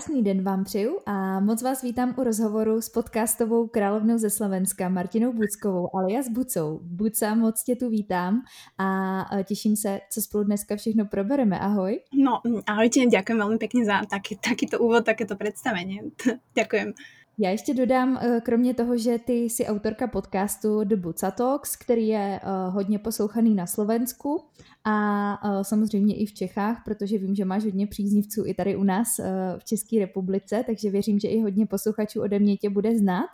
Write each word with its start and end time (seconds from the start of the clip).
Krásný 0.00 0.22
den 0.22 0.42
vám 0.42 0.64
přeju 0.64 0.98
a 1.06 1.40
moc 1.40 1.62
vás 1.62 1.82
vítám 1.82 2.14
u 2.18 2.24
rozhovoru 2.24 2.80
s 2.80 2.88
podcastovou 2.88 3.66
královnou 3.66 4.18
ze 4.18 4.30
Slovenska 4.30 4.88
Martinou 4.88 5.32
Buckovou 5.32 5.96
alias 5.96 6.28
Bucou. 6.28 6.80
Buca, 6.82 7.34
moc 7.34 7.62
tě 7.62 7.76
tu 7.76 7.88
vítám 7.88 8.42
a 8.78 9.24
těším 9.44 9.76
se, 9.76 10.00
co 10.12 10.22
spolu 10.22 10.44
dneska 10.44 10.76
všechno 10.76 11.04
probereme. 11.04 11.58
Ahoj. 11.58 12.00
No, 12.14 12.40
ahojte, 12.66 13.06
ďakujem 13.12 13.38
veľmi 13.38 13.58
pekne 13.58 13.84
za 13.84 14.00
taký, 14.08 14.40
takýto 14.40 14.78
úvod, 14.78 15.04
takéto 15.04 15.36
predstavenie. 15.36 16.16
ďakujem. 16.60 16.94
Já 17.42 17.50
ještě 17.50 17.74
dodám, 17.74 18.18
eh, 18.22 18.40
kromě 18.40 18.74
toho, 18.74 18.98
že 18.98 19.18
ty 19.18 19.32
jsi 19.32 19.66
autorka 19.66 20.06
podcastu 20.06 20.84
The 20.84 20.96
Buca 20.96 21.30
Talks, 21.30 21.76
který 21.76 22.08
je 22.08 22.40
eh, 22.42 22.70
hodně 22.70 22.98
poslouchaný 22.98 23.54
na 23.54 23.66
Slovensku 23.66 24.44
a 24.84 25.34
eh, 25.34 25.64
samozřejmě 25.64 26.16
i 26.16 26.26
v 26.26 26.34
Čechách, 26.34 26.82
protože 26.84 27.18
vím, 27.18 27.34
že 27.34 27.44
máš 27.44 27.64
hodně 27.64 27.86
příznivců 27.86 28.46
i 28.46 28.54
tady 28.54 28.76
u 28.76 28.84
nás 28.84 29.20
v 29.58 29.64
České 29.64 29.98
republice, 29.98 30.64
takže 30.66 30.90
věřím, 30.90 31.18
že 31.18 31.28
i 31.28 31.40
hodně 31.40 31.66
posluchačů 31.66 32.22
ode 32.22 32.38
mě 32.38 32.56
tě 32.56 32.70
bude 32.70 32.98
znát. 32.98 33.28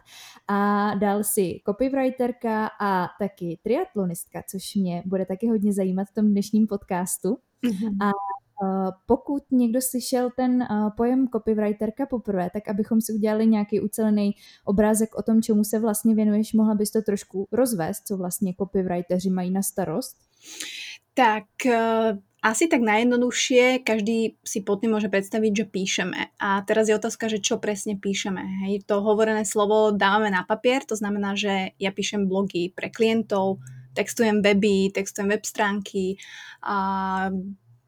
A 0.49 0.91
dál 0.95 1.25
si 1.25 1.61
copywriterka 1.67 2.71
a 2.81 3.09
taky 3.19 3.59
triatlonistka, 3.63 4.43
což 4.51 4.75
mě 4.75 5.03
bude 5.07 5.27
taky 5.27 5.49
hodně 5.49 5.73
zajímat 5.73 6.09
v 6.09 6.15
tom 6.15 6.27
dnešním 6.27 6.67
podcastu. 6.67 7.39
Mm-hmm. 7.65 8.07
A 8.07 8.11
pokud 9.07 9.43
někdo 9.51 9.81
slyšel 9.81 10.31
ten 10.37 10.63
eh, 10.63 10.67
pojem 10.97 11.29
copywriterka 11.29 12.07
poprvé, 12.07 12.51
tak 12.53 12.69
abychom 12.69 13.01
si 13.01 13.13
udělali 13.13 13.47
nějaký 13.47 13.81
ucelený 13.81 14.35
obrázek 14.65 15.15
o 15.15 15.23
tom, 15.23 15.43
čemu 15.43 15.65
se 15.65 15.79
vlastně 15.79 16.15
věnuješ, 16.15 16.53
mohla 16.53 16.75
bys 16.75 16.91
to 16.91 17.03
trošku 17.03 17.49
rozvést, 17.53 18.07
co 18.07 18.17
vlastně 18.17 18.55
copywriteri 18.59 19.31
mají 19.31 19.51
na 19.51 19.63
starost? 19.63 20.17
Tak 21.15 21.45
uh, 21.67 22.19
asi 22.45 22.69
tak 22.69 22.85
najjednoduchšie, 22.85 23.79
každý 23.83 24.37
si 24.45 24.61
pod 24.61 24.79
tým 24.79 24.93
môže 24.93 25.09
predstaviť, 25.09 25.53
že 25.57 25.65
píšeme. 25.65 26.21
A 26.39 26.63
teraz 26.63 26.87
je 26.87 26.95
otázka, 26.95 27.27
že 27.27 27.43
čo 27.43 27.57
presne 27.59 27.97
píšeme. 27.97 28.39
Hej, 28.63 28.87
to 28.87 29.01
hovorené 29.01 29.43
slovo 29.49 29.91
dávame 29.97 30.31
na 30.31 30.45
papier, 30.45 30.85
to 30.85 30.95
znamená, 30.95 31.35
že 31.35 31.73
ja 31.81 31.91
píšem 31.91 32.29
blogy 32.29 32.71
pre 32.71 32.93
klientov, 32.93 33.65
textujem 33.97 34.45
weby, 34.45 34.93
textujem 34.93 35.33
web 35.33 35.43
stránky 35.43 36.21
a 36.63 36.77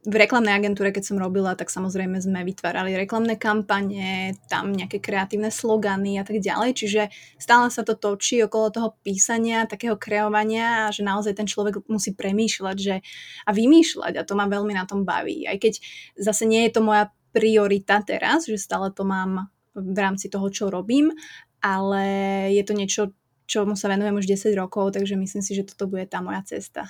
v 0.06 0.14
reklamnej 0.14 0.54
agentúre, 0.54 0.94
keď 0.94 1.10
som 1.10 1.18
robila, 1.18 1.58
tak 1.58 1.74
samozrejme 1.74 2.22
sme 2.22 2.46
vytvárali 2.46 2.94
reklamné 2.94 3.34
kampane, 3.34 4.38
tam 4.46 4.70
nejaké 4.70 5.02
kreatívne 5.02 5.50
slogany 5.50 6.22
a 6.22 6.24
tak 6.24 6.38
ďalej, 6.38 6.70
čiže 6.78 7.02
stále 7.34 7.66
sa 7.68 7.82
to 7.82 7.98
točí 7.98 8.38
okolo 8.46 8.70
toho 8.70 8.88
písania, 9.02 9.66
takého 9.66 9.98
kreovania 9.98 10.86
a 10.86 10.94
že 10.94 11.02
naozaj 11.02 11.34
ten 11.34 11.50
človek 11.50 11.82
musí 11.90 12.14
premýšľať 12.14 12.76
že, 12.78 12.96
a 13.42 13.50
vymýšľať 13.50 14.22
a 14.22 14.26
to 14.26 14.38
ma 14.38 14.46
veľmi 14.46 14.70
na 14.70 14.86
tom 14.86 15.02
baví. 15.02 15.50
Aj 15.50 15.58
keď 15.58 15.82
zase 16.14 16.46
nie 16.46 16.62
je 16.70 16.78
to 16.78 16.80
moja 16.86 17.10
priorita 17.34 17.98
teraz, 18.06 18.46
že 18.46 18.54
stále 18.54 18.94
to 18.94 19.02
mám 19.02 19.50
v 19.74 19.98
rámci 19.98 20.30
toho, 20.30 20.46
čo 20.46 20.70
robím, 20.70 21.10
ale 21.58 22.06
je 22.54 22.62
to 22.62 22.72
niečo, 22.72 23.02
čomu 23.50 23.74
sa 23.74 23.90
venujem 23.90 24.14
už 24.14 24.30
10 24.30 24.54
rokov, 24.54 24.94
takže 24.94 25.18
myslím 25.18 25.42
si, 25.42 25.58
že 25.58 25.66
toto 25.66 25.90
bude 25.90 26.06
tá 26.06 26.22
moja 26.22 26.42
cesta. 26.46 26.86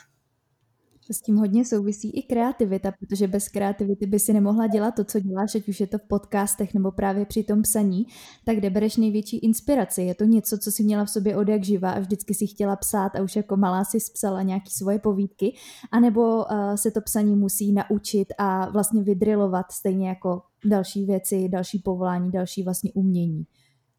S 1.10 1.20
tím 1.20 1.36
hodně 1.36 1.64
souvisí 1.64 2.10
i 2.10 2.22
kreativita, 2.22 2.92
protože 3.00 3.28
bez 3.28 3.48
kreativity 3.48 4.06
by 4.06 4.18
si 4.18 4.32
nemohla 4.32 4.66
dělat 4.66 4.94
to, 4.94 5.04
co 5.04 5.20
děláš, 5.20 5.54
ať 5.54 5.68
už 5.68 5.80
je 5.80 5.86
to 5.86 5.98
v 5.98 6.02
podcastech 6.02 6.74
nebo 6.74 6.90
právě 6.92 7.26
při 7.26 7.42
tom 7.42 7.62
psaní, 7.62 8.06
tak 8.44 8.56
kde 8.56 8.70
bereš 8.70 8.96
největší 8.96 9.38
inspiraci? 9.38 10.02
Je 10.02 10.14
to 10.14 10.24
něco, 10.24 10.58
co 10.58 10.72
si 10.72 10.82
měla 10.82 11.04
v 11.04 11.10
sobě 11.10 11.36
od 11.36 11.48
jak 11.48 11.64
živa 11.64 11.90
a 11.90 12.00
vždycky 12.00 12.34
si 12.34 12.46
chtěla 12.46 12.76
psát 12.76 13.16
a 13.16 13.22
už 13.22 13.36
jako 13.36 13.56
malá 13.56 13.84
si 13.84 13.98
psala 14.12 14.42
nějaké 14.42 14.70
svoje 14.70 14.98
povídky, 14.98 15.54
anebo 15.92 16.36
uh, 16.36 16.74
se 16.74 16.90
to 16.90 17.00
psaní 17.00 17.36
musí 17.36 17.72
naučit 17.72 18.28
a 18.38 18.70
vlastně 18.70 19.02
vydrilovat 19.02 19.72
stejně 19.72 20.08
jako 20.08 20.42
další 20.64 21.04
věci, 21.04 21.48
další 21.48 21.78
povolání, 21.78 22.30
další 22.30 22.62
vlastně 22.62 22.92
umění? 22.94 23.46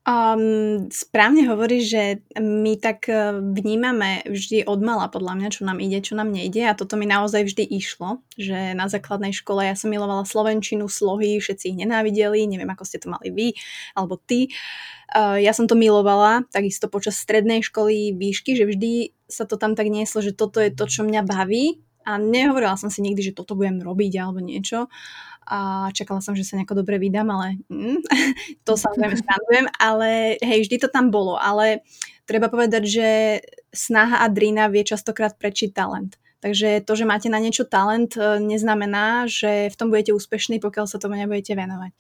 Um, 0.09 0.89
správne 0.89 1.45
hovorí, 1.45 1.85
že 1.85 2.25
my 2.33 2.81
tak 2.81 3.05
e, 3.13 3.29
vnímame 3.29 4.25
vždy 4.25 4.65
od 4.65 4.81
podľa 4.81 5.33
mňa, 5.37 5.49
čo 5.53 5.69
nám 5.69 5.77
ide, 5.77 6.01
čo 6.01 6.17
nám 6.17 6.33
nejde. 6.33 6.65
A 6.65 6.73
toto 6.73 6.97
mi 6.97 7.05
naozaj 7.05 7.45
vždy 7.45 7.69
išlo, 7.77 8.17
že 8.33 8.73
na 8.73 8.89
základnej 8.89 9.37
škole 9.37 9.69
ja 9.69 9.77
som 9.77 9.93
milovala 9.93 10.25
slovenčinu, 10.25 10.89
slohy, 10.89 11.37
všetci 11.37 11.69
ich 11.69 11.77
nenávideli, 11.77 12.49
neviem 12.49 12.73
ako 12.73 12.89
ste 12.89 12.97
to 12.97 13.13
mali 13.13 13.29
vy 13.29 13.47
alebo 13.93 14.17
ty. 14.17 14.49
Uh, 15.13 15.37
ja 15.37 15.53
som 15.53 15.69
to 15.69 15.77
milovala, 15.77 16.41
takisto 16.49 16.89
počas 16.89 17.21
strednej 17.21 17.61
školy 17.61 18.17
výšky, 18.17 18.57
že 18.57 18.65
vždy 18.65 19.13
sa 19.29 19.45
to 19.45 19.61
tam 19.61 19.77
tak 19.77 19.93
nieslo, 19.93 20.25
že 20.25 20.33
toto 20.33 20.57
je 20.57 20.73
to, 20.73 20.89
čo 20.89 21.05
mňa 21.05 21.21
baví. 21.21 21.85
A 22.09 22.17
nehovorila 22.17 22.73
som 22.81 22.89
si 22.89 23.05
nikdy, 23.05 23.29
že 23.29 23.37
toto 23.37 23.53
budem 23.53 23.85
robiť 23.85 24.17
alebo 24.17 24.41
niečo 24.41 24.89
a 25.49 25.89
čakala 25.97 26.21
som, 26.21 26.37
že 26.37 26.45
sa 26.45 26.55
nejako 26.61 26.85
dobre 26.85 27.01
vydám, 27.01 27.25
ale 27.33 27.57
mm, 27.65 28.05
to 28.65 28.77
samozrejme 28.77 29.17
srandujem, 29.17 29.65
ale 29.81 30.37
hej, 30.37 30.69
vždy 30.69 30.77
to 30.77 30.89
tam 30.93 31.09
bolo, 31.09 31.41
ale 31.41 31.81
treba 32.29 32.53
povedať, 32.53 32.83
že 32.85 33.09
snaha 33.73 34.21
a 34.21 34.29
drina 34.29 34.69
vie 34.69 34.85
častokrát 34.85 35.33
prečiť 35.41 35.73
talent. 35.73 36.21
Takže 36.39 36.85
to, 36.88 36.93
že 36.95 37.09
máte 37.09 37.27
na 37.27 37.41
niečo 37.41 37.67
talent, 37.67 38.15
e, 38.15 38.39
neznamená, 38.39 39.27
že 39.27 39.67
v 39.67 39.75
tom 39.75 39.91
budete 39.91 40.15
úspešní, 40.15 40.63
pokiaľ 40.63 40.85
sa 40.88 41.01
tomu 41.01 41.19
nebudete 41.19 41.51
venovať. 41.51 41.91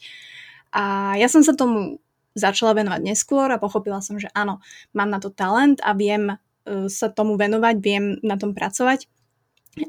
A 0.71 1.17
ja 1.19 1.27
som 1.27 1.43
sa 1.43 1.57
tomu 1.57 1.99
začala 2.37 2.77
venovať 2.77 3.01
neskôr 3.03 3.51
a 3.51 3.59
pochopila 3.59 3.99
som, 3.99 4.15
že 4.21 4.31
áno, 4.31 4.63
mám 4.95 5.11
na 5.11 5.19
to 5.19 5.33
talent 5.33 5.83
a 5.83 5.91
viem 5.91 6.31
e, 6.31 6.35
sa 6.87 7.11
tomu 7.11 7.35
venovať, 7.35 7.75
viem 7.83 8.15
na 8.23 8.39
tom 8.39 8.55
pracovať. 8.55 9.11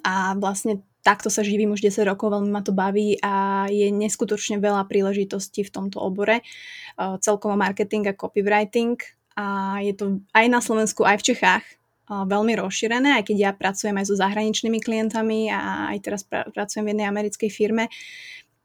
A 0.03 0.35
vlastne 0.35 0.83
takto 1.11 1.27
sa 1.27 1.43
živím 1.43 1.75
už 1.75 1.83
10 1.83 2.07
rokov, 2.07 2.31
veľmi 2.31 2.55
ma 2.55 2.63
to 2.63 2.71
baví 2.71 3.19
a 3.19 3.67
je 3.67 3.91
neskutočne 3.91 4.63
veľa 4.63 4.87
príležitostí 4.87 5.67
v 5.67 5.75
tomto 5.75 5.99
obore. 5.99 6.47
Celkovo 6.95 7.59
marketing 7.59 8.07
a 8.07 8.15
copywriting 8.15 8.95
a 9.35 9.79
je 9.83 9.91
to 9.99 10.23
aj 10.31 10.47
na 10.47 10.63
Slovensku, 10.63 11.03
aj 11.03 11.19
v 11.19 11.27
Čechách 11.35 11.67
veľmi 12.11 12.59
rozšírené, 12.59 13.19
aj 13.19 13.31
keď 13.31 13.37
ja 13.39 13.51
pracujem 13.51 13.95
aj 13.99 14.07
so 14.07 14.15
zahraničnými 14.19 14.79
klientami 14.83 15.51
a 15.51 15.91
aj 15.95 15.99
teraz 16.03 16.23
pr- 16.27 16.47
pracujem 16.51 16.87
v 16.87 16.91
jednej 16.95 17.07
americkej 17.07 17.51
firme. 17.51 17.87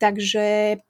Takže, 0.02 0.82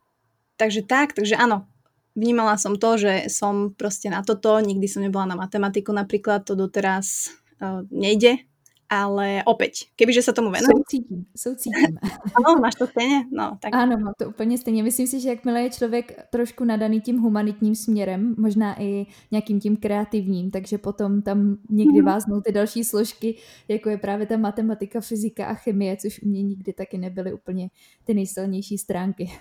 takže 0.55 0.81
tak, 0.87 1.15
takže 1.15 1.35
áno, 1.35 1.67
vnímala 2.15 2.55
som 2.55 2.79
to, 2.79 2.95
že 2.95 3.27
som 3.27 3.75
proste 3.75 4.07
na 4.07 4.23
toto, 4.23 4.55
nikdy 4.63 4.87
som 4.87 5.03
nebola 5.03 5.27
na 5.27 5.35
matematiku 5.35 5.91
napríklad, 5.91 6.47
to 6.47 6.55
doteraz 6.55 7.35
uh, 7.59 7.83
nejde, 7.91 8.47
ale 8.89 9.41
opäť, 9.45 9.89
kebyže 9.97 10.21
sa 10.21 10.33
tomu 10.33 10.53
venujem. 10.53 10.77
Soucítím, 10.77 11.25
soucítím. 11.35 11.97
Ano, 12.37 12.59
máš 12.61 12.75
to 12.75 12.87
stejně? 12.87 13.25
No, 13.31 13.57
tak. 13.61 13.73
Ano, 13.73 13.97
mám 13.97 14.13
to 14.17 14.29
úplně 14.29 14.57
stejně. 14.57 14.83
Myslím 14.83 15.07
si, 15.07 15.19
že 15.19 15.29
jakmile 15.29 15.61
je 15.61 15.69
člověk 15.69 16.27
trošku 16.29 16.63
nadaný 16.63 17.01
tím 17.01 17.17
humanitním 17.19 17.75
směrem, 17.75 18.35
možná 18.37 18.81
i 18.81 19.05
nějakým 19.31 19.59
tím 19.59 19.77
kreativním, 19.77 20.51
takže 20.51 20.77
potom 20.77 21.21
tam 21.21 21.57
někdy 21.69 21.99
mm. 22.01 22.05
váznou 22.05 22.41
ty 22.41 22.51
další 22.51 22.83
složky, 22.83 23.35
jako 23.67 23.89
je 23.89 23.97
právě 23.97 24.25
ta 24.25 24.37
matematika, 24.37 25.01
fyzika 25.01 25.45
a 25.45 25.53
chemie, 25.53 25.97
což 25.97 26.23
u 26.23 26.27
mě 26.27 26.43
nikdy 26.43 26.73
taky 26.73 26.97
nebyly 26.97 27.33
úplně 27.33 27.69
ty 28.03 28.13
nejsilnější 28.13 28.77
stránky. 28.77 29.31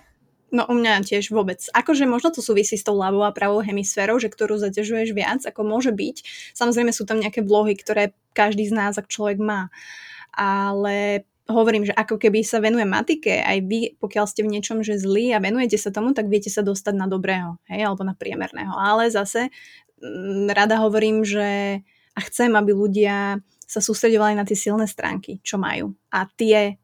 No 0.55 0.63
u 0.71 0.73
mňa 0.79 1.03
tiež 1.03 1.35
vôbec. 1.35 1.59
Akože 1.75 2.07
možno 2.07 2.31
to 2.31 2.39
súvisí 2.39 2.79
s 2.79 2.87
tou 2.87 2.95
ľavou 2.95 3.27
a 3.27 3.35
pravou 3.35 3.59
hemisférou, 3.59 4.15
že 4.23 4.31
ktorú 4.31 4.55
zaťažuješ 4.55 5.11
viac, 5.11 5.43
ako 5.43 5.67
môže 5.67 5.91
byť. 5.91 6.23
Samozrejme 6.55 6.95
sú 6.95 7.03
tam 7.03 7.19
nejaké 7.19 7.43
vlohy, 7.43 7.75
ktoré 7.75 8.15
každý 8.31 8.63
z 8.63 8.71
nás, 8.71 8.95
ak 8.95 9.11
človek 9.11 9.35
má. 9.35 9.67
Ale 10.31 11.27
hovorím, 11.51 11.91
že 11.91 11.93
ako 11.93 12.15
keby 12.15 12.41
sa 12.47 12.63
venuje 12.63 12.87
matike, 12.87 13.43
aj 13.43 13.57
vy, 13.67 13.99
pokiaľ 13.99 14.25
ste 14.31 14.47
v 14.47 14.55
niečom 14.55 14.79
že 14.79 14.95
zlí 14.95 15.35
a 15.35 15.43
venujete 15.43 15.75
sa 15.75 15.91
tomu, 15.91 16.15
tak 16.15 16.31
viete 16.31 16.47
sa 16.47 16.63
dostať 16.63 16.95
na 16.95 17.05
dobrého, 17.11 17.59
hej, 17.67 17.85
alebo 17.85 18.07
na 18.07 18.15
priemerného. 18.15 18.71
Ale 18.71 19.11
zase 19.11 19.51
m, 19.99 20.47
mm, 20.47 20.55
rada 20.55 20.79
hovorím, 20.79 21.27
že 21.27 21.81
a 22.15 22.19
chcem, 22.23 22.55
aby 22.55 22.71
ľudia 22.71 23.43
sa 23.67 23.83
sústredovali 23.83 24.39
na 24.39 24.47
tie 24.47 24.55
silné 24.55 24.87
stránky, 24.87 25.43
čo 25.43 25.59
majú. 25.59 25.91
A 26.15 26.23
tie 26.31 26.79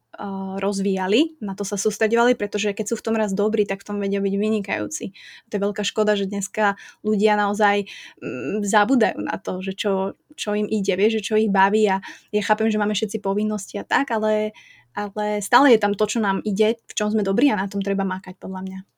rozvíjali, 0.60 1.40
na 1.40 1.56
to 1.56 1.64
sa 1.64 1.80
sústredovali, 1.80 2.36
pretože 2.36 2.76
keď 2.76 2.92
sú 2.92 2.96
v 3.00 3.04
tom 3.04 3.16
raz 3.16 3.32
dobrí, 3.32 3.64
tak 3.64 3.80
v 3.80 3.88
tom 3.88 3.96
vedia 3.96 4.20
byť 4.20 4.34
vynikajúci. 4.36 5.16
To 5.48 5.52
je 5.56 5.60
veľká 5.60 5.82
škoda, 5.88 6.12
že 6.14 6.28
dneska 6.28 6.76
ľudia 7.00 7.40
naozaj 7.40 7.88
mm, 8.20 8.60
zabudajú 8.60 9.18
na 9.24 9.40
to, 9.40 9.64
že 9.64 9.72
čo, 9.72 10.14
čo 10.36 10.52
im 10.52 10.68
ide, 10.68 10.92
vie, 11.00 11.08
že 11.08 11.24
čo 11.24 11.40
ich 11.40 11.48
baví 11.48 11.88
a 11.88 12.04
ja 12.28 12.42
chápem, 12.44 12.68
že 12.68 12.76
máme 12.76 12.92
všetci 12.92 13.24
povinnosti 13.24 13.80
a 13.80 13.84
tak, 13.88 14.12
ale, 14.12 14.52
ale 14.92 15.40
stále 15.40 15.72
je 15.72 15.80
tam 15.80 15.96
to, 15.96 16.04
čo 16.04 16.20
nám 16.20 16.44
ide, 16.44 16.76
v 16.76 16.92
čom 16.92 17.08
sme 17.08 17.24
dobrí 17.24 17.48
a 17.48 17.56
na 17.56 17.68
tom 17.68 17.80
treba 17.80 18.04
mákať 18.04 18.36
podľa 18.36 18.60
mňa. 18.68 18.91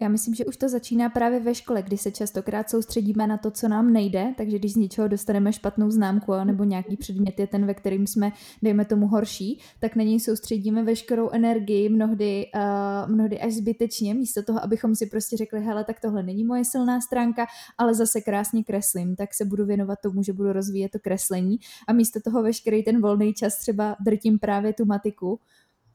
Já 0.00 0.08
myslím, 0.08 0.34
že 0.34 0.44
už 0.44 0.56
to 0.56 0.68
začíná 0.68 1.08
právě 1.08 1.40
ve 1.40 1.54
škole, 1.54 1.82
kdy 1.82 1.98
se 1.98 2.10
častokrát 2.10 2.70
soustředíme 2.70 3.26
na 3.26 3.36
to, 3.36 3.50
co 3.50 3.68
nám 3.68 3.92
nejde, 3.92 4.34
takže 4.36 4.58
když 4.58 4.72
z 4.72 4.76
něčeho 4.76 5.08
dostaneme 5.08 5.52
špatnou 5.52 5.90
známku 5.90 6.32
nebo 6.44 6.64
nějaký 6.64 6.96
předmět 6.96 7.40
je 7.40 7.46
ten, 7.46 7.66
ve 7.66 7.74
kterým 7.74 8.06
jsme, 8.06 8.32
dejme 8.62 8.84
tomu, 8.84 9.06
horší, 9.06 9.60
tak 9.80 9.96
na 9.96 10.02
něj 10.02 10.20
soustředíme 10.20 10.84
veškerou 10.84 11.30
energii, 11.30 11.88
mnohdy, 11.88 12.46
uh, 12.54 13.10
mnohdy 13.10 13.40
až 13.40 13.52
zbytečně, 13.52 14.14
místo 14.14 14.42
toho, 14.42 14.64
abychom 14.64 14.94
si 14.94 15.06
prostě 15.06 15.36
řekli, 15.36 15.60
hele, 15.60 15.84
tak 15.84 16.00
tohle 16.00 16.22
není 16.22 16.44
moje 16.44 16.64
silná 16.64 17.00
stránka, 17.00 17.46
ale 17.78 17.94
zase 17.94 18.20
krásně 18.20 18.64
kreslím, 18.64 19.16
tak 19.16 19.34
se 19.34 19.44
budu 19.44 19.66
věnovat 19.66 19.98
tomu, 20.02 20.22
že 20.22 20.32
budu 20.32 20.52
rozvíjet 20.52 20.92
to 20.92 20.98
kreslení. 20.98 21.58
A 21.88 21.92
místo 21.92 22.20
toho 22.24 22.42
veškerý 22.42 22.82
ten 22.82 23.00
volný 23.00 23.34
čas 23.34 23.58
třeba 23.58 23.96
drtím 24.00 24.38
právě 24.38 24.72
tu 24.72 24.84
matiku, 24.84 25.40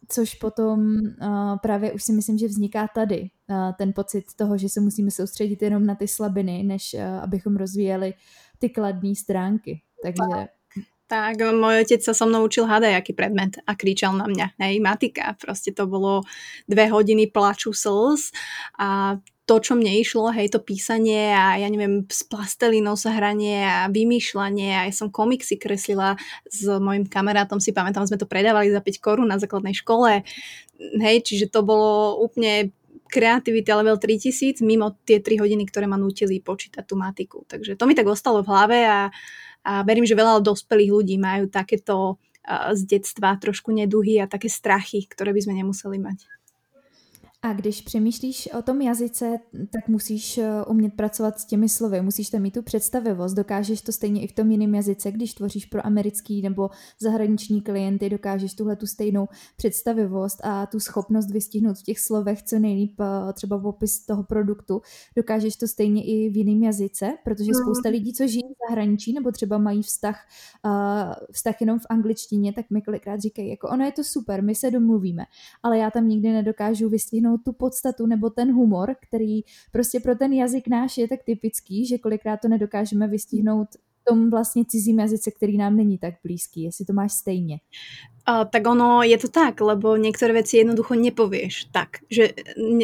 což 0.08 0.34
potom 0.36 0.96
uh, 1.22 1.58
právě 1.62 1.92
už 1.92 2.04
si 2.04 2.14
myslím, 2.14 2.38
že 2.38 2.48
vzniká 2.48 2.88
tady 2.88 3.30
uh, 3.50 3.72
ten 3.78 3.94
pocit 3.94 4.26
toho, 4.36 4.58
že 4.58 4.70
se 4.70 4.82
musíme 4.82 5.12
soustředit 5.12 5.62
jenom 5.62 5.86
na 5.86 5.96
ty 5.96 6.08
slabiny, 6.08 6.64
než 6.64 6.94
uh, 6.94 7.24
abychom 7.24 7.58
rozvíjeli 7.58 8.14
ty 8.60 8.70
kladné 8.70 9.16
stránky. 9.16 9.82
Takže 10.04 10.48
tak 11.12 11.44
môj 11.44 11.84
otec 11.84 12.00
sa 12.00 12.16
so 12.16 12.24
mnou 12.24 12.48
učil 12.48 12.64
hádať, 12.64 12.96
aký 12.96 13.12
predmet 13.12 13.60
a 13.68 13.76
kričal 13.76 14.16
na 14.16 14.32
mňa. 14.32 14.56
Hej, 14.64 14.80
matika. 14.80 15.36
Proste 15.36 15.76
to 15.76 15.84
bolo 15.84 16.24
dve 16.72 16.88
hodiny 16.88 17.28
plaču 17.28 17.76
slz 17.76 18.32
a 18.80 19.20
to, 19.52 19.60
čo 19.60 19.76
mne 19.76 20.00
išlo, 20.00 20.32
hej, 20.32 20.48
to 20.48 20.64
písanie 20.64 21.36
a 21.36 21.60
ja 21.60 21.68
neviem, 21.68 22.08
s 22.08 22.24
plastelinou 22.24 22.96
sa 22.96 23.12
hranie 23.12 23.60
a 23.68 23.92
vymýšľanie 23.92 24.72
a 24.72 24.88
ja 24.88 24.94
som 24.96 25.12
komiksy 25.12 25.60
kreslila 25.60 26.16
s 26.48 26.64
mojim 26.80 27.04
kamarátom, 27.04 27.60
si 27.60 27.76
pamätám, 27.76 28.08
sme 28.08 28.16
to 28.16 28.32
predávali 28.32 28.72
za 28.72 28.80
5 28.80 29.04
korún 29.04 29.28
na 29.28 29.36
základnej 29.36 29.76
škole, 29.76 30.24
hej, 30.80 31.18
čiže 31.28 31.52
to 31.52 31.68
bolo 31.68 32.24
úplne 32.24 32.72
kreativity 33.12 33.68
level 33.68 34.00
3000 34.00 34.64
mimo 34.64 34.96
tie 35.04 35.20
3 35.20 35.44
hodiny, 35.44 35.68
ktoré 35.68 35.84
ma 35.84 36.00
nutili 36.00 36.40
počítať 36.40 36.88
tú 36.88 36.96
matiku. 36.96 37.44
Takže 37.44 37.76
to 37.76 37.84
mi 37.84 37.92
tak 37.92 38.08
ostalo 38.08 38.40
v 38.40 38.48
hlave 38.48 38.80
a, 38.88 39.12
a 39.68 39.84
verím, 39.84 40.08
že 40.08 40.16
veľa 40.16 40.40
dospelých 40.40 40.96
ľudí 40.96 41.20
majú 41.20 41.52
takéto 41.52 42.24
z 42.72 42.82
detstva 42.88 43.36
trošku 43.36 43.70
neduhy 43.70 44.18
a 44.18 44.32
také 44.32 44.50
strachy, 44.50 45.06
ktoré 45.06 45.36
by 45.36 45.44
sme 45.44 45.60
nemuseli 45.60 46.00
mať. 46.02 46.26
A 47.44 47.54
když 47.54 47.82
přemýšlíš 47.82 48.50
o 48.60 48.62
tom 48.62 48.82
jazyce, 48.82 49.40
tak 49.52 49.88
musíš 49.88 50.38
eh, 50.38 50.64
umět 50.68 50.94
pracovat 50.94 51.40
s 51.40 51.46
těmi 51.46 51.70
slovy, 51.70 52.02
musíš 52.02 52.30
tam 52.30 52.42
mít 52.42 52.54
tu 52.54 52.62
představivost, 52.62 53.36
dokážeš 53.36 53.82
to 53.82 53.92
stejně 53.92 54.22
i 54.22 54.28
v 54.28 54.32
tom 54.32 54.52
jiném 54.52 54.76
jazyce, 54.76 55.12
když 55.12 55.34
tvoříš 55.34 55.66
pro 55.66 55.86
americký 55.86 56.42
nebo 56.42 56.70
zahraniční 57.00 57.62
klienty, 57.62 58.10
dokážeš 58.10 58.54
tuhle 58.54 58.76
tu 58.76 58.88
stejnou 58.88 59.28
představivost 59.58 60.40
a 60.44 60.66
tu 60.66 60.80
schopnost 60.80 61.32
vystihnout 61.32 61.78
v 61.78 61.84
těch 61.84 62.00
slovech 62.00 62.44
co 62.44 62.60
nejlíp 62.60 63.00
eh, 63.00 63.34
třeba 63.34 63.60
popis 63.60 64.06
toho 64.06 64.24
produktu, 64.24 64.82
dokážeš 65.18 65.56
to 65.56 65.68
stejně 65.68 66.04
i 66.04 66.30
v 66.30 66.38
jiném 66.38 66.64
jazyce, 66.64 67.14
protože 67.24 67.52
no. 67.54 67.60
spousta 67.60 67.90
lidí, 67.90 68.14
co 68.14 68.28
žijí 68.28 68.44
v 68.44 68.70
zahraničí 68.70 69.14
nebo 69.14 69.32
třeba 69.32 69.58
mají 69.58 69.84
vztah, 69.84 70.28
uh, 70.66 70.72
vztah 71.32 71.62
jenom 71.62 71.80
v 71.80 71.86
angličtině, 71.90 72.54
tak 72.54 72.70
mi 72.70 72.82
kolikrát 72.82 73.22
říkají, 73.22 73.50
jako 73.50 73.70
ono 73.70 73.86
je 73.86 73.92
to 73.92 74.04
super, 74.04 74.44
my 74.44 74.56
se 74.56 74.72
domluvíme, 74.72 75.24
ale 75.64 75.78
já 75.78 75.92
tam 75.92 76.08
nikdy 76.08 76.32
nedokážu 76.32 76.90
vystihnout 76.90 77.31
vyzdvihnout 77.32 77.44
tu 77.44 77.54
podstatu 77.54 78.06
nebo 78.06 78.30
ten 78.30 78.54
humor, 78.54 78.96
který 79.02 79.42
prostě 79.72 80.00
pro 80.00 80.16
ten 80.16 80.34
jazyk 80.34 80.68
náš 80.68 80.98
je 80.98 81.08
tak 81.08 81.24
typický, 81.24 81.86
že 81.86 81.98
kolikrát 81.98 82.38
to 82.38 82.48
nedokážeme 82.48 83.08
vystihnout 83.08 83.68
tom 84.04 84.30
vlastně 84.30 84.64
cizím 84.68 85.00
jazyce, 85.00 85.32
který 85.32 85.58
nám 85.58 85.78
není 85.78 85.98
tak 85.98 86.14
blízký, 86.24 86.64
jestli 86.64 86.86
to 86.86 86.94
máš 86.94 87.14
stejně. 87.14 87.60
Uh, 88.30 88.46
tak 88.46 88.68
ono 88.68 89.02
je 89.04 89.18
to 89.18 89.34
tak, 89.34 89.62
lebo 89.66 89.98
niektoré 89.98 90.30
veci 90.30 90.62
jednoducho 90.62 90.94
nepovieš 90.94 91.74
tak, 91.74 92.06
že 92.06 92.38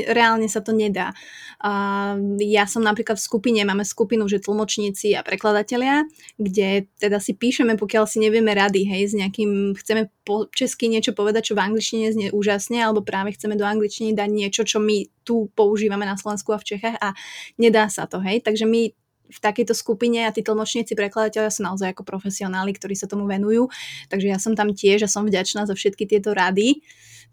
reálne 0.10 0.50
sa 0.50 0.66
to 0.66 0.74
nedá. 0.74 1.14
Uh, 1.62 2.42
ja 2.42 2.66
som 2.66 2.82
napríklad 2.82 3.22
v 3.22 3.28
skupine, 3.30 3.62
máme 3.62 3.86
skupinu, 3.86 4.26
že 4.26 4.42
tlmočníci 4.42 5.14
a 5.14 5.22
prekladatelia, 5.22 6.10
kde 6.42 6.90
teda 6.98 7.22
si 7.22 7.38
píšeme, 7.38 7.78
pokiaľ 7.78 8.10
si 8.10 8.18
nevieme 8.18 8.50
rady, 8.58 8.90
hej, 8.90 9.02
s 9.04 9.14
nejakým, 9.14 9.78
chceme 9.78 10.10
po 10.26 10.50
česky 10.50 10.90
niečo 10.90 11.14
povedať, 11.14 11.54
čo 11.54 11.56
v 11.56 11.70
angličtine 11.70 12.10
znie 12.10 12.28
úžasne, 12.34 12.82
alebo 12.82 13.06
práve 13.06 13.38
chceme 13.38 13.54
do 13.54 13.64
angličtiny 13.64 14.18
dať 14.18 14.30
niečo, 14.34 14.66
čo 14.66 14.82
my 14.82 15.06
tu 15.22 15.54
používame 15.54 16.10
na 16.10 16.18
Slovensku 16.18 16.50
a 16.50 16.58
v 16.58 16.66
Čechách 16.66 16.98
a 16.98 17.14
nedá 17.62 17.86
sa 17.94 18.10
to, 18.10 18.18
hej. 18.26 18.42
Takže 18.42 18.66
my 18.66 18.90
v 19.28 19.40
takejto 19.44 19.76
skupine 19.76 20.24
a 20.24 20.32
tí 20.32 20.40
tlmočníci, 20.42 20.96
prekladatelia 20.96 21.52
sú 21.52 21.64
naozaj 21.68 21.92
ako 21.92 22.08
profesionáli, 22.08 22.72
ktorí 22.72 22.96
sa 22.96 23.12
tomu 23.12 23.28
venujú. 23.28 23.68
Takže 24.08 24.28
ja 24.32 24.40
som 24.40 24.56
tam 24.56 24.72
tiež 24.72 25.04
a 25.04 25.12
som 25.12 25.28
vďačná 25.28 25.68
za 25.68 25.76
všetky 25.76 26.08
tieto 26.08 26.32
rady. 26.32 26.80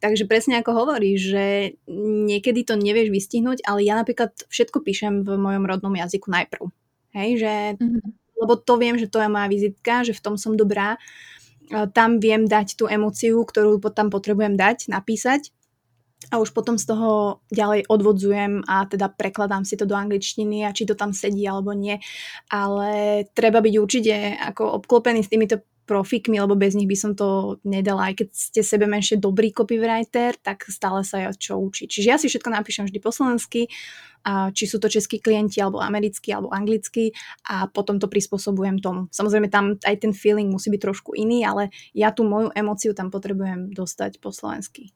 Takže 0.02 0.26
presne 0.26 0.58
ako 0.58 0.75
hovorí, 0.75 1.14
že 1.14 1.79
niekedy 2.26 2.67
to 2.67 2.75
nevieš 2.75 3.14
vystihnúť, 3.14 3.62
ale 3.62 3.87
ja 3.87 3.94
napríklad 3.94 4.35
všetko 4.50 4.82
píšem 4.82 5.23
v 5.23 5.38
mojom 5.38 5.64
rodnom 5.64 5.94
jazyku 5.94 6.29
najprv. 6.29 6.67
Hej, 7.14 7.31
že, 7.46 7.55
mm-hmm. 7.79 8.11
lebo 8.43 8.52
to 8.58 8.75
viem, 8.75 8.99
že 8.99 9.06
to 9.06 9.23
je 9.23 9.31
moja 9.31 9.46
vizitka, 9.46 10.02
že 10.02 10.12
v 10.12 10.23
tom 10.23 10.35
som 10.35 10.58
dobrá. 10.58 10.99
Tam 11.94 12.19
viem 12.20 12.44
dať 12.44 12.76
tú 12.76 12.91
emóciu, 12.91 13.41
ktorú 13.41 13.79
tam 13.94 14.11
potrebujem 14.11 14.58
dať, 14.58 14.91
napísať 14.91 15.55
a 16.31 16.41
už 16.41 16.56
potom 16.56 16.81
z 16.81 16.88
toho 16.88 17.41
ďalej 17.53 17.91
odvodzujem 17.91 18.65
a 18.65 18.88
teda 18.88 19.12
prekladám 19.12 19.67
si 19.67 19.76
to 19.76 19.85
do 19.85 19.97
angličtiny 19.99 20.65
a 20.65 20.73
či 20.73 20.88
to 20.88 20.97
tam 20.97 21.12
sedí 21.12 21.44
alebo 21.44 21.76
nie. 21.76 22.00
Ale 22.49 23.25
treba 23.37 23.61
byť 23.61 23.75
určite 23.76 24.38
ako 24.41 24.85
obklopený 24.85 25.25
s 25.25 25.32
týmito 25.32 25.61
profikmi, 25.85 26.41
lebo 26.41 26.56
bez 26.56 26.73
nich 26.73 26.88
by 26.88 26.97
som 26.97 27.12
to 27.12 27.61
nedala. 27.61 28.09
Aj 28.09 28.15
keď 28.17 28.32
ste 28.32 28.65
sebe 28.65 28.88
menšie 28.88 29.21
dobrý 29.21 29.53
copywriter, 29.53 30.32
tak 30.41 30.65
stále 30.73 31.05
sa 31.05 31.21
ja 31.21 31.31
čo 31.37 31.61
učiť. 31.61 31.85
Čiže 31.93 32.09
ja 32.09 32.17
si 32.17 32.32
všetko 32.32 32.49
napíšem 32.49 32.88
vždy 32.88 33.05
po 33.05 33.12
slovensky, 33.12 33.69
či 34.56 34.65
sú 34.65 34.81
to 34.81 34.88
českí 34.88 35.20
klienti, 35.20 35.61
alebo 35.61 35.85
americkí, 35.85 36.32
alebo 36.32 36.49
anglickí 36.49 37.12
a 37.53 37.69
potom 37.69 38.00
to 38.00 38.09
prispôsobujem 38.09 38.81
tomu. 38.81 39.12
Samozrejme 39.12 39.53
tam 39.53 39.77
aj 39.85 40.00
ten 40.00 40.17
feeling 40.17 40.49
musí 40.49 40.73
byť 40.73 40.81
trošku 40.81 41.12
iný, 41.20 41.44
ale 41.44 41.69
ja 41.93 42.17
tú 42.17 42.25
moju 42.25 42.49
emociu 42.56 42.97
tam 42.97 43.12
potrebujem 43.12 43.69
dostať 43.77 44.25
po 44.25 44.32
slovensky. 44.32 44.88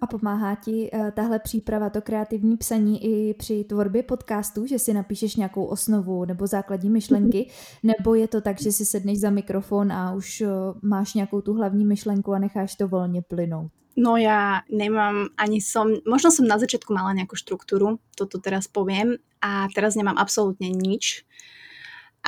A 0.00 0.06
pomáhá 0.06 0.54
ti 0.54 0.90
uh, 0.90 1.10
tahle 1.10 1.38
příprava, 1.38 1.90
to 1.90 2.02
kreativní 2.02 2.56
psaní 2.56 3.04
i 3.04 3.34
při 3.34 3.64
tvorbě 3.64 4.02
podcastů, 4.02 4.66
že 4.66 4.78
si 4.78 4.94
napíšeš 4.94 5.36
nějakou 5.36 5.64
osnovu 5.64 6.24
nebo 6.24 6.46
základní 6.46 6.90
myšlenky, 6.90 7.50
nebo 7.82 8.14
je 8.14 8.28
to 8.28 8.40
tak, 8.40 8.60
že 8.60 8.72
si 8.72 8.86
sedneš 8.86 9.20
za 9.20 9.30
mikrofon 9.30 9.92
a 9.92 10.14
už 10.14 10.40
uh, 10.40 10.48
máš 10.82 11.14
nějakou 11.14 11.40
tu 11.40 11.54
hlavní 11.54 11.84
myšlenku 11.84 12.32
a 12.32 12.38
necháš 12.38 12.74
to 12.74 12.88
volně 12.88 13.22
plynout? 13.22 13.72
No 13.98 14.14
ja 14.14 14.62
nemám 14.70 15.34
ani 15.34 15.58
som, 15.58 15.90
možno 16.06 16.30
som 16.30 16.46
na 16.46 16.54
začiatku 16.54 16.94
mala 16.94 17.10
nejakú 17.18 17.34
štruktúru, 17.34 17.98
toto 18.14 18.38
teraz 18.38 18.70
poviem, 18.70 19.18
a 19.42 19.66
teraz 19.74 19.98
nemám 19.98 20.14
absolútne 20.22 20.70
nič. 20.70 21.26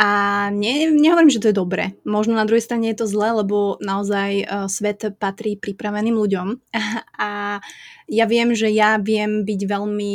A 0.00 0.08
ne, 0.48 0.88
nehovorím, 0.88 1.28
že 1.28 1.44
to 1.44 1.52
je 1.52 1.60
dobre. 1.60 1.92
Možno 2.08 2.32
na 2.32 2.48
druhej 2.48 2.64
strane 2.64 2.88
je 2.88 3.04
to 3.04 3.06
zlé, 3.06 3.36
lebo 3.36 3.76
naozaj 3.84 4.30
uh, 4.48 4.64
svet 4.64 5.04
patrí 5.20 5.60
pripraveným 5.60 6.16
ľuďom. 6.16 6.56
A 7.20 7.60
ja 8.08 8.24
viem, 8.24 8.56
že 8.56 8.72
ja 8.72 8.96
viem 8.96 9.44
byť 9.44 9.60
veľmi, 9.68 10.12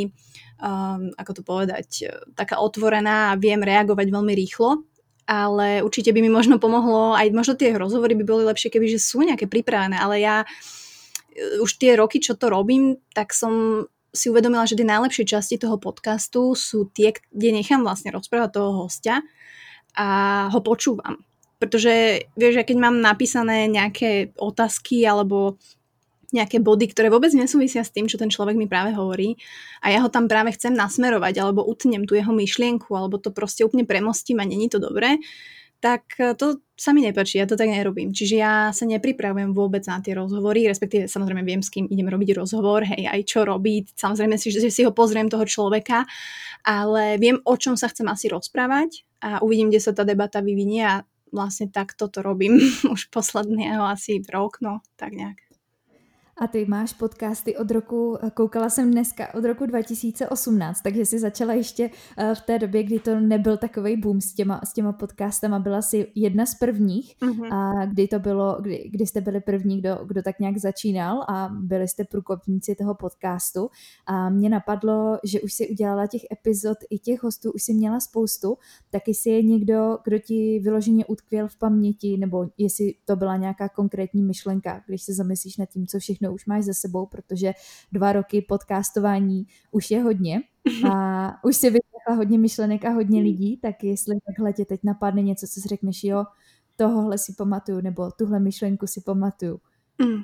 um, 0.58 1.14
ako 1.14 1.32
to 1.38 1.42
povedať, 1.46 1.90
taká 2.34 2.58
otvorená 2.58 3.32
a 3.32 3.40
viem 3.40 3.62
reagovať 3.62 4.10
veľmi 4.10 4.34
rýchlo, 4.36 4.84
ale 5.30 5.80
určite 5.80 6.12
by 6.12 6.20
mi 6.20 6.34
možno 6.34 6.60
pomohlo, 6.60 7.16
aj 7.16 7.32
možno 7.32 7.54
tie 7.56 7.72
rozhovory 7.72 8.18
by 8.20 8.25
boli 8.27 8.44
lepšie, 8.44 8.74
keby 8.74 8.89
že 8.92 9.00
sú 9.00 9.24
nejaké 9.24 9.48
pripravené, 9.48 9.96
ale 9.96 10.20
ja 10.20 10.44
už 11.63 11.80
tie 11.80 11.96
roky, 11.96 12.20
čo 12.20 12.36
to 12.36 12.51
robím, 12.51 13.00
tak 13.15 13.32
som 13.32 13.86
si 14.12 14.27
uvedomila, 14.27 14.68
že 14.68 14.75
tie 14.75 14.88
najlepšie 14.88 15.24
časti 15.24 15.56
toho 15.56 15.80
podcastu 15.80 16.51
sú 16.51 16.92
tie, 16.92 17.15
kde 17.32 17.63
nechám 17.63 17.84
vlastne 17.84 18.12
rozprávať 18.12 18.50
toho 18.60 18.88
hostia 18.88 19.24
a 19.96 20.08
ho 20.52 20.60
počúvam. 20.62 21.18
Pretože, 21.58 22.28
vieš, 22.36 22.60
ja 22.60 22.68
keď 22.68 22.78
mám 22.78 23.00
napísané 23.00 23.72
nejaké 23.72 24.36
otázky 24.36 25.08
alebo 25.08 25.56
nejaké 26.36 26.60
body, 26.60 26.92
ktoré 26.92 27.08
vôbec 27.08 27.32
nesúvisia 27.32 27.80
s 27.80 27.96
tým, 27.96 28.12
čo 28.12 28.20
ten 28.20 28.28
človek 28.28 28.60
mi 28.60 28.68
práve 28.68 28.92
hovorí 28.92 29.40
a 29.80 29.96
ja 29.96 30.04
ho 30.04 30.12
tam 30.12 30.28
práve 30.28 30.52
chcem 30.52 30.75
nasmerovať 30.75 31.40
alebo 31.40 31.64
utnem 31.64 32.04
tú 32.04 32.20
jeho 32.20 32.36
myšlienku 32.36 32.92
alebo 32.92 33.16
to 33.16 33.32
proste 33.32 33.64
úplne 33.64 33.88
premostím 33.88 34.44
a 34.44 34.46
není 34.46 34.68
to 34.68 34.82
dobré, 34.84 35.16
tak 35.80 36.04
to 36.36 36.60
sa 36.75 36.92
mi 36.92 37.06
nepáči, 37.06 37.40
ja 37.40 37.48
to 37.48 37.56
tak 37.56 37.72
nerobím. 37.72 38.12
Čiže 38.12 38.36
ja 38.36 38.74
sa 38.75 38.84
nepripravujem 38.84 39.56
vôbec 39.56 39.86
na 39.88 40.04
tie 40.04 40.12
rozhovory, 40.18 40.68
respektíve 40.68 41.08
samozrejme 41.08 41.46
viem, 41.48 41.64
s 41.64 41.72
kým 41.72 41.88
idem 41.88 42.10
robiť 42.12 42.36
rozhovor, 42.36 42.84
hej, 42.84 43.08
aj 43.08 43.22
čo 43.24 43.48
robiť, 43.48 43.96
samozrejme 43.96 44.36
si, 44.36 44.52
že 44.52 44.68
si 44.68 44.82
ho 44.84 44.92
pozriem 44.92 45.32
toho 45.32 45.48
človeka, 45.48 46.04
ale 46.68 47.16
viem, 47.22 47.40
o 47.48 47.56
čom 47.56 47.80
sa 47.80 47.88
chcem 47.88 48.10
asi 48.12 48.28
rozprávať 48.28 49.08
a 49.25 49.41
uvidím, 49.41 49.74
kde 49.74 49.82
sa 49.82 49.91
tá 49.98 50.05
debata 50.05 50.46
vyvinie 50.46 50.86
a 50.86 50.96
vlastne 51.34 51.74
takto 51.74 52.05
to 52.13 52.22
robím 52.22 52.62
už 52.94 53.10
posledného 53.10 53.82
asi 53.82 54.22
rok, 54.29 54.62
no 54.62 54.86
tak 54.96 55.17
nejak. 55.17 55.45
A 56.38 56.48
ty 56.48 56.65
máš 56.65 56.94
podcasty 56.94 57.58
od 57.58 57.72
roku, 57.72 58.18
koukala 58.34 58.70
jsem 58.70 58.92
dneska, 58.92 59.34
od 59.34 59.46
roku 59.46 59.65
2018, 59.65 60.82
takže 60.82 61.06
jsi 61.06 61.20
začala 61.20 61.54
ještě 61.54 61.89
eh, 62.18 62.36
v 62.36 62.42
té 62.42 62.60
době, 62.60 62.84
kdy 62.84 63.00
to 63.00 63.20
nebyl 63.20 63.58
takový 63.58 63.98
boom 63.98 64.22
s 64.22 64.34
těma, 64.34 64.62
s 64.65 64.74
těma 64.74 64.94
podcastama, 64.94 65.60
byla 65.60 65.82
si 65.82 66.08
jedna 66.15 66.46
z 66.46 66.56
prvních. 66.56 67.15
Mm-hmm. 67.22 67.54
a 67.54 67.86
kdy 67.86 68.08
to 68.08 68.20
bylo, 68.20 68.58
kdy, 68.62 68.89
kdy 68.92 69.06
jste 69.06 69.22
byli 69.22 69.42
první, 69.42 69.80
kdo, 69.80 70.00
kdo 70.06 70.24
tak 70.24 70.39
nějak 70.39 70.58
začínal 70.58 71.25
a 71.30 71.50
byli 71.60 71.88
jste 71.88 72.04
průkopníci 72.04 72.75
toho 72.75 72.96
podcastu. 72.96 73.70
A 74.06 74.30
mě 74.30 74.50
napadlo, 74.50 75.18
že 75.24 75.42
už 75.42 75.54
si 75.54 75.70
udělala 75.70 76.08
těch 76.08 76.22
epizod 76.32 76.77
i 76.89 77.00
těch 77.00 77.24
hostů, 77.24 77.51
už 77.51 77.63
si 77.63 77.74
měla 77.74 78.00
spoustu, 78.00 78.58
taky 78.89 79.13
si 79.13 79.30
je 79.30 79.44
někdo, 79.44 79.98
kdo 80.04 80.20
ti 80.20 80.60
vyloženě 80.63 81.06
utkvěl 81.06 81.48
v 81.48 81.58
paměti, 81.58 82.18
nebo 82.18 82.48
jestli 82.58 82.94
to 83.06 83.15
byla 83.15 83.38
nějaká 83.38 83.70
konkrétní 83.70 84.24
myšlenka, 84.24 84.84
když 84.88 85.04
se 85.04 85.13
zamyslíš 85.13 85.58
nad 85.58 85.70
tím, 85.70 85.88
co 85.88 86.00
všechno 86.00 86.25
už 86.29 86.46
máš 86.46 86.63
za 86.63 86.74
sebou, 86.74 87.05
protože 87.05 87.53
dva 87.91 88.13
roky 88.13 88.41
podcastování 88.41 89.48
už 89.72 89.91
je 89.91 90.03
hodně 90.03 90.41
a 90.91 90.94
už 91.44 91.55
si 91.55 91.70
vyslechla 91.70 92.15
hodně 92.15 92.38
myšlenek 92.38 92.86
a 92.86 92.89
hodně 92.89 93.22
lidí, 93.22 93.58
tak 93.58 93.84
jestli 93.84 94.15
takhle 94.25 94.53
tě 94.53 94.65
teď 94.65 94.79
napadne 94.84 95.22
něco, 95.22 95.48
co 95.48 95.62
si 95.62 95.67
řekneš, 95.67 96.03
jo, 96.03 96.25
tohle 96.75 97.17
si 97.17 97.34
pamatuju, 97.34 97.82
nebo 97.82 98.12
tuhle 98.12 98.39
myšlenku 98.39 98.88
si 98.88 99.01
pamatuju. 99.01 99.60
Mm. 100.01 100.24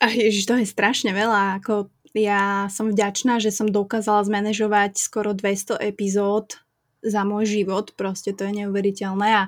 A 0.00 0.12
ježiš, 0.12 0.44
to 0.44 0.60
je 0.60 0.68
strašne 0.68 1.16
veľa. 1.16 1.56
Ako 1.56 1.88
ja 2.12 2.68
som 2.68 2.92
vďačná, 2.92 3.40
že 3.40 3.48
som 3.48 3.64
dokázala 3.64 4.24
zmanéžovať 4.28 5.00
skoro 5.00 5.32
200 5.32 5.80
epizód 5.80 6.60
za 7.06 7.22
môj 7.22 7.46
život, 7.46 7.94
proste 7.94 8.34
to 8.34 8.42
je 8.42 8.66
neuveriteľné 8.66 9.28
a 9.32 9.42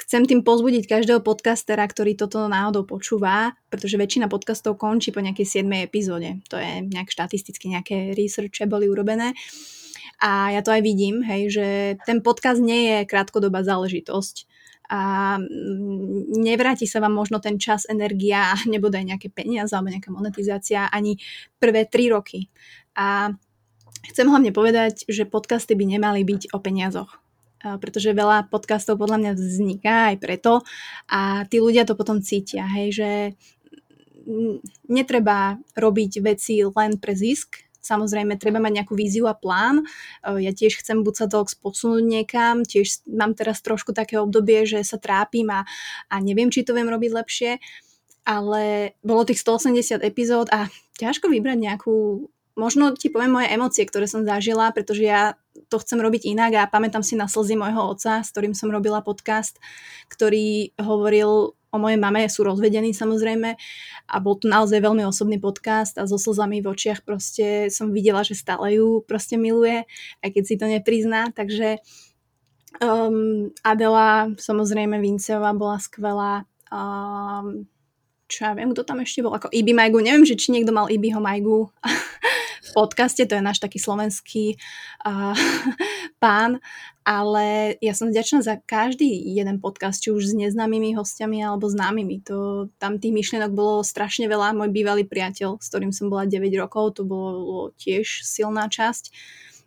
chcem 0.00 0.24
tým 0.24 0.40
pozbudiť 0.40 0.88
každého 0.88 1.20
podcastera, 1.20 1.84
ktorý 1.84 2.16
toto 2.16 2.48
náhodou 2.48 2.88
počúva, 2.88 3.52
pretože 3.68 4.00
väčšina 4.00 4.32
podcastov 4.32 4.80
končí 4.80 5.12
po 5.12 5.20
nejakej 5.20 5.62
7. 5.62 5.84
epizóde. 5.84 6.40
To 6.48 6.56
je 6.56 6.88
nejak 6.88 7.12
štatisticky, 7.12 7.68
nejaké 7.76 8.16
researche 8.16 8.64
boli 8.64 8.88
urobené. 8.88 9.36
A 10.24 10.56
ja 10.56 10.64
to 10.64 10.72
aj 10.72 10.80
vidím, 10.80 11.20
hej, 11.20 11.52
že 11.52 11.66
ten 12.08 12.24
podcast 12.24 12.62
nie 12.62 12.88
je 12.88 12.98
krátkodobá 13.04 13.60
záležitosť 13.60 14.48
a 14.88 15.34
mm, 15.40 16.36
nevráti 16.44 16.84
sa 16.84 17.00
vám 17.00 17.16
možno 17.16 17.40
ten 17.40 17.56
čas, 17.56 17.88
energia 17.88 18.52
nebude 18.72 19.00
aj 19.00 19.16
nejaké 19.16 19.28
peniaze 19.32 19.72
alebo 19.72 19.92
nejaká 19.92 20.10
monetizácia 20.12 20.88
ani 20.92 21.16
prvé 21.56 21.88
tri 21.88 22.12
roky. 22.12 22.52
A 22.94 23.32
Chcem 24.04 24.26
hlavne 24.28 24.52
povedať, 24.52 25.08
že 25.08 25.24
podcasty 25.24 25.72
by 25.74 25.84
nemali 25.98 26.20
byť 26.24 26.52
o 26.52 26.58
peniazoch 26.60 27.24
pretože 27.64 28.12
veľa 28.12 28.52
podcastov 28.52 29.00
podľa 29.00 29.16
mňa 29.24 29.32
vzniká 29.40 30.12
aj 30.12 30.16
preto 30.20 30.60
a 31.08 31.48
tí 31.48 31.64
ľudia 31.64 31.88
to 31.88 31.96
potom 31.96 32.20
cítia, 32.20 32.68
hej, 32.68 32.92
že 32.92 33.10
netreba 34.88 35.56
robiť 35.72 36.12
veci 36.20 36.60
len 36.60 37.00
pre 37.00 37.16
zisk, 37.16 37.64
Samozrejme, 37.84 38.40
treba 38.40 38.64
mať 38.64 38.80
nejakú 38.80 38.96
víziu 38.96 39.28
a 39.28 39.36
plán. 39.36 39.84
Ja 40.24 40.56
tiež 40.56 40.80
chcem 40.80 41.04
Buca 41.04 41.28
Talks 41.28 41.52
posunúť 41.52 42.00
niekam, 42.00 42.64
tiež 42.64 43.04
mám 43.04 43.36
teraz 43.36 43.60
trošku 43.60 43.92
také 43.92 44.16
obdobie, 44.16 44.64
že 44.64 44.80
sa 44.88 44.96
trápim 44.96 45.52
a, 45.52 45.68
a 46.08 46.14
neviem, 46.24 46.48
či 46.48 46.64
to 46.64 46.72
viem 46.72 46.88
robiť 46.88 47.12
lepšie, 47.12 47.60
ale 48.24 48.96
bolo 49.04 49.28
tých 49.28 49.36
180 49.36 50.00
epizód 50.00 50.48
a 50.48 50.72
ťažko 50.96 51.28
vybrať 51.28 51.60
nejakú 51.60 52.24
možno 52.54 52.94
ti 52.94 53.10
poviem 53.10 53.34
moje 53.34 53.50
emócie, 53.50 53.82
ktoré 53.86 54.06
som 54.06 54.22
zažila, 54.22 54.70
pretože 54.70 55.02
ja 55.02 55.34
to 55.70 55.78
chcem 55.78 55.98
robiť 55.98 56.26
inak 56.26 56.52
a 56.58 56.70
pamätám 56.70 57.02
si 57.02 57.14
na 57.14 57.30
slzy 57.30 57.58
môjho 57.58 57.94
otca, 57.94 58.22
s 58.22 58.30
ktorým 58.34 58.54
som 58.54 58.70
robila 58.70 59.02
podcast, 59.02 59.58
ktorý 60.10 60.74
hovoril 60.78 61.54
o 61.74 61.76
mojej 61.82 61.98
mame, 61.98 62.30
sú 62.30 62.46
rozvedení 62.46 62.94
samozrejme 62.94 63.58
a 64.06 64.16
bol 64.22 64.38
to 64.38 64.46
naozaj 64.46 64.78
veľmi 64.78 65.02
osobný 65.02 65.42
podcast 65.42 65.98
a 65.98 66.06
so 66.06 66.14
slzami 66.14 66.62
v 66.62 66.70
očiach 66.70 67.02
proste 67.02 67.66
som 67.74 67.90
videla, 67.90 68.22
že 68.22 68.38
stále 68.38 68.78
ju 68.78 69.02
proste 69.02 69.34
miluje, 69.34 69.82
aj 70.22 70.30
keď 70.30 70.42
si 70.46 70.54
to 70.54 70.70
neprizná, 70.70 71.34
takže 71.34 71.82
um, 72.78 73.50
Adela, 73.66 74.30
samozrejme 74.38 75.02
Vinceová 75.02 75.50
bola 75.50 75.82
skvelá, 75.82 76.46
um, 76.70 77.66
čo 78.30 78.46
ja 78.46 78.54
viem, 78.54 78.70
kto 78.70 78.86
tam 78.86 79.02
ešte 79.02 79.26
bol, 79.26 79.34
ako 79.34 79.50
Ibi 79.50 79.74
Majgu, 79.74 79.98
neviem, 79.98 80.22
že 80.22 80.38
či 80.38 80.54
niekto 80.54 80.70
mal 80.70 80.86
Ibiho 80.86 81.18
Majgu 81.18 81.74
podcaste, 82.72 83.20
to 83.28 83.36
je 83.36 83.44
náš 83.44 83.60
taký 83.60 83.76
slovenský 83.76 84.56
uh, 85.04 85.36
pán, 86.22 86.62
ale 87.04 87.76
ja 87.84 87.92
som 87.92 88.08
vďačná 88.08 88.40
za 88.40 88.56
každý 88.64 89.12
jeden 89.36 89.60
podcast, 89.60 90.00
či 90.00 90.08
už 90.08 90.32
s 90.32 90.34
neznámymi 90.38 90.96
hostiami 90.96 91.44
alebo 91.44 91.68
známymi. 91.68 92.24
To, 92.30 92.70
tam 92.80 92.96
tých 92.96 93.12
myšlienok 93.12 93.52
bolo 93.52 93.84
strašne 93.84 94.24
veľa. 94.24 94.56
Môj 94.56 94.72
bývalý 94.72 95.04
priateľ, 95.04 95.60
s 95.60 95.68
ktorým 95.68 95.92
som 95.92 96.08
bola 96.08 96.24
9 96.24 96.40
rokov, 96.56 96.96
to 96.96 97.02
bolo 97.04 97.76
tiež 97.76 98.24
silná 98.24 98.72
časť 98.72 99.12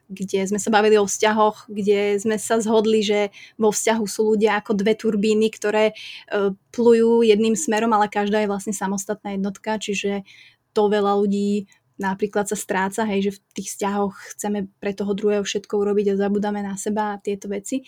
kde 0.08 0.48
sme 0.48 0.60
sa 0.60 0.72
bavili 0.72 0.96
o 0.96 1.04
vzťahoch, 1.04 1.68
kde 1.68 2.16
sme 2.16 2.40
sa 2.40 2.64
zhodli, 2.64 3.04
že 3.04 3.30
vo 3.60 3.76
vzťahu 3.76 4.04
sú 4.08 4.36
ľudia 4.36 4.56
ako 4.64 4.80
dve 4.80 4.96
turbíny, 4.96 5.52
ktoré 5.52 5.92
uh, 5.92 6.56
plujú 6.72 7.28
jedným 7.28 7.60
smerom, 7.60 7.92
ale 7.92 8.08
každá 8.08 8.40
je 8.44 8.52
vlastne 8.52 8.72
samostatná 8.72 9.36
jednotka, 9.36 9.76
čiže 9.76 10.24
to 10.72 10.88
veľa 10.88 11.20
ľudí 11.20 11.68
napríklad 11.98 12.50
sa 12.50 12.58
stráca, 12.58 13.06
hej, 13.10 13.30
že 13.30 13.32
v 13.36 13.40
tých 13.58 13.68
vzťahoch 13.76 14.16
chceme 14.38 14.70
pre 14.82 14.94
toho 14.94 15.12
druhého 15.14 15.44
všetko 15.44 15.74
urobiť 15.78 16.14
a 16.14 16.20
zabudáme 16.22 16.62
na 16.62 16.78
seba 16.78 17.18
a 17.18 17.22
tieto 17.22 17.50
veci. 17.50 17.84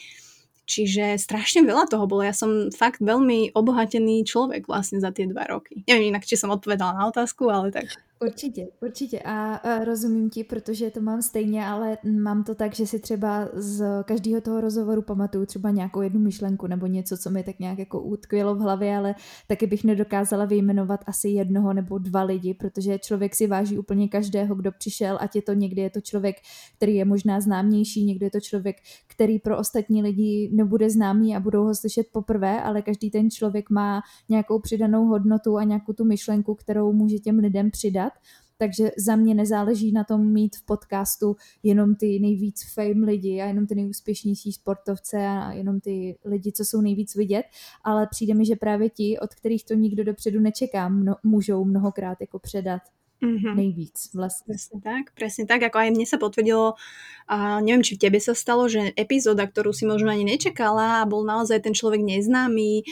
Čiže 0.69 1.17
strašne 1.17 1.65
veľa 1.65 1.89
toho 1.89 2.05
bolo. 2.05 2.21
Ja 2.21 2.33
som 2.33 2.69
fakt 2.69 3.01
veľmi 3.01 3.57
obohatený 3.57 4.21
človek 4.21 4.69
vlastne 4.69 5.01
za 5.01 5.09
tie 5.09 5.25
dva 5.25 5.49
roky. 5.49 5.81
Neviem 5.89 6.13
inak, 6.13 6.29
či 6.29 6.37
som 6.37 6.53
odpovedala 6.53 6.93
na 6.93 7.09
otázku, 7.09 7.49
ale 7.49 7.73
tak. 7.73 7.89
Určitě, 8.21 8.67
určitě. 8.81 9.19
A, 9.19 9.55
a 9.55 9.83
rozumím 9.83 10.29
ti, 10.29 10.43
protože 10.43 10.91
to 10.91 11.01
mám 11.01 11.21
stejně, 11.21 11.65
ale 11.65 11.97
mám 12.19 12.43
to 12.43 12.55
tak, 12.55 12.75
že 12.75 12.87
si 12.87 12.99
třeba 12.99 13.49
z 13.53 14.03
každého 14.03 14.41
toho 14.41 14.61
rozhovoru 14.61 15.01
pamatuju 15.01 15.45
třeba 15.45 15.69
nějakou 15.69 16.01
jednu 16.01 16.19
myšlenku 16.19 16.67
nebo 16.67 16.85
něco, 16.87 17.17
co 17.17 17.29
mi 17.29 17.43
tak 17.43 17.59
nějak 17.59 17.79
jako 17.79 18.01
utkvělo 18.01 18.55
v 18.55 18.59
hlavě, 18.59 18.97
ale 18.97 19.15
taky 19.47 19.67
bych 19.67 19.83
nedokázala 19.83 20.45
vyjmenovat 20.45 20.99
asi 21.07 21.29
jednoho 21.29 21.73
nebo 21.73 21.97
dva 21.97 22.23
lidi, 22.23 22.53
protože 22.53 22.99
člověk 22.99 23.35
si 23.35 23.47
váží 23.47 23.77
úplně 23.77 24.07
každého, 24.07 24.55
kdo 24.55 24.71
přišel, 24.71 25.17
ať 25.21 25.35
je 25.35 25.41
to 25.41 25.53
někdy 25.53 25.81
je 25.81 25.89
to 25.89 26.01
člověk, 26.01 26.35
který 26.77 26.95
je 26.95 27.05
možná 27.05 27.41
známější, 27.41 28.05
někdy 28.05 28.25
je 28.25 28.31
to 28.31 28.39
člověk, 28.39 28.75
který 29.07 29.39
pro 29.39 29.57
ostatní 29.57 30.03
lidi 30.03 30.49
nebude 30.53 30.89
známý 30.89 31.35
a 31.35 31.39
budou 31.39 31.63
ho 31.63 31.75
slyšet 31.75 32.07
poprvé, 32.11 32.61
ale 32.61 32.81
každý 32.81 33.11
ten 33.11 33.31
člověk 33.31 33.69
má 33.69 34.01
nějakou 34.29 34.59
přidanou 34.59 35.05
hodnotu 35.05 35.57
a 35.57 35.63
nějakou 35.63 35.93
tu 35.93 36.05
myšlenku, 36.05 36.55
kterou 36.55 36.93
může 36.93 37.19
těm 37.19 37.39
lidem 37.39 37.71
přidat 37.71 38.08
dělat. 38.09 38.13
Takže 38.59 38.91
za 38.97 39.15
mě 39.15 39.35
nezáleží 39.35 39.91
na 39.91 40.03
tom 40.03 40.33
mít 40.33 40.55
v 40.55 40.65
podcastu 40.65 41.35
jenom 41.63 41.95
ty 41.95 42.19
nejvíc 42.19 42.73
fame 42.73 43.05
lidi 43.05 43.41
a 43.41 43.45
jenom 43.45 43.67
ty 43.67 43.75
nejúspěšnější 43.75 44.51
sportovce 44.51 45.17
a 45.27 45.51
jenom 45.51 45.79
ty 45.79 46.17
lidi, 46.25 46.51
co 46.51 46.65
jsou 46.65 46.81
nejvíc 46.81 47.15
vidět, 47.15 47.45
ale 47.83 48.07
přijde 48.11 48.33
mi, 48.33 48.45
že 48.45 48.55
právě 48.55 48.89
ti, 48.89 49.19
od 49.19 49.35
kterých 49.35 49.65
to 49.65 49.73
nikdo 49.73 50.03
dopředu 50.03 50.39
nečeká, 50.39 50.89
mno, 50.89 51.15
můžou 51.23 51.65
mnohokrát 51.65 52.17
jako 52.21 52.39
předat 52.39 52.81
Mm-hmm. 53.19 53.51
nejvíc 53.51 54.15
vlastne. 54.15 54.55
Presne 54.55 54.79
tak, 54.79 55.11
presne 55.11 55.43
tak, 55.43 55.59
ako 55.59 55.75
aj 55.75 55.91
mne 55.91 56.07
sa 56.07 56.15
potvrdilo, 56.15 56.79
a 57.27 57.59
neviem, 57.59 57.83
či 57.83 57.99
v 57.99 58.07
tebe 58.07 58.15
sa 58.15 58.31
stalo, 58.31 58.71
že 58.71 58.95
epizóda, 58.95 59.43
ktorú 59.43 59.75
si 59.75 59.83
možno 59.83 60.07
ani 60.07 60.23
nečakala 60.23 61.03
a 61.03 61.09
bol 61.09 61.27
naozaj 61.27 61.67
ten 61.67 61.75
človek 61.75 61.99
neznámy, 61.99 62.79
e, 62.79 62.83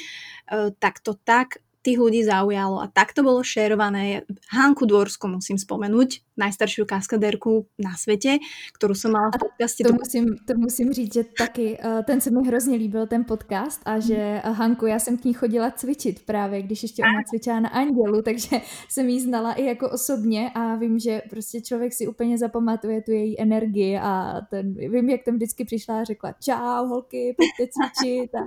tak 0.83 0.99
to 0.99 1.15
tak 1.15 1.63
tých 1.87 2.03
ľudí 2.03 2.27
zaujalo 2.27 2.83
a 2.83 2.91
takto 2.91 3.23
bolo 3.23 3.39
šerované. 3.39 4.27
Hanku 4.51 4.83
Dvorsku 4.83 5.31
musím 5.31 5.55
spomenúť, 5.55 6.26
najstaršiu 6.37 6.85
kaskaderku 6.85 7.65
na 7.81 7.97
svete, 7.97 8.39
ktorú 8.77 8.93
som 8.93 9.11
mala 9.11 9.33
v 9.33 9.49
podcaste. 9.49 9.83
To, 9.83 9.89
to, 9.89 9.95
musím, 9.97 10.25
to 10.45 10.53
musím 10.55 10.93
říct, 10.93 11.13
že 11.13 11.23
taky 11.23 11.77
uh, 11.77 12.03
ten 12.03 12.21
se 12.21 12.31
mi 12.31 12.47
hrozně 12.47 12.77
líbil, 12.77 13.07
ten 13.07 13.23
podcast 13.23 13.81
a 13.85 13.99
že 13.99 14.41
uh, 14.45 14.55
Hanku, 14.55 14.85
já 14.85 14.99
jsem 14.99 15.17
k 15.17 15.25
ní 15.25 15.33
chodila 15.33 15.71
cvičit 15.71 16.25
právě, 16.25 16.61
když 16.61 16.83
ještě 16.83 17.03
ona 17.03 17.23
cvičila 17.29 17.59
na 17.59 17.69
Andělu, 17.69 18.21
takže 18.21 18.61
jsem 18.89 19.09
jí 19.09 19.21
znala 19.21 19.53
i 19.53 19.65
jako 19.65 19.89
osobně 19.89 20.51
a 20.55 20.75
vím, 20.75 20.99
že 20.99 21.21
prostě 21.29 21.61
člověk 21.61 21.93
si 21.93 22.07
úplně 22.07 22.37
zapamatuje 22.37 23.01
tu 23.01 23.11
její 23.11 23.41
energii 23.41 23.97
a 23.97 24.41
ten, 24.49 24.73
vím, 24.73 25.09
jak 25.09 25.23
tam 25.23 25.35
vždycky 25.35 25.65
přišla 25.65 26.01
a 26.01 26.03
řekla 26.03 26.33
čau 26.43 26.87
holky, 26.87 27.35
pojďte 27.37 27.71
cvičit 27.73 28.35
a 28.35 28.45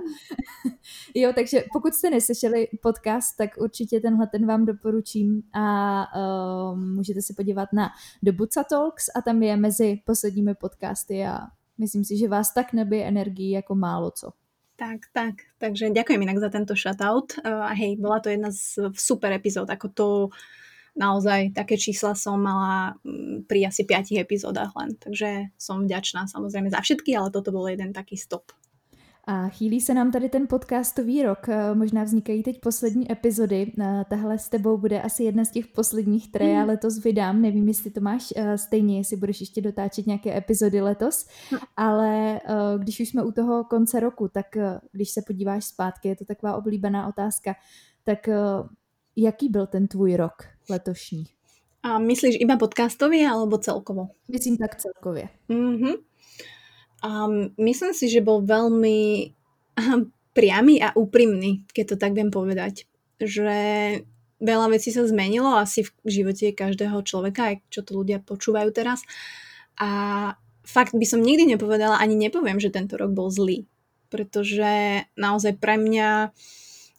jo, 1.15 1.31
takže 1.35 1.63
pokud 1.73 1.93
jste 1.93 2.09
neslyšeli 2.09 2.67
podcast, 2.81 3.37
tak 3.37 3.49
určitě 3.57 3.99
tenhle 3.99 4.27
ten 4.27 4.47
vám 4.47 4.65
doporučím 4.65 5.41
a 5.53 6.05
uh, 6.15 6.79
můžete 6.79 7.21
se 7.21 7.33
podívat 7.33 7.73
na 7.73 7.80
The 8.23 8.31
Buca 8.31 8.63
Talks 8.63 9.09
a 9.15 9.21
tam 9.21 9.43
je 9.43 9.57
mezi 9.57 10.01
posledními 10.05 10.55
podcasty 10.55 11.25
a 11.25 11.47
myslím 11.77 12.03
si, 12.03 12.17
že 12.17 12.27
vás 12.27 12.53
tak 12.53 12.73
nebije 12.73 13.07
energii 13.07 13.51
jako 13.51 13.75
málo 13.75 14.11
co. 14.11 14.31
Tak, 14.75 15.13
tak. 15.13 15.35
Takže 15.61 15.93
ďakujem 15.93 16.21
inak 16.25 16.41
za 16.41 16.49
tento 16.49 16.73
shoutout. 16.73 17.37
Uh, 17.45 17.69
a 17.69 17.73
hej, 17.77 18.01
bola 18.01 18.17
to 18.17 18.33
jedna 18.33 18.49
z 18.49 18.89
super 18.97 19.29
epizód, 19.29 19.69
ako 19.69 19.87
to 19.93 20.07
naozaj 20.97 21.53
také 21.53 21.77
čísla 21.77 22.17
som 22.17 22.41
mala 22.41 22.97
mm, 23.05 23.45
pri 23.45 23.69
asi 23.69 23.85
piatich 23.85 24.17
epizódach 24.17 24.73
len. 24.75 24.97
Takže 24.97 25.53
som 25.53 25.85
vďačná 25.85 26.25
samozrejme 26.25 26.73
za 26.73 26.81
všetky, 26.81 27.13
ale 27.13 27.29
toto 27.29 27.53
bol 27.53 27.69
jeden 27.69 27.93
taký 27.93 28.17
stop. 28.17 28.51
A 29.23 29.49
chýlí 29.49 29.81
se 29.81 29.93
nám 29.93 30.11
tady 30.11 30.29
ten 30.29 30.47
podcastový 30.47 31.23
rok, 31.23 31.49
eh, 31.49 31.75
možná 31.75 32.03
vznikají 32.03 32.43
teď 32.43 32.59
poslední 32.59 33.11
epizody, 33.11 33.73
eh, 33.79 34.05
tahle 34.09 34.39
s 34.39 34.49
tebou 34.49 34.77
bude 34.77 35.01
asi 35.01 35.23
jedna 35.23 35.45
z 35.45 35.51
těch 35.51 35.67
posledních, 35.67 36.29
které 36.29 36.49
já 36.49 36.61
mm. 36.61 36.67
letos 36.67 37.03
vydám, 37.03 37.41
nevím, 37.41 37.67
jestli 37.67 37.91
to 37.91 38.01
máš 38.01 38.33
eh, 38.35 38.57
stejně, 38.57 38.97
jestli 38.97 39.17
budeš 39.17 39.39
ještě 39.39 39.61
dotáčet 39.61 40.07
nějaké 40.07 40.37
epizody 40.37 40.81
letos, 40.81 41.27
no. 41.51 41.59
ale 41.77 42.39
když 42.77 42.99
už 42.99 43.09
jsme 43.09 43.23
u 43.23 43.31
toho 43.31 43.63
konce 43.63 43.99
roku, 43.99 44.27
tak 44.27 44.45
když 44.91 45.09
se 45.09 45.21
podíváš 45.27 45.65
zpátky, 45.65 46.07
je 46.07 46.15
to 46.15 46.25
taková 46.25 46.55
oblíbená 46.55 47.07
otázka, 47.07 47.55
tak 48.03 48.29
jaký 49.15 49.49
byl 49.49 49.67
ten 49.67 49.87
tvůj 49.87 50.15
rok 50.15 50.33
letošní? 50.69 51.23
A 51.83 51.99
myslíš 51.99 52.35
iba 52.39 52.57
podcastový 52.57 53.25
alebo 53.25 53.57
celkovo? 53.57 54.07
Myslím 54.31 54.57
tak 54.57 54.75
celkově. 54.75 55.29
Mm-hmm. 55.49 55.95
Um, 57.01 57.49
myslím 57.57 57.97
si, 57.97 58.05
že 58.07 58.21
bol 58.21 58.45
veľmi 58.45 59.33
priamy 60.37 60.79
a 60.79 60.93
úprimný, 60.93 61.65
keď 61.73 61.85
to 61.93 61.95
tak 61.97 62.13
viem 62.13 62.29
povedať. 62.29 62.85
Že 63.17 63.57
veľa 64.41 64.67
vecí 64.73 64.89
sa 64.89 65.05
zmenilo 65.05 65.53
asi 65.57 65.85
v 65.85 65.91
živote 66.05 66.53
každého 66.53 67.01
človeka, 67.05 67.53
aj 67.53 67.55
čo 67.69 67.81
to 67.85 67.97
ľudia 67.97 68.21
počúvajú 68.21 68.69
teraz. 68.73 69.05
A 69.77 69.89
fakt 70.65 70.93
by 70.97 71.05
som 71.05 71.21
nikdy 71.21 71.57
nepovedala, 71.57 72.01
ani 72.01 72.17
nepoviem, 72.17 72.57
že 72.57 72.73
tento 72.73 72.97
rok 72.97 73.13
bol 73.13 73.29
zlý. 73.29 73.65
Pretože 74.11 75.05
naozaj 75.15 75.57
pre 75.57 75.79
mňa 75.79 76.35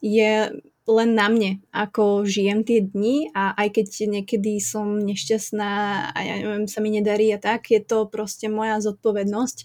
je 0.03 0.63
len 0.91 1.15
na 1.15 1.31
mne, 1.31 1.63
ako 1.71 2.27
žijem 2.27 2.67
tie 2.67 2.83
dni 2.83 3.31
a 3.31 3.55
aj 3.55 3.79
keď 3.79 3.87
niekedy 4.19 4.59
som 4.59 4.99
nešťastná 4.99 5.71
a 6.11 6.19
ja 6.19 6.35
neviem, 6.43 6.67
sa 6.67 6.83
mi 6.83 6.91
nedarí 6.91 7.31
a 7.31 7.39
tak, 7.39 7.71
je 7.71 7.79
to 7.79 8.11
proste 8.11 8.51
moja 8.51 8.83
zodpovednosť. 8.83 9.59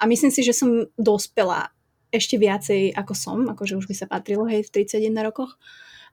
A 0.00 0.08
myslím 0.08 0.32
si, 0.32 0.40
že 0.40 0.56
som 0.56 0.88
dospela 0.96 1.72
ešte 2.08 2.40
viacej 2.40 2.96
ako 2.96 3.12
som, 3.12 3.38
akože 3.52 3.76
už 3.76 3.86
by 3.88 3.94
sa 3.96 4.06
patrilo, 4.08 4.48
hej, 4.48 4.64
v 4.64 4.72
31 4.72 5.28
rokoch, 5.28 5.60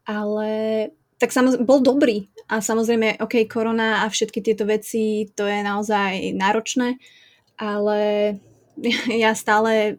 ale 0.04 0.92
tak 1.24 1.32
samozrejme, 1.32 1.64
bol 1.64 1.80
dobrý. 1.80 2.28
A 2.52 2.60
samozrejme, 2.60 3.24
ok, 3.24 3.48
korona 3.48 4.04
a 4.04 4.12
všetky 4.12 4.44
tieto 4.44 4.68
veci, 4.68 5.32
to 5.32 5.48
je 5.48 5.64
naozaj 5.64 6.36
náročné, 6.36 7.00
ale 7.56 8.00
ja 9.24 9.32
stále 9.32 9.96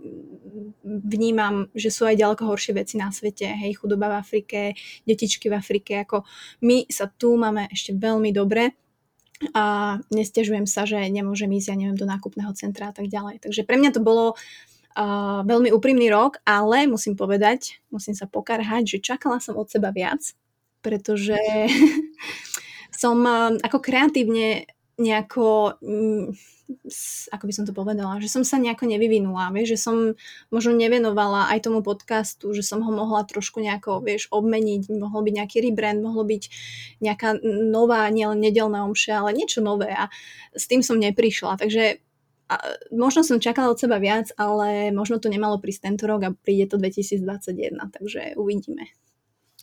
vnímam, 1.02 1.66
že 1.74 1.90
sú 1.90 2.06
aj 2.06 2.20
ďaleko 2.20 2.46
horšie 2.46 2.78
veci 2.78 2.94
na 2.94 3.10
svete, 3.10 3.50
hej, 3.50 3.74
chudoba 3.78 4.10
v 4.12 4.18
Afrike, 4.22 4.60
detičky 5.02 5.50
v 5.50 5.58
Afrike, 5.58 6.06
ako 6.06 6.22
my 6.62 6.86
sa 6.86 7.10
tu 7.10 7.34
máme 7.34 7.66
ešte 7.74 7.96
veľmi 7.96 8.30
dobre 8.30 8.74
a 9.52 9.98
nestiažujem 10.14 10.64
sa, 10.64 10.86
že 10.86 10.96
nemôžem 11.10 11.50
ísť, 11.50 11.74
ja 11.74 11.76
neviem, 11.76 11.98
do 11.98 12.06
nákupného 12.06 12.54
centra 12.54 12.88
a 12.90 12.94
tak 12.94 13.10
ďalej. 13.10 13.42
Takže 13.42 13.66
pre 13.66 13.76
mňa 13.76 13.90
to 13.90 14.00
bolo 14.00 14.38
uh, 14.38 15.42
veľmi 15.42 15.74
úprimný 15.74 16.08
rok, 16.08 16.38
ale 16.46 16.86
musím 16.86 17.18
povedať, 17.18 17.82
musím 17.90 18.14
sa 18.14 18.30
pokarhať, 18.30 18.96
že 18.96 19.04
čakala 19.04 19.42
som 19.42 19.58
od 19.58 19.66
seba 19.66 19.90
viac, 19.90 20.22
pretože 20.80 21.36
som 23.02 23.18
uh, 23.26 23.58
ako 23.58 23.82
kreatívne 23.82 24.70
nejako 24.94 25.76
mm, 25.82 26.53
ako 27.32 27.44
by 27.44 27.52
som 27.52 27.64
to 27.68 27.76
povedala, 27.76 28.20
že 28.20 28.32
som 28.32 28.40
sa 28.40 28.56
nejako 28.56 28.88
nevyvinula, 28.88 29.52
vieš, 29.52 29.76
že 29.76 29.78
som 29.84 29.96
možno 30.48 30.72
nevenovala 30.72 31.52
aj 31.52 31.68
tomu 31.68 31.84
podcastu, 31.84 32.56
že 32.56 32.64
som 32.64 32.80
ho 32.80 32.92
mohla 32.92 33.24
trošku 33.28 33.60
nejako, 33.60 34.00
vieš, 34.00 34.32
obmeniť, 34.32 34.88
mohol 34.96 35.28
byť 35.28 35.34
nejaký 35.36 35.58
rebrand, 35.60 36.00
mohlo 36.00 36.24
byť 36.24 36.42
nejaká 37.04 37.44
nová, 37.44 38.08
nielen 38.08 38.40
nedelná 38.40 38.88
omša, 38.88 39.20
ale 39.20 39.36
niečo 39.36 39.60
nové 39.60 39.92
a 39.92 40.08
s 40.56 40.64
tým 40.64 40.80
som 40.80 40.96
neprišla, 40.96 41.60
takže 41.60 42.00
a 42.44 42.60
možno 42.92 43.24
som 43.24 43.40
čakala 43.40 43.72
od 43.72 43.80
seba 43.80 43.96
viac, 43.96 44.28
ale 44.36 44.92
možno 44.92 45.16
to 45.16 45.32
nemalo 45.32 45.56
prísť 45.56 45.88
tento 45.88 46.04
rok 46.04 46.20
a 46.28 46.34
príde 46.36 46.68
to 46.68 46.76
2021, 46.76 47.72
takže 47.88 48.36
uvidíme. 48.36 48.84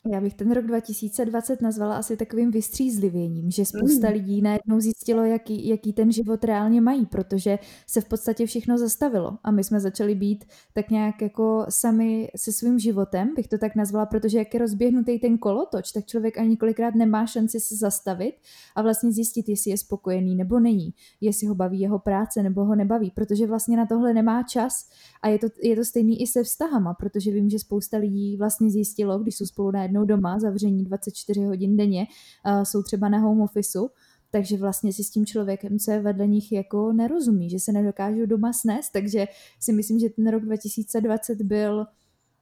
Já 0.10 0.22
bych 0.22 0.34
ten 0.34 0.51
rok 0.51 0.65
2020 0.65 1.62
nazvala 1.62 1.98
asi 1.98 2.17
takovým 2.17 2.51
vystřízlivěním, 2.51 3.51
že 3.51 3.65
spousta 3.65 4.08
mm. 4.08 4.13
lidí 4.13 4.41
najednou 4.41 4.79
zjistilo, 4.79 5.25
jaký, 5.25 5.67
jaký 5.67 5.93
ten 5.93 6.12
život 6.12 6.43
reálně 6.43 6.81
mají, 6.81 7.05
protože 7.05 7.60
se 7.88 8.01
v 8.01 8.05
podstatě 8.05 8.46
všechno 8.46 8.77
zastavilo 8.77 9.38
a 9.43 9.51
my 9.51 9.63
jsme 9.63 9.79
začali 9.79 10.15
být 10.15 10.46
tak 10.74 10.89
nějak 10.89 11.22
jako 11.22 11.65
sami 11.70 12.31
se 12.36 12.51
svým 12.51 12.79
životem, 12.79 13.34
bych 13.36 13.48
to 13.48 13.58
tak 13.58 13.75
nazvala, 13.75 14.05
protože 14.05 14.38
jak 14.38 14.53
je 14.53 14.60
rozběhnutý 14.60 15.20
ten 15.20 15.38
kolotoč, 15.38 15.91
tak 15.91 16.05
člověk 16.05 16.38
ani 16.38 16.50
několikrát 16.50 16.96
nemá 16.96 17.25
šanci 17.25 17.60
se 17.60 17.75
zastavit 17.75 18.36
a 18.75 18.81
vlastně 18.81 19.12
zjistit, 19.12 19.50
jestli 19.50 19.72
je 19.72 19.77
spokojený 19.77 20.36
nebo 20.36 20.60
není, 20.60 20.93
jestli 21.22 21.48
ho 21.48 21.55
baví 21.55 21.79
jeho 21.79 22.00
práce 22.00 22.43
nebo 22.43 22.65
ho 22.65 22.75
nebaví, 22.75 23.12
protože 23.12 23.48
vlastně 23.48 23.77
na 23.77 23.86
tohle 23.86 24.13
nemá 24.13 24.43
čas 24.43 24.89
a 25.22 25.27
je 25.27 25.39
to, 25.39 25.48
je 25.63 25.75
to 25.75 25.86
stejný 25.86 26.22
i 26.22 26.27
se 26.27 26.43
vztahama, 26.43 26.93
protože 26.93 27.31
vím, 27.31 27.50
že 27.50 27.60
spousta 27.60 27.98
lidí 27.98 28.38
vlastně 28.38 28.72
zjistilo, 28.72 29.20
když 29.20 29.36
jsou 29.36 29.46
spolu 29.46 29.72
na 29.72 29.90
najednou 29.91 30.05
doma, 30.05 30.39
zavření 30.39 30.83
24 30.83 31.43
hodin 31.43 31.77
denně, 31.77 32.07
uh, 32.45 32.63
jsou 32.63 32.83
třeba 32.83 33.10
na 33.10 33.17
home 33.17 33.41
officeu, 33.41 33.89
takže 34.31 34.57
vlastně 34.57 34.93
si 34.93 35.03
s 35.03 35.10
tím 35.10 35.25
člověkem, 35.25 35.79
co 35.79 35.91
je 35.91 36.00
vedle 36.00 36.27
nich, 36.27 36.51
jako 36.51 36.93
nerozumí, 36.93 37.50
že 37.50 37.60
se 37.60 37.71
nedokážou 37.71 38.25
doma 38.25 38.53
snést, 38.53 38.93
takže 38.93 39.27
si 39.60 39.74
myslím, 39.74 40.00
že 40.00 40.10
ten 40.10 40.27
rok 40.27 40.43
2020 40.43 41.41
byl 41.41 41.86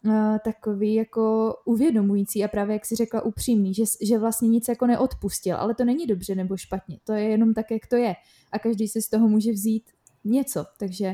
uh, 0.06 0.38
takový 0.44 0.94
jako 0.94 1.56
uvědomující 1.66 2.44
a 2.44 2.48
právě, 2.48 2.74
jak 2.74 2.86
si 2.86 2.96
řekla, 2.96 3.22
upřímný, 3.22 3.74
že, 3.74 3.84
že 4.02 4.20
vlastně 4.20 4.50
nic 4.50 4.68
jako 4.68 4.88
neodpustil, 4.88 5.56
ale 5.56 5.76
to 5.76 5.86
není 5.86 6.08
dobře 6.08 6.36
nebo 6.36 6.58
špatně, 6.58 7.00
to 7.04 7.14
je 7.14 7.24
jenom 7.24 7.54
tak, 7.54 7.72
jak 7.72 7.88
to 7.88 7.96
je 7.96 8.16
a 8.52 8.60
každý 8.60 8.88
si 8.88 9.02
z 9.02 9.10
toho 9.10 9.28
může 9.28 9.52
vzít 9.52 9.84
něco, 10.24 10.66
takže 10.80 11.14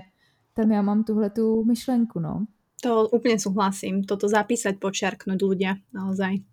tam 0.54 0.71
já 0.71 0.82
mám 0.82 1.04
tuhle 1.04 1.30
tu 1.30 1.63
myšlenku, 1.63 2.19
no. 2.19 2.45
To 2.84 3.08
úplne 3.14 3.40
súhlasím. 3.40 4.04
Toto 4.04 4.28
zapísať, 4.28 4.76
počiarknúť 4.82 5.40
ľudia 5.40 5.80
naozaj. 5.96 6.44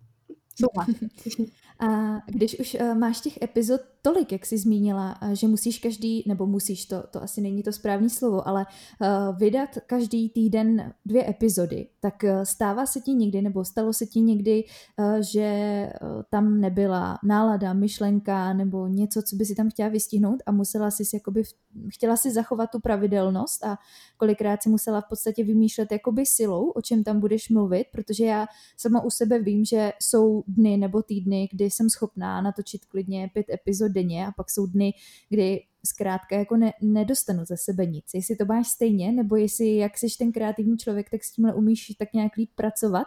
Súhlasím. 0.54 1.08
A 1.80 2.18
když 2.26 2.60
už 2.60 2.76
uh, 2.80 2.94
máš 2.94 3.20
těch 3.20 3.42
epizod 3.42 3.80
tolik, 4.02 4.32
jak 4.32 4.46
jsi 4.46 4.58
zmínila, 4.58 5.22
uh, 5.22 5.32
že 5.32 5.48
musíš 5.48 5.78
každý, 5.78 6.24
nebo 6.26 6.46
musíš, 6.46 6.86
to, 6.86 7.02
to 7.10 7.22
asi 7.22 7.40
není 7.40 7.62
to 7.62 7.72
správné 7.72 8.08
slovo, 8.08 8.48
ale 8.48 8.66
uh, 9.00 9.38
vydat 9.38 9.70
každý 9.86 10.28
týden 10.28 10.92
dvě 11.06 11.30
epizody, 11.30 11.86
tak 12.00 12.24
stává 12.44 12.86
se 12.86 13.00
ti 13.00 13.10
někdy, 13.10 13.42
nebo 13.42 13.64
stalo 13.64 13.92
se 13.92 14.06
ti 14.06 14.20
někdy, 14.20 14.64
že 15.20 15.88
tam 16.30 16.60
nebyla 16.60 17.18
nálada, 17.24 17.72
myšlenka, 17.72 18.52
nebo 18.52 18.86
něco, 18.86 19.22
co 19.22 19.36
by 19.36 19.44
si 19.44 19.54
tam 19.54 19.70
chtěla 19.70 19.88
vystihnout 19.88 20.42
a 20.46 20.52
musela 20.52 20.90
si 20.90 21.02
jakoby, 21.14 21.42
chtěla 21.88 22.16
si 22.16 22.30
zachovat 22.30 22.70
tu 22.70 22.80
pravidelnost 22.80 23.64
a 23.64 23.78
kolikrát 24.16 24.62
si 24.62 24.68
musela 24.68 25.00
v 25.00 25.08
podstatě 25.08 25.44
vymýšlet 25.44 25.92
jakoby 25.92 26.26
silou, 26.26 26.70
o 26.70 26.82
čem 26.82 27.04
tam 27.04 27.20
budeš 27.20 27.48
mluvit, 27.48 27.86
protože 27.92 28.24
já 28.24 28.46
sama 28.76 29.04
u 29.04 29.10
sebe 29.10 29.38
vím, 29.38 29.64
že 29.64 29.92
jsou 30.00 30.44
dny 30.48 30.76
nebo 30.76 31.02
týdny, 31.02 31.48
kdy 31.52 31.61
jsem 31.64 31.90
schopná 31.90 32.40
natočit 32.40 32.84
klidně 32.84 33.30
pět 33.34 33.46
epizod 33.50 33.92
denně 33.92 34.26
a 34.26 34.32
pak 34.32 34.50
jsou 34.50 34.66
dny, 34.66 34.94
kdy 35.28 35.60
zkrátka 35.86 36.36
jako 36.36 36.56
ne, 36.56 36.72
nedostanu 36.82 37.44
ze 37.44 37.56
sebe 37.56 37.86
nic. 37.86 38.04
Jestli 38.14 38.36
to 38.36 38.44
máš 38.44 38.68
stejně, 38.68 39.12
nebo 39.12 39.36
jestli 39.36 39.76
jak 39.76 39.98
jsi 39.98 40.06
ten 40.18 40.32
kreativní 40.32 40.78
člověk, 40.78 41.10
tak 41.10 41.24
s 41.24 41.32
tímhle 41.32 41.54
umíš 41.54 41.92
tak 41.98 42.12
nějak 42.12 42.36
líp 42.36 42.50
pracovat, 42.54 43.06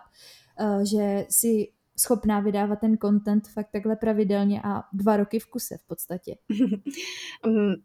uh, 0.59 0.83
že 0.83 1.25
si 1.29 1.67
schopná 1.97 2.39
vydávat 2.39 2.79
ten 2.79 2.97
content 2.97 3.47
fakt 3.47 3.69
takhle 3.71 3.95
pravidelně 3.95 4.61
a 4.63 4.83
dva 4.93 5.17
roky 5.17 5.39
v 5.39 5.45
kuse 5.45 5.77
v 5.77 5.87
podstatě. 5.87 6.35
um, 7.47 7.75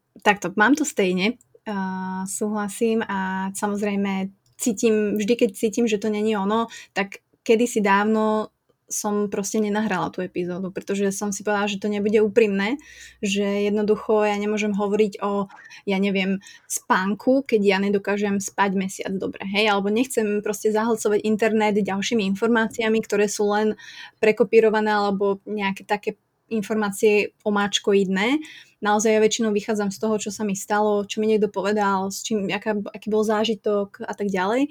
to 0.40 0.48
mám 0.56 0.74
to 0.74 0.84
stejně, 0.84 1.32
uh, 1.68 2.24
súhlasím 2.26 3.02
a 3.08 3.50
samozrejme 3.54 4.26
cítim, 4.56 5.16
vždy 5.16 5.36
keď 5.36 5.50
cítim, 5.52 5.88
že 5.88 5.98
to 5.98 6.08
není 6.08 6.36
ono, 6.36 6.66
tak 6.92 7.06
kedysi 7.42 7.80
dávno 7.80 8.48
som 8.90 9.30
proste 9.30 9.62
nenahrala 9.62 10.10
tú 10.10 10.20
epizódu, 10.20 10.74
pretože 10.74 11.14
som 11.14 11.30
si 11.30 11.46
povedala, 11.46 11.70
že 11.70 11.78
to 11.78 11.86
nebude 11.86 12.18
úprimné, 12.20 12.76
že 13.22 13.70
jednoducho 13.70 14.26
ja 14.26 14.34
nemôžem 14.34 14.74
hovoriť 14.74 15.22
o, 15.22 15.46
ja 15.86 15.98
neviem, 16.02 16.42
spánku, 16.66 17.46
keď 17.46 17.60
ja 17.62 17.78
nedokážem 17.78 18.42
spať 18.42 18.70
mesiac 18.74 19.14
dobre, 19.14 19.46
hej, 19.46 19.70
alebo 19.70 19.88
nechcem 19.88 20.42
proste 20.42 20.74
zahlcovať 20.74 21.22
internet 21.22 21.78
ďalšími 21.78 22.26
informáciami, 22.34 22.98
ktoré 23.00 23.30
sú 23.30 23.46
len 23.48 23.78
prekopírované 24.18 24.90
alebo 24.90 25.38
nejaké 25.46 25.86
také 25.86 26.18
informácie 26.50 27.32
omáčkoidné. 27.46 28.42
Naozaj 28.82 29.10
ja 29.14 29.22
väčšinou 29.22 29.54
vychádzam 29.54 29.94
z 29.94 29.98
toho, 30.02 30.18
čo 30.18 30.30
sa 30.34 30.42
mi 30.42 30.58
stalo, 30.58 31.06
čo 31.06 31.22
mi 31.22 31.30
niekto 31.30 31.46
povedal, 31.46 32.10
s 32.10 32.26
čím, 32.26 32.50
aká, 32.50 32.74
aký 32.90 33.06
bol 33.06 33.22
zážitok 33.22 34.02
a 34.02 34.12
tak 34.18 34.28
ďalej. 34.28 34.66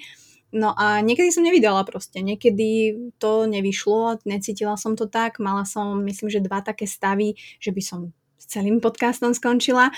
No 0.49 0.73
a 0.73 0.97
niekedy 1.05 1.29
som 1.29 1.45
nevydala 1.45 1.85
proste, 1.85 2.25
niekedy 2.25 2.97
to 3.21 3.45
nevyšlo, 3.45 4.17
necítila 4.25 4.73
som 4.81 4.97
to 4.97 5.05
tak, 5.05 5.37
mala 5.37 5.61
som 5.61 6.01
myslím, 6.01 6.29
že 6.33 6.41
dva 6.41 6.65
také 6.65 6.89
stavy, 6.89 7.37
že 7.61 7.69
by 7.69 7.81
som 7.85 7.99
s 8.39 8.49
celým 8.49 8.81
podcastom 8.81 9.37
skončila. 9.37 9.93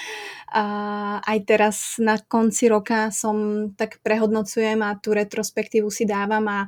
A 0.52 0.64
aj 1.24 1.38
teraz 1.48 1.78
na 2.04 2.20
konci 2.20 2.68
roka 2.68 3.14
som 3.16 3.70
tak 3.80 4.04
prehodnocujem 4.04 4.84
a 4.84 5.00
tú 5.00 5.16
retrospektívu 5.16 5.88
si 5.88 6.04
dávam 6.04 6.44
a 6.52 6.68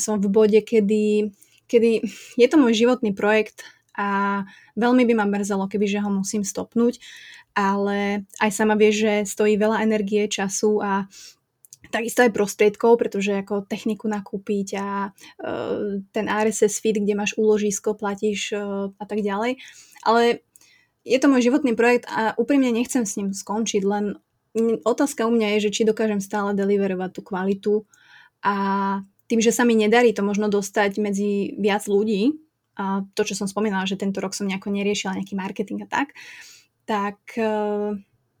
som 0.00 0.16
v 0.16 0.32
bode, 0.32 0.60
kedy, 0.64 1.34
kedy 1.68 2.06
je 2.38 2.46
to 2.48 2.56
môj 2.56 2.72
životný 2.72 3.12
projekt 3.12 3.66
a 3.92 4.40
veľmi 4.72 5.04
by 5.04 5.14
ma 5.20 5.26
mrzelo, 5.28 5.68
keby 5.68 5.84
že 5.84 6.00
ho 6.00 6.08
musím 6.08 6.48
stopnúť, 6.48 6.96
ale 7.52 8.24
aj 8.40 8.50
sama 8.54 8.72
vie, 8.78 8.88
že 8.88 9.28
stojí 9.28 9.60
veľa 9.60 9.84
energie, 9.84 10.24
času 10.30 10.80
a 10.80 11.04
takisto 11.92 12.24
aj 12.24 12.32
prostriedkov, 12.32 12.96
pretože 12.96 13.36
ako 13.44 13.68
techniku 13.68 14.08
nakúpiť 14.08 14.68
a 14.80 15.12
uh, 15.12 16.00
ten 16.10 16.26
RSS 16.26 16.80
feed, 16.80 17.04
kde 17.04 17.12
máš 17.12 17.36
úložisko, 17.36 17.92
platíš 17.92 18.56
uh, 18.56 18.88
a 18.96 19.04
tak 19.04 19.20
ďalej. 19.20 19.60
Ale 20.02 20.40
je 21.04 21.18
to 21.20 21.28
môj 21.28 21.52
životný 21.52 21.76
projekt 21.76 22.08
a 22.08 22.32
úprimne 22.40 22.72
nechcem 22.72 23.04
s 23.04 23.20
ním 23.20 23.36
skončiť, 23.36 23.82
len 23.84 24.16
otázka 24.82 25.28
u 25.28 25.32
mňa 25.32 25.58
je, 25.58 25.68
že 25.68 25.74
či 25.80 25.82
dokážem 25.88 26.24
stále 26.24 26.56
deliverovať 26.56 27.10
tú 27.12 27.20
kvalitu 27.20 27.74
a 28.44 28.54
tým, 29.26 29.40
že 29.40 29.54
sa 29.54 29.64
mi 29.64 29.72
nedarí 29.72 30.12
to 30.12 30.20
možno 30.20 30.48
dostať 30.52 31.00
medzi 31.00 31.56
viac 31.56 31.88
ľudí, 31.88 32.36
a 32.72 33.04
to, 33.12 33.28
čo 33.28 33.36
som 33.36 33.44
spomínala, 33.44 33.84
že 33.84 34.00
tento 34.00 34.24
rok 34.24 34.32
som 34.32 34.48
nejako 34.48 34.72
neriešila 34.72 35.20
nejaký 35.20 35.36
marketing 35.36 35.84
a 35.84 35.88
tak, 35.88 36.16
tak 36.88 37.20
uh, 37.36 37.92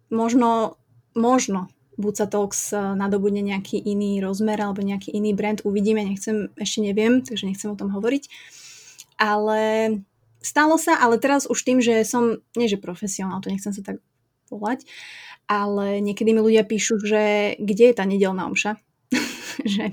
možno, 0.08 0.80
možno 1.12 1.68
Buca 2.00 2.24
Talks 2.24 2.72
nadobudne 2.72 3.44
nejaký 3.44 3.76
iný 3.76 4.18
rozmer 4.24 4.56
alebo 4.56 4.80
nejaký 4.80 5.12
iný 5.12 5.36
brand. 5.36 5.60
Uvidíme, 5.64 6.04
nechcem, 6.04 6.48
ešte 6.56 6.80
neviem, 6.80 7.20
takže 7.20 7.44
nechcem 7.44 7.68
o 7.68 7.78
tom 7.78 7.92
hovoriť. 7.92 8.28
Ale 9.20 9.60
stalo 10.42 10.80
sa, 10.80 10.98
ale 10.98 11.20
teraz 11.20 11.46
už 11.46 11.60
tým, 11.62 11.78
že 11.78 12.02
som, 12.02 12.42
nie 12.58 12.66
že 12.66 12.80
profesionál, 12.80 13.38
to 13.44 13.52
nechcem 13.52 13.70
sa 13.70 13.84
tak 13.84 14.02
volať, 14.50 14.84
ale 15.46 16.00
niekedy 16.04 16.32
mi 16.32 16.40
ľudia 16.44 16.64
píšu, 16.66 17.00
že 17.00 17.54
kde 17.60 17.92
je 17.92 17.94
tá 17.96 18.04
nedelná 18.04 18.48
omša? 18.48 18.76
že 19.74 19.90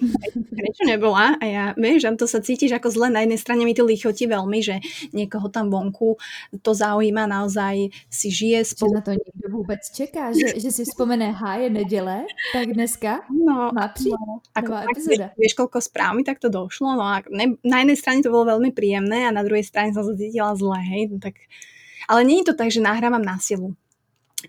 prečo 0.50 0.84
nebola 0.86 1.38
a 1.38 1.44
ja, 1.46 1.66
vieš, 1.78 2.10
to 2.18 2.26
sa 2.26 2.42
cítiš 2.42 2.74
ako 2.76 2.90
zle. 2.90 3.08
Na 3.14 3.22
jednej 3.22 3.40
strane 3.40 3.64
mi 3.66 3.78
to 3.78 3.86
lichotí 3.86 4.26
veľmi, 4.26 4.60
že 4.60 4.82
niekoho 5.14 5.50
tam 5.50 5.70
vonku 5.70 6.18
to 6.66 6.72
zaujíma, 6.74 7.30
naozaj 7.30 7.94
si 8.10 8.28
žije 8.30 8.66
spolu. 8.66 8.94
Že 8.94 9.00
na 9.00 9.06
to 9.06 9.12
niekto 9.12 9.48
vůbec 9.50 9.82
čeká, 9.94 10.32
že, 10.32 10.60
že 10.60 10.70
si 10.72 10.84
vzpomene, 10.86 11.32
ha, 11.32 11.58
je 11.58 11.70
nedele, 11.70 12.26
tak 12.54 12.74
dneska 12.74 13.26
no, 13.30 13.72
má 13.74 13.88
přijít 13.88 14.16
no, 14.18 14.42
ako, 14.56 14.72
Vieš, 14.90 15.22
vieš, 15.38 15.54
koľko 15.54 15.82
správ 15.82 16.16
mi 16.16 16.24
takto 16.24 16.50
došlo, 16.50 16.96
no 16.96 17.06
a 17.06 17.22
ne, 17.30 17.58
na 17.66 17.82
jednej 17.82 17.98
strane 17.98 18.20
to 18.22 18.34
bolo 18.34 18.58
veľmi 18.58 18.72
príjemné 18.74 19.26
a 19.26 19.36
na 19.36 19.46
druhej 19.46 19.66
strane 19.66 19.94
som 19.94 20.06
sa 20.06 20.14
cítila 20.14 20.54
zle, 20.56 20.78
hej, 20.80 21.14
no 21.14 21.18
tak 21.22 21.38
ale 22.10 22.26
nie 22.26 22.42
je 22.42 22.50
to 22.50 22.58
tak, 22.58 22.74
že 22.74 22.82
nahrávam 22.82 23.22
na 23.22 23.38
silu. 23.38 23.78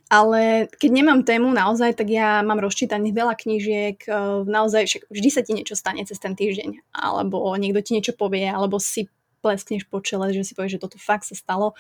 Ale 0.06 0.70
keď 0.70 0.90
nemám 0.90 1.26
tému 1.26 1.50
naozaj, 1.50 1.98
tak 1.98 2.14
ja 2.14 2.46
mám 2.46 2.62
rozčítaných 2.62 3.14
veľa 3.14 3.34
knížiek, 3.34 3.98
eh, 4.06 4.14
naozaj 4.46 4.86
však 4.86 5.02
vždy 5.10 5.28
sa 5.30 5.42
ti 5.42 5.52
niečo 5.54 5.74
stane 5.74 6.06
cez 6.06 6.18
ten 6.22 6.38
týždeň, 6.38 6.94
alebo 6.94 7.50
niekto 7.58 7.82
ti 7.82 7.98
niečo 7.98 8.14
povie, 8.14 8.46
alebo 8.46 8.78
si 8.78 9.10
pleskneš 9.42 9.88
po 9.88 9.98
čele, 10.04 10.30
že 10.30 10.46
si 10.46 10.52
povieš, 10.54 10.78
že 10.78 10.82
toto 10.82 10.98
fakt 11.00 11.26
sa 11.26 11.34
stalo. 11.34 11.74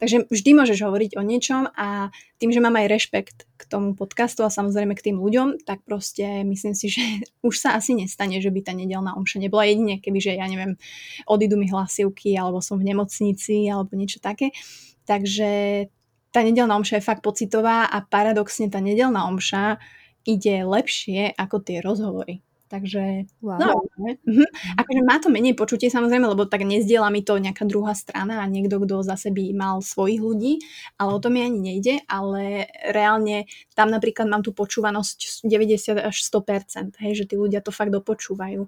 Takže 0.00 0.32
vždy 0.32 0.50
môžeš 0.56 0.80
hovoriť 0.80 1.20
o 1.20 1.22
niečom 1.22 1.68
a 1.76 2.08
tým, 2.40 2.56
že 2.56 2.64
mám 2.64 2.72
aj 2.72 2.88
rešpekt 2.88 3.38
k 3.60 3.62
tomu 3.68 3.92
podcastu 3.92 4.48
a 4.48 4.48
samozrejme 4.48 4.96
k 4.96 5.12
tým 5.12 5.20
ľuďom, 5.20 5.60
tak 5.68 5.84
proste 5.84 6.40
myslím 6.48 6.72
si, 6.72 6.88
že 6.96 7.04
už 7.44 7.52
sa 7.60 7.76
asi 7.76 7.92
nestane, 7.92 8.40
že 8.40 8.48
by 8.48 8.64
tá 8.64 8.72
nedelná 8.72 9.12
omša 9.18 9.42
nebola 9.42 9.68
jedine, 9.68 10.00
keby, 10.00 10.18
že 10.22 10.32
ja 10.40 10.48
neviem, 10.48 10.80
odídu 11.28 11.60
mi 11.60 11.68
hlasivky 11.68 12.32
alebo 12.32 12.64
som 12.64 12.80
v 12.80 12.94
nemocnici 12.94 13.68
alebo 13.68 13.92
niečo 13.92 14.24
také. 14.24 14.56
Takže 15.04 15.90
tá 16.30 16.40
nedelná 16.46 16.78
omša 16.78 16.98
je 16.98 17.06
fakt 17.06 17.22
pocitová 17.22 17.86
a 17.90 17.98
paradoxne 18.02 18.70
tá 18.70 18.78
nedelná 18.78 19.26
omša 19.26 19.82
ide 20.24 20.62
lepšie 20.62 21.34
ako 21.34 21.56
tie 21.62 21.82
rozhovory. 21.82 22.42
Takže 22.70 23.26
wow. 23.42 23.58
no, 23.58 23.82
mhm. 24.30 24.46
akože 24.78 25.02
má 25.02 25.18
to 25.18 25.26
menej 25.26 25.58
počutie 25.58 25.90
samozrejme, 25.90 26.22
lebo 26.30 26.46
tak 26.46 26.62
nezdiela 26.62 27.10
mi 27.10 27.26
to 27.26 27.34
nejaká 27.34 27.66
druhá 27.66 27.98
strana 27.98 28.38
a 28.38 28.46
niekto, 28.46 28.78
kto 28.78 29.02
zase 29.02 29.34
by 29.34 29.50
mal 29.50 29.82
svojich 29.82 30.22
ľudí, 30.22 30.62
ale 30.94 31.10
o 31.10 31.18
to 31.18 31.34
mi 31.34 31.42
ani 31.42 31.58
nejde, 31.58 32.06
ale 32.06 32.70
reálne 32.94 33.50
tam 33.74 33.90
napríklad 33.90 34.30
mám 34.30 34.46
tú 34.46 34.54
počúvanosť 34.54 35.42
90 35.50 35.98
až 35.98 36.16
100%, 36.22 37.02
hej, 37.02 37.12
že 37.18 37.24
tí 37.26 37.34
ľudia 37.34 37.58
to 37.58 37.74
fakt 37.74 37.90
dopočúvajú. 37.90 38.62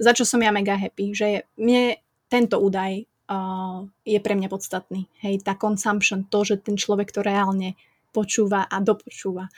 Za 0.00 0.16
čo 0.16 0.24
som 0.24 0.40
ja 0.40 0.48
mega 0.48 0.72
happy, 0.72 1.12
že 1.12 1.44
mne 1.60 2.00
tento 2.32 2.56
údaj 2.56 3.04
uh, 3.32 3.88
je 4.04 4.20
pre 4.20 4.36
mňa 4.36 4.52
podstatný. 4.52 5.08
Hej, 5.24 5.40
tá 5.40 5.56
consumption, 5.56 6.28
to, 6.28 6.44
že 6.44 6.60
ten 6.60 6.76
človek 6.76 7.08
to 7.08 7.24
reálne 7.24 7.72
počúva 8.12 8.68
a 8.68 8.76
dopočúva. 8.84 9.48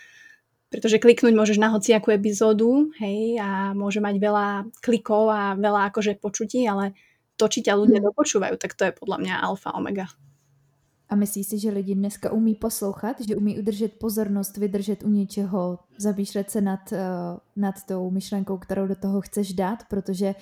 Pretože 0.71 1.03
kliknúť 1.03 1.35
môžeš 1.35 1.59
na 1.59 1.75
hociakú 1.75 2.15
epizódu, 2.15 2.95
hej, 3.03 3.39
a 3.43 3.75
môže 3.75 3.99
mať 3.99 4.15
veľa 4.19 4.47
klikov 4.83 5.31
a 5.31 5.59
veľa 5.59 5.91
akože 5.91 6.19
počutí, 6.23 6.67
ale 6.67 6.95
to, 7.35 7.51
či 7.51 7.67
ťa 7.67 7.75
ľudia 7.75 7.99
hmm. 7.99 8.09
dopočúvajú, 8.11 8.55
tak 8.59 8.79
to 8.79 8.87
je 8.87 8.95
podľa 8.95 9.19
mňa 9.23 9.35
alfa 9.43 9.75
omega. 9.75 10.07
A 11.15 11.17
myslíš 11.17 11.47
si, 11.47 11.59
že 11.59 11.71
lidi 11.71 11.95
dneska 11.95 12.33
umí 12.33 12.55
poslouchat, 12.55 13.21
že 13.21 13.37
umí 13.37 13.59
udržet 13.59 13.93
pozornost, 13.99 14.57
vydržet 14.57 15.05
u 15.05 15.09
něčeho, 15.09 15.79
zamýšlet 15.99 16.51
se 16.51 16.61
nad, 16.61 16.93
uh, 16.93 16.99
nad 17.57 17.75
tou 17.87 18.11
myšlenkou, 18.11 18.59
kterou 18.59 18.87
do 18.87 18.95
toho 18.95 19.21
chceš 19.21 19.53
dát, 19.53 19.79
protože 19.89 20.35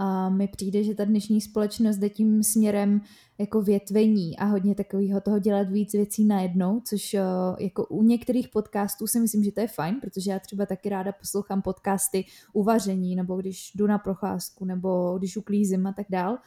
uh, 0.00 0.34
mi 0.34 0.48
přijde, 0.48 0.84
že 0.84 0.94
ta 0.94 1.04
dnešní 1.04 1.40
společnost 1.40 1.96
jde 1.96 2.08
tím 2.08 2.42
směrem 2.42 3.00
jako 3.38 3.62
větvení 3.62 4.38
a 4.38 4.44
hodně 4.44 4.74
takového 4.74 5.20
toho 5.20 5.38
dělat 5.38 5.70
víc 5.70 5.92
věcí 5.92 6.24
najednou, 6.24 6.80
což 6.84 7.14
uh, 7.14 7.20
jako 7.58 7.86
u 7.86 8.02
některých 8.02 8.48
podcastů 8.48 9.06
si 9.06 9.20
myslím, 9.20 9.44
že 9.44 9.52
to 9.52 9.60
je 9.60 9.68
fajn, 9.68 9.96
protože 10.00 10.30
já 10.30 10.38
třeba 10.38 10.66
taky 10.66 10.88
ráda 10.88 11.12
poslouchám 11.12 11.62
podcasty 11.62 12.24
uvaření, 12.52 13.16
nebo 13.16 13.36
když 13.36 13.72
jdu 13.74 13.86
na 13.86 13.98
procházku, 13.98 14.64
nebo 14.64 15.18
když 15.18 15.36
uklízím 15.36 15.86
a 15.86 15.92
tak 15.92 16.06
dál 16.10 16.38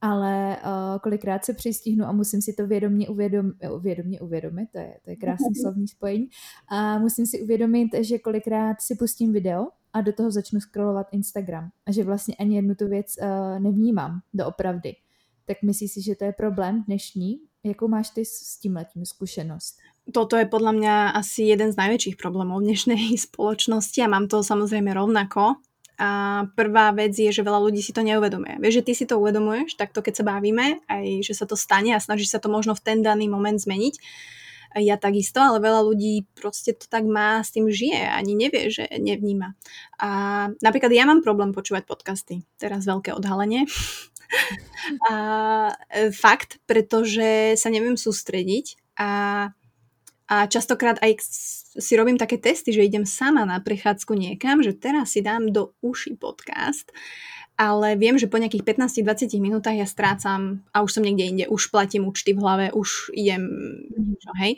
ale 0.00 0.56
uh, 0.56 0.98
kolikrát 0.98 1.44
se 1.44 1.54
přistihnu 1.54 2.04
a 2.04 2.12
musím 2.12 2.42
si 2.42 2.52
to 2.52 2.66
vědomě, 2.66 3.08
uvědom, 3.08 3.52
vědomě 3.80 4.20
uvědomit, 4.20 4.68
to 4.72 4.78
je, 4.78 4.98
to 5.04 5.10
je 5.10 5.16
krásný 5.16 5.54
slovní 5.62 5.88
spojení, 5.88 6.28
a 6.68 6.98
musím 6.98 7.26
si 7.26 7.42
uvědomit, 7.42 7.88
že 8.00 8.18
kolikrát 8.18 8.80
si 8.80 8.94
pustím 8.94 9.32
video 9.32 9.66
a 9.92 10.00
do 10.00 10.12
toho 10.12 10.30
začnu 10.30 10.60
scrollovat 10.60 11.06
Instagram 11.12 11.70
a 11.86 11.92
že 11.92 12.04
vlastně 12.04 12.34
ani 12.34 12.56
jednu 12.56 12.74
tu 12.74 12.88
věc 12.88 13.06
uh, 13.22 13.60
nevnímám 13.60 14.20
doopravdy. 14.34 14.94
Tak 15.44 15.62
myslíš 15.62 15.92
si, 15.92 16.02
že 16.02 16.14
to 16.14 16.24
je 16.24 16.32
problém 16.32 16.84
dnešní? 16.86 17.40
Jakou 17.64 17.88
máš 17.88 18.10
ty 18.10 18.24
s 18.24 18.58
tím 18.60 18.76
letím 18.76 19.04
zkušenost? 19.04 19.76
Toto 20.08 20.40
je 20.40 20.48
podľa 20.48 20.72
mňa 20.72 20.94
asi 21.20 21.52
jeden 21.52 21.68
z 21.68 21.76
najväčších 21.76 22.16
problémov 22.16 22.64
dnešnej 22.64 23.12
spoločnosti 23.28 24.00
a 24.00 24.08
mám 24.08 24.24
to 24.24 24.40
samozrejme 24.40 24.88
rovnako 24.96 25.60
a 25.98 26.08
prvá 26.54 26.94
vec 26.94 27.10
je, 27.10 27.34
že 27.34 27.42
veľa 27.42 27.58
ľudí 27.58 27.82
si 27.82 27.90
to 27.90 28.06
neuvedomuje. 28.06 28.62
Vieš, 28.62 28.74
že 28.80 28.86
ty 28.86 28.92
si 28.94 29.04
to 29.04 29.18
uvedomuješ, 29.18 29.74
takto 29.74 29.98
keď 29.98 30.22
sa 30.22 30.24
bavíme, 30.30 30.78
aj 30.86 31.26
že 31.26 31.34
sa 31.34 31.42
to 31.42 31.58
stane 31.58 31.90
a 31.90 31.98
snažíš 31.98 32.30
sa 32.30 32.38
to 32.38 32.46
možno 32.46 32.78
v 32.78 32.84
ten 32.86 32.98
daný 33.02 33.26
moment 33.26 33.58
zmeniť. 33.58 33.98
Ja 34.78 35.00
takisto, 35.00 35.40
ale 35.42 35.64
veľa 35.64 35.80
ľudí 35.80 36.28
proste 36.38 36.76
to 36.76 36.86
tak 36.86 37.02
má, 37.02 37.42
s 37.42 37.50
tým 37.50 37.66
žije, 37.72 38.04
ani 38.04 38.36
nevie, 38.38 38.70
že 38.70 38.86
nevníma. 38.94 39.58
A 39.98 40.08
napríklad 40.62 40.92
ja 40.94 41.08
mám 41.08 41.24
problém 41.24 41.50
počúvať 41.50 41.88
podcasty. 41.88 42.46
Teraz 42.62 42.86
veľké 42.86 43.10
odhalenie. 43.16 43.64
a 45.10 45.14
e, 45.88 46.12
fakt, 46.12 46.60
pretože 46.68 47.56
sa 47.56 47.72
neviem 47.72 47.96
sústrediť 47.96 48.76
a 49.00 49.10
a 50.28 50.44
častokrát 50.44 51.00
aj 51.00 51.24
si 51.78 51.92
robím 51.96 52.20
také 52.20 52.36
testy, 52.36 52.68
že 52.68 52.84
idem 52.84 53.08
sama 53.08 53.48
na 53.48 53.64
prechádzku 53.64 54.12
niekam, 54.12 54.60
že 54.60 54.76
teraz 54.76 55.16
si 55.16 55.24
dám 55.24 55.48
do 55.48 55.72
uši 55.80 56.20
podcast, 56.20 56.92
ale 57.56 57.96
viem, 57.96 58.20
že 58.20 58.28
po 58.28 58.36
nejakých 58.36 58.62
15-20 58.62 59.40
minútach 59.40 59.74
ja 59.74 59.88
strácam 59.88 60.62
a 60.70 60.84
už 60.84 61.00
som 61.00 61.02
niekde 61.02 61.24
inde, 61.24 61.44
už 61.48 61.72
platím 61.72 62.04
účty 62.04 62.36
v 62.36 62.44
hlave, 62.44 62.66
už 62.76 63.10
idem 63.16 63.42
niečo, 63.96 64.30
hej. 64.36 64.52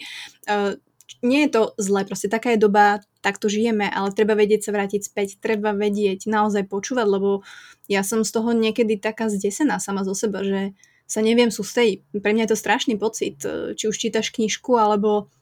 Uh, 0.50 0.74
nie 1.22 1.46
je 1.46 1.50
to 1.52 1.62
zlé, 1.76 2.06
proste 2.06 2.30
taká 2.30 2.54
je 2.54 2.62
doba, 2.62 3.02
takto 3.20 3.50
žijeme, 3.50 3.86
ale 3.86 4.14
treba 4.14 4.34
vedieť 4.34 4.66
sa 4.66 4.74
vrátiť 4.74 5.06
späť, 5.06 5.28
treba 5.38 5.70
vedieť 5.76 6.26
naozaj 6.26 6.66
počúvať, 6.66 7.06
lebo 7.06 7.46
ja 7.86 8.02
som 8.02 8.26
z 8.26 8.30
toho 8.30 8.56
niekedy 8.56 8.96
taká 8.96 9.28
zdesená 9.28 9.78
sama 9.78 10.06
zo 10.06 10.16
seba, 10.16 10.42
že 10.42 10.72
sa 11.10 11.20
neviem 11.20 11.50
sústrediť. 11.50 12.22
Pre 12.22 12.32
mňa 12.32 12.46
je 12.46 12.50
to 12.54 12.62
strašný 12.62 12.94
pocit, 12.94 13.42
či 13.74 13.84
už 13.90 13.96
čítaš 13.98 14.30
knižku, 14.30 14.78
alebo 14.78 15.26
E, 15.26 15.39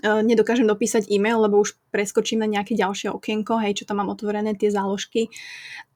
nedokážem 0.00 0.64
dopísať 0.64 1.12
e-mail, 1.12 1.44
lebo 1.44 1.60
už 1.60 1.76
preskočím 1.92 2.40
na 2.40 2.48
nejaké 2.48 2.72
ďalšie 2.72 3.12
okienko, 3.12 3.60
hej, 3.60 3.82
čo 3.82 3.84
tam 3.84 4.00
mám 4.00 4.16
otvorené, 4.16 4.56
tie 4.56 4.72
záložky. 4.72 5.28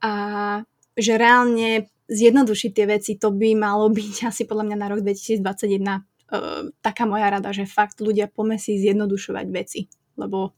A 0.04 0.60
že 0.96 1.16
reálne 1.16 1.88
zjednodušiť 2.08 2.70
tie 2.72 2.86
veci, 2.86 3.12
to 3.16 3.32
by 3.32 3.56
malo 3.56 3.88
byť 3.96 4.28
asi 4.28 4.44
podľa 4.44 4.64
mňa 4.72 4.76
na 4.76 4.86
rok 4.92 5.00
2021 5.00 5.40
uh, 5.40 5.96
e, 5.96 6.00
taká 6.84 7.04
moja 7.08 7.28
rada, 7.32 7.50
že 7.56 7.64
fakt 7.64 7.98
ľudia 8.04 8.28
pome 8.28 8.60
si 8.60 8.76
zjednodušovať 8.80 9.46
veci, 9.48 9.88
lebo 10.20 10.52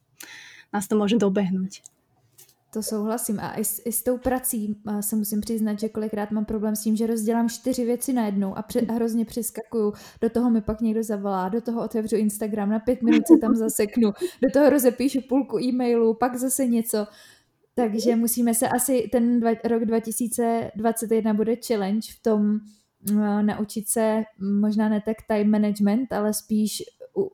nás 0.75 0.85
to 0.85 0.99
môže 0.99 1.17
dobehnúť. 1.17 1.98
To 2.79 2.83
souhlasím 2.83 3.41
a 3.41 3.55
i 3.55 3.65
s, 3.65 3.83
i 3.85 3.93
s 3.93 4.03
tou 4.03 4.19
prací 4.19 4.77
se 5.01 5.17
musím 5.17 5.41
přiznat, 5.41 5.81
že 5.81 5.89
kolikrát 5.89 6.31
mám 6.31 6.45
problém 6.45 6.77
s 6.77 6.83
tím, 6.83 6.97
že 6.97 7.07
rozdělám 7.07 7.49
čtyři 7.49 7.85
věci 7.85 8.13
najednou 8.13 8.59
a, 8.59 8.63
pře- 8.63 8.87
a 8.89 8.93
hrozně 8.93 9.25
přeskakuju. 9.25 9.93
Do 10.21 10.31
toho 10.31 10.51
mi 10.51 10.61
pak 10.61 10.81
někdo 10.81 11.03
zavolá, 11.03 11.49
do 11.49 11.61
toho 11.61 11.85
otevřu 11.85 12.17
Instagram, 12.17 12.71
na 12.71 12.79
pět 12.79 13.03
minut 13.03 13.27
se 13.27 13.35
tam 13.41 13.55
zaseknu, 13.55 14.13
do 14.43 14.51
toho 14.53 14.71
rozepíšu 14.71 15.21
půlku 15.29 15.59
e-mailu, 15.61 16.15
pak 16.15 16.37
zase 16.37 16.67
něco. 16.67 17.07
Takže 17.75 18.17
musíme 18.17 18.55
se 18.55 18.69
asi, 18.69 19.09
ten 19.13 19.41
dva, 19.41 19.51
rok 19.65 19.85
2021 19.85 21.35
bude 21.35 21.57
challenge 21.67 22.09
v 22.19 22.23
tom 22.23 22.61
uh, 23.11 23.43
naučit 23.43 23.89
se 23.89 24.23
možná 24.61 24.89
ne 24.89 25.03
tak 25.05 25.17
time 25.29 25.51
management, 25.51 26.13
ale 26.13 26.35
spíš 26.35 26.83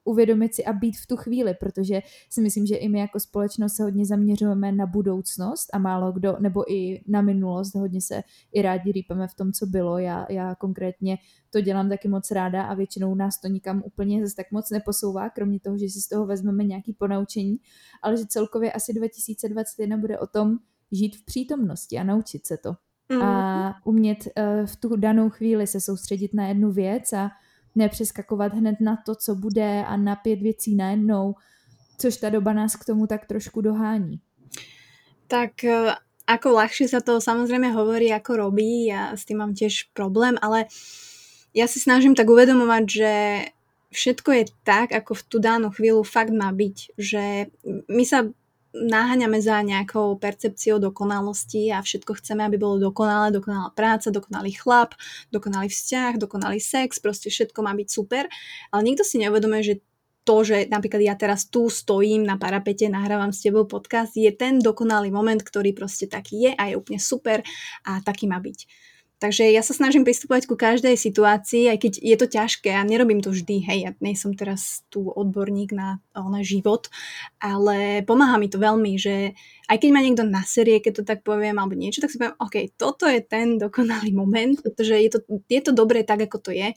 uvědomit 0.04 0.54
si 0.54 0.64
a 0.64 0.72
být 0.72 0.96
v 0.96 1.06
tu 1.06 1.16
chvíli, 1.16 1.54
protože 1.54 2.00
si 2.30 2.40
myslím, 2.40 2.66
že 2.66 2.76
i 2.76 2.88
my 2.88 2.98
jako 2.98 3.20
společnost 3.20 3.74
se 3.76 3.82
hodně 3.82 4.06
zaměřujeme 4.06 4.72
na 4.72 4.86
budoucnost 4.86 5.68
a 5.72 5.78
málo 5.78 6.12
kdo, 6.12 6.36
nebo 6.40 6.72
i 6.72 7.02
na 7.06 7.22
minulost, 7.22 7.74
hodně 7.74 8.00
se 8.00 8.22
i 8.52 8.62
rádi 8.62 8.92
rýpeme 8.92 9.28
v 9.28 9.34
tom, 9.34 9.52
co 9.52 9.66
bylo. 9.66 9.98
Já, 9.98 10.26
já 10.30 10.54
konkrétně 10.54 11.18
to 11.50 11.60
dělám 11.60 11.88
taky 11.88 12.08
moc 12.08 12.30
ráda 12.30 12.62
a 12.62 12.74
většinou 12.74 13.14
nás 13.14 13.40
to 13.40 13.48
nikam 13.48 13.82
úplně 13.86 14.22
zase 14.22 14.36
tak 14.36 14.52
moc 14.52 14.70
neposouvá, 14.70 15.30
kromě 15.30 15.60
toho, 15.60 15.78
že 15.78 15.88
si 15.88 16.00
z 16.00 16.08
toho 16.08 16.26
vezmeme 16.26 16.64
nějaký 16.64 16.92
ponaučení, 16.92 17.56
ale 18.02 18.16
že 18.16 18.26
celkově 18.26 18.72
asi 18.72 18.92
2021 18.92 19.96
bude 19.96 20.18
o 20.18 20.26
tom 20.26 20.58
žít 20.92 21.16
v 21.16 21.24
přítomnosti 21.24 21.98
a 21.98 22.04
naučit 22.04 22.46
se 22.46 22.56
to. 22.56 22.74
Mm. 23.08 23.22
A 23.22 23.74
umět 23.84 24.18
uh, 24.18 24.66
v 24.66 24.76
tu 24.76 24.96
danou 24.96 25.30
chvíli 25.30 25.66
se 25.66 25.80
soustředit 25.80 26.34
na 26.34 26.48
jednu 26.48 26.72
věc 26.72 27.12
a 27.12 27.30
nepřeskakovat 27.74 28.54
hned 28.54 28.80
na 28.80 28.96
to, 29.06 29.14
co 29.14 29.34
bude 29.34 29.84
a 29.84 29.96
na 29.96 30.16
pět 30.16 30.40
věcí 30.40 30.74
najednou, 30.74 31.34
což 31.98 32.16
ta 32.16 32.30
doba 32.30 32.52
nás 32.52 32.76
k 32.76 32.84
tomu 32.84 33.06
tak 33.06 33.26
trošku 33.26 33.60
dohání. 33.60 34.20
Tak 35.26 35.64
e, 35.64 35.94
ako 36.24 36.48
ľahšie 36.56 36.88
sa 36.88 37.00
to 37.04 37.20
samozrejme 37.20 37.72
hovorí, 37.72 38.08
ako 38.12 38.48
robí, 38.48 38.88
ja 38.88 39.12
s 39.12 39.28
tým 39.28 39.44
mám 39.44 39.52
tiež 39.52 39.92
problém, 39.92 40.40
ale 40.40 40.68
ja 41.52 41.68
si 41.68 41.78
snažím 41.80 42.16
tak 42.16 42.28
uvedomovať, 42.28 42.84
že 42.88 43.12
všetko 43.94 44.30
je 44.32 44.44
tak, 44.66 44.90
ako 44.90 45.14
v 45.14 45.22
tú 45.28 45.36
danú 45.38 45.70
chvíľu 45.70 46.02
fakt 46.02 46.34
má 46.34 46.50
byť. 46.50 46.76
Že 46.98 47.22
my 47.86 48.04
sa 48.04 48.26
náhaňame 48.74 49.38
za 49.38 49.62
nejakou 49.62 50.18
percepciou 50.18 50.82
dokonalosti 50.82 51.70
a 51.70 51.78
všetko 51.78 52.18
chceme, 52.18 52.42
aby 52.42 52.58
bolo 52.58 52.82
dokonalé, 52.82 53.30
dokonalá 53.30 53.70
práca, 53.70 54.10
dokonalý 54.10 54.58
chlap, 54.58 54.98
dokonalý 55.30 55.70
vzťah, 55.70 56.18
dokonalý 56.18 56.58
sex, 56.58 56.98
proste 56.98 57.30
všetko 57.30 57.62
má 57.62 57.70
byť 57.72 57.88
super, 57.88 58.26
ale 58.74 58.82
nikto 58.82 59.06
si 59.06 59.22
neuvedomuje, 59.22 59.62
že 59.62 59.74
to, 60.24 60.40
že 60.40 60.66
napríklad 60.72 61.04
ja 61.04 61.14
teraz 61.14 61.46
tu 61.52 61.68
stojím 61.68 62.24
na 62.24 62.40
parapete, 62.40 62.88
nahrávam 62.88 63.30
s 63.30 63.44
tebou 63.44 63.68
podcast, 63.68 64.16
je 64.16 64.32
ten 64.32 64.58
dokonalý 64.58 65.12
moment, 65.12 65.38
ktorý 65.38 65.76
proste 65.76 66.08
taký 66.08 66.48
je 66.48 66.52
a 66.56 66.72
je 66.72 66.74
úplne 66.80 66.98
super 66.98 67.44
a 67.84 68.00
taký 68.00 68.24
má 68.26 68.40
byť. 68.40 68.58
Takže 69.22 69.46
ja 69.46 69.62
sa 69.62 69.72
snažím 69.72 70.02
pristupovať 70.02 70.50
ku 70.50 70.58
každej 70.58 70.98
situácii, 70.98 71.70
aj 71.70 71.78
keď 71.80 71.92
je 72.02 72.16
to 72.18 72.26
ťažké 72.26 72.70
a 72.74 72.82
nerobím 72.82 73.22
to 73.22 73.30
vždy, 73.30 73.62
hej, 73.62 73.78
ja 73.86 73.90
nie 74.02 74.18
som 74.18 74.34
teraz 74.34 74.82
tu 74.90 75.06
odborník 75.06 75.70
na, 75.70 76.02
na 76.12 76.40
život, 76.42 76.90
ale 77.38 78.02
pomáha 78.02 78.36
mi 78.42 78.50
to 78.50 78.58
veľmi, 78.58 78.98
že 78.98 79.32
aj 79.70 79.76
keď 79.80 79.90
ma 79.94 80.00
niekto 80.02 80.24
naserie, 80.26 80.82
keď 80.82 80.92
to 81.00 81.04
tak 81.06 81.20
poviem, 81.22 81.56
alebo 81.56 81.78
niečo, 81.78 82.02
tak 82.02 82.10
si 82.10 82.18
poviem, 82.18 82.36
OK, 82.42 82.74
toto 82.74 83.06
je 83.06 83.22
ten 83.22 83.56
dokonalý 83.56 84.10
moment, 84.20 84.58
pretože 84.60 84.98
je 84.98 85.10
to, 85.14 85.18
je 85.46 85.60
to 85.62 85.72
dobré 85.72 86.02
tak, 86.02 86.26
ako 86.26 86.50
to 86.50 86.50
je 86.50 86.74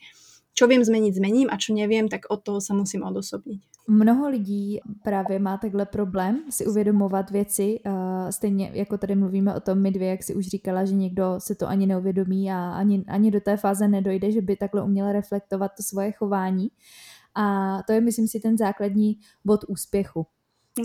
čo 0.58 0.66
viem 0.66 0.82
zmeniť, 0.82 1.14
zmením 1.14 1.48
a 1.54 1.62
čo 1.62 1.78
neviem, 1.78 2.10
tak 2.10 2.34
od 2.34 2.42
toho 2.42 2.58
sa 2.58 2.74
musím 2.74 3.06
odosobniť. 3.06 3.86
Mnoho 3.88 4.30
lidí 4.30 4.82
právě 5.04 5.40
má 5.40 5.58
takhle 5.58 5.86
problém 5.86 6.42
si 6.50 6.66
uvědomovat 6.66 7.32
věci, 7.32 7.80
stejně 8.30 8.72
jako 8.74 8.98
tady 8.98 9.16
mluvíme 9.16 9.56
o 9.56 9.60
tom 9.60 9.82
my 9.82 9.92
dvě, 9.92 10.10
jak 10.10 10.24
si 10.24 10.36
už 10.36 10.48
říkala, 10.48 10.86
že 10.86 10.96
někdo 10.96 11.36
se 11.38 11.56
to 11.56 11.68
ani 11.68 11.86
neuvědomí 11.86 12.52
a 12.52 12.72
ani, 12.72 13.06
ani 13.08 13.32
do 13.32 13.40
té 13.40 13.58
fáze 13.58 13.88
nedojde, 13.88 14.32
že 14.32 14.42
by 14.42 14.56
takhle 14.56 14.84
uměl 14.84 15.12
reflektovat 15.12 15.72
to 15.78 15.84
svoje 15.84 16.12
chování. 16.12 16.68
A 17.36 17.78
to 17.88 17.94
je, 17.94 18.02
myslím 18.02 18.28
si, 18.28 18.40
ten 18.40 18.58
základní 18.58 19.20
bod 19.46 19.64
úspěchu. 19.68 20.26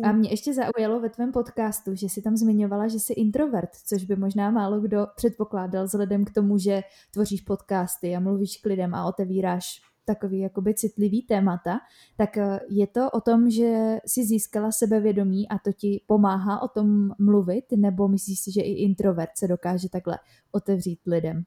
A 0.03 0.13
mě 0.13 0.31
ještě 0.31 0.55
zaujalo 0.55 1.01
ve 1.01 1.11
tvém 1.11 1.33
podcastu, 1.33 1.95
že 1.95 2.09
jsi 2.09 2.23
tam 2.23 2.37
zmiňovala, 2.37 2.89
že 2.89 2.99
jsi 2.99 3.13
introvert, 3.13 3.71
což 3.87 4.05
by 4.05 4.17
možná 4.17 4.51
málo 4.51 4.81
kdo 4.81 5.07
předpokládal 5.17 5.85
vzhledem 5.85 6.25
k 6.25 6.31
tomu, 6.31 6.59
že 6.59 6.83
tvoříš 7.11 7.41
podcasty 7.41 8.17
a 8.17 8.21
mluvíš 8.21 8.57
k 8.57 8.67
lidem 8.67 8.95
a 8.95 9.07
otevíráš 9.07 9.81
takový 10.05 10.39
jakoby 10.39 10.75
citlivý 10.75 11.23
témata, 11.23 11.79
tak 12.17 12.37
eh, 12.37 12.59
je 12.71 12.87
to 12.87 13.11
o 13.11 13.21
tom, 13.21 13.51
že 13.51 13.99
si 14.07 14.25
získala 14.25 14.73
sebevědomí 14.73 15.49
a 15.49 15.59
to 15.59 15.73
ti 15.73 16.03
pomáhá 16.07 16.63
o 16.63 16.69
tom 16.69 17.11
mluvit, 17.19 17.65
nebo 17.77 18.09
myslíš 18.09 18.41
si, 18.41 18.53
že 18.53 18.61
i 18.61 18.73
introvert 18.73 19.31
se 19.37 19.49
dokáže 19.49 19.89
takhle 19.89 20.19
otevřít 20.53 21.01
lidem? 21.07 21.45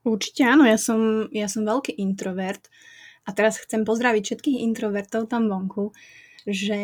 Určite 0.00 0.48
áno, 0.48 0.64
ja 0.64 0.80
som, 0.80 1.28
ja 1.28 1.44
som 1.44 1.60
veľký 1.60 2.00
introvert. 2.00 2.72
A 3.28 3.36
teraz 3.36 3.60
chcem 3.60 3.84
pozdraviť 3.84 4.22
všetkých 4.24 4.64
introvertov 4.64 5.28
tam 5.28 5.44
vonku, 5.52 5.92
že 6.48 6.80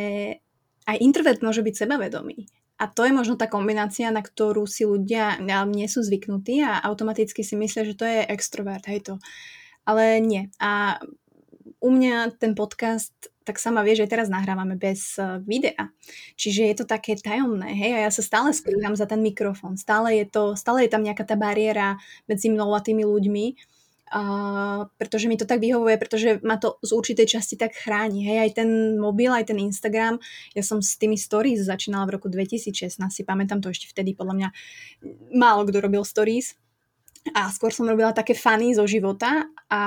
aj 0.86 0.96
introvert 1.02 1.42
môže 1.42 1.60
byť 1.60 1.74
sebavedomý. 1.84 2.46
A 2.76 2.86
to 2.92 3.08
je 3.08 3.12
možno 3.12 3.40
tá 3.40 3.48
kombinácia, 3.48 4.12
na 4.12 4.20
ktorú 4.20 4.68
si 4.68 4.84
ľudia 4.84 5.40
nie 5.40 5.88
sú 5.88 6.04
zvyknutí 6.04 6.60
a 6.60 6.84
automaticky 6.84 7.40
si 7.40 7.56
myslia, 7.56 7.88
že 7.88 7.96
to 7.96 8.04
je 8.04 8.20
extrovert, 8.28 8.84
hej 8.84 9.00
to. 9.00 9.14
Ale 9.88 10.20
nie. 10.20 10.52
A 10.60 11.00
u 11.80 11.88
mňa 11.88 12.36
ten 12.36 12.52
podcast, 12.52 13.16
tak 13.48 13.56
sama 13.56 13.80
vie, 13.80 13.96
že 13.96 14.10
teraz 14.10 14.28
nahrávame 14.28 14.76
bez 14.76 15.16
e, 15.16 15.40
videa. 15.40 15.88
Čiže 16.36 16.62
je 16.68 16.76
to 16.76 16.84
také 16.84 17.16
tajomné, 17.16 17.72
hej, 17.72 17.92
a 17.96 18.00
ja 18.04 18.10
sa 18.10 18.20
stále 18.20 18.50
skrývam 18.52 18.92
za 18.98 19.06
ten 19.06 19.22
mikrofón. 19.22 19.78
Stále 19.78 20.18
je, 20.20 20.26
to, 20.26 20.42
stále 20.58 20.84
je 20.84 20.90
tam 20.90 21.06
nejaká 21.06 21.22
tá 21.22 21.38
bariéra 21.38 21.96
medzi 22.26 22.50
mnou 22.52 22.74
a 22.74 22.82
tými 22.82 23.06
ľuďmi 23.06 23.75
Uh, 24.06 24.86
pretože 25.02 25.26
mi 25.26 25.34
to 25.34 25.50
tak 25.50 25.58
vyhovuje, 25.58 25.98
pretože 25.98 26.38
ma 26.46 26.62
to 26.62 26.78
z 26.78 26.94
určitej 26.94 27.26
časti 27.26 27.58
tak 27.58 27.74
chráni. 27.74 28.22
Hej, 28.22 28.38
aj 28.38 28.50
ten 28.62 28.70
mobil, 29.02 29.34
aj 29.34 29.50
ten 29.50 29.58
Instagram, 29.58 30.22
ja 30.54 30.62
som 30.62 30.78
s 30.78 30.94
tými 30.94 31.18
stories 31.18 31.66
začínala 31.66 32.06
v 32.06 32.14
roku 32.14 32.30
2016, 32.30 33.02
si 33.10 33.22
pamätám 33.26 33.58
to 33.58 33.66
ešte 33.66 33.90
vtedy, 33.90 34.14
podľa 34.14 34.34
mňa 34.38 34.48
málo 35.34 35.66
kto 35.66 35.82
robil 35.82 36.06
stories 36.06 36.54
a 37.34 37.50
skôr 37.50 37.74
som 37.74 37.88
robila 37.88 38.14
také 38.14 38.36
fany 38.36 38.76
zo 38.76 38.86
života 38.86 39.50
a 39.66 39.82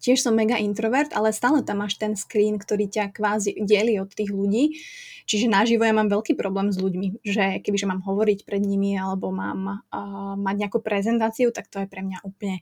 tiež 0.00 0.24
som 0.24 0.32
mega 0.32 0.56
introvert, 0.56 1.12
ale 1.12 1.34
stále 1.34 1.60
tam 1.60 1.84
máš 1.84 2.00
ten 2.00 2.16
screen, 2.16 2.56
ktorý 2.56 2.88
ťa 2.88 3.12
kvázi 3.12 3.60
delí 3.60 4.00
od 4.00 4.08
tých 4.08 4.32
ľudí. 4.32 4.80
Čiže 5.28 5.52
naživo 5.52 5.84
ja 5.86 5.94
mám 5.94 6.10
veľký 6.10 6.34
problém 6.34 6.72
s 6.72 6.80
ľuďmi, 6.80 7.22
že 7.22 7.62
kebyže 7.62 7.86
mám 7.86 8.02
hovoriť 8.02 8.42
pred 8.48 8.62
nimi 8.64 8.96
alebo 8.96 9.30
mám 9.30 9.84
uh, 9.92 10.34
mať 10.34 10.54
nejakú 10.66 10.78
prezentáciu, 10.82 11.54
tak 11.54 11.68
to 11.70 11.78
je 11.84 11.86
pre 11.86 12.02
mňa 12.02 12.24
úplne 12.26 12.58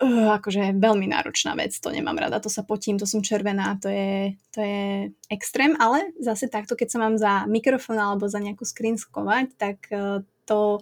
uh, 0.00 0.28
akože 0.40 0.76
veľmi 0.80 1.06
náročná 1.12 1.52
vec, 1.54 1.76
to 1.76 1.92
nemám 1.92 2.16
rada, 2.16 2.40
to 2.40 2.48
sa 2.48 2.64
potím, 2.64 2.96
to 2.96 3.04
som 3.04 3.20
červená, 3.20 3.76
to 3.78 3.88
je, 3.92 4.34
to 4.50 4.58
je 4.64 4.84
extrém, 5.28 5.76
ale 5.76 6.16
zase 6.18 6.48
takto, 6.48 6.74
keď 6.74 6.88
sa 6.88 6.98
mám 6.98 7.14
za 7.20 7.44
mikrofón 7.46 8.00
alebo 8.00 8.26
za 8.26 8.40
nejakú 8.40 8.64
screen 8.64 8.96
skovať, 8.96 9.46
tak 9.60 9.76
uh, 9.92 10.24
to, 10.48 10.80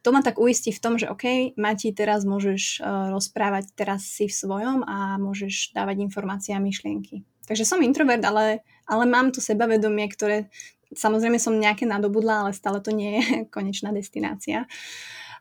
to 0.00 0.08
ma 0.10 0.24
tak 0.24 0.40
uistí 0.40 0.72
v 0.72 0.82
tom, 0.82 0.96
že 0.96 1.08
OK, 1.12 1.56
Mati, 1.60 1.92
teraz 1.92 2.24
môžeš 2.24 2.80
uh, 2.80 3.12
rozprávať, 3.12 3.76
teraz 3.76 4.08
si 4.08 4.26
v 4.26 4.34
svojom 4.34 4.82
a 4.88 5.20
môžeš 5.20 5.76
dávať 5.76 6.00
informácie 6.02 6.56
a 6.56 6.60
myšlienky. 6.60 7.22
Takže 7.44 7.68
som 7.68 7.84
introvert, 7.84 8.24
ale, 8.24 8.64
ale 8.88 9.04
mám 9.04 9.28
to 9.28 9.44
sebavedomie, 9.44 10.08
ktoré 10.08 10.48
samozrejme 10.96 11.36
som 11.36 11.58
nejaké 11.58 11.84
nadobudla, 11.84 12.46
ale 12.46 12.50
stále 12.56 12.80
to 12.80 12.94
nie 12.94 13.20
je 13.20 13.24
konečná 13.54 13.92
destinácia. 13.92 14.64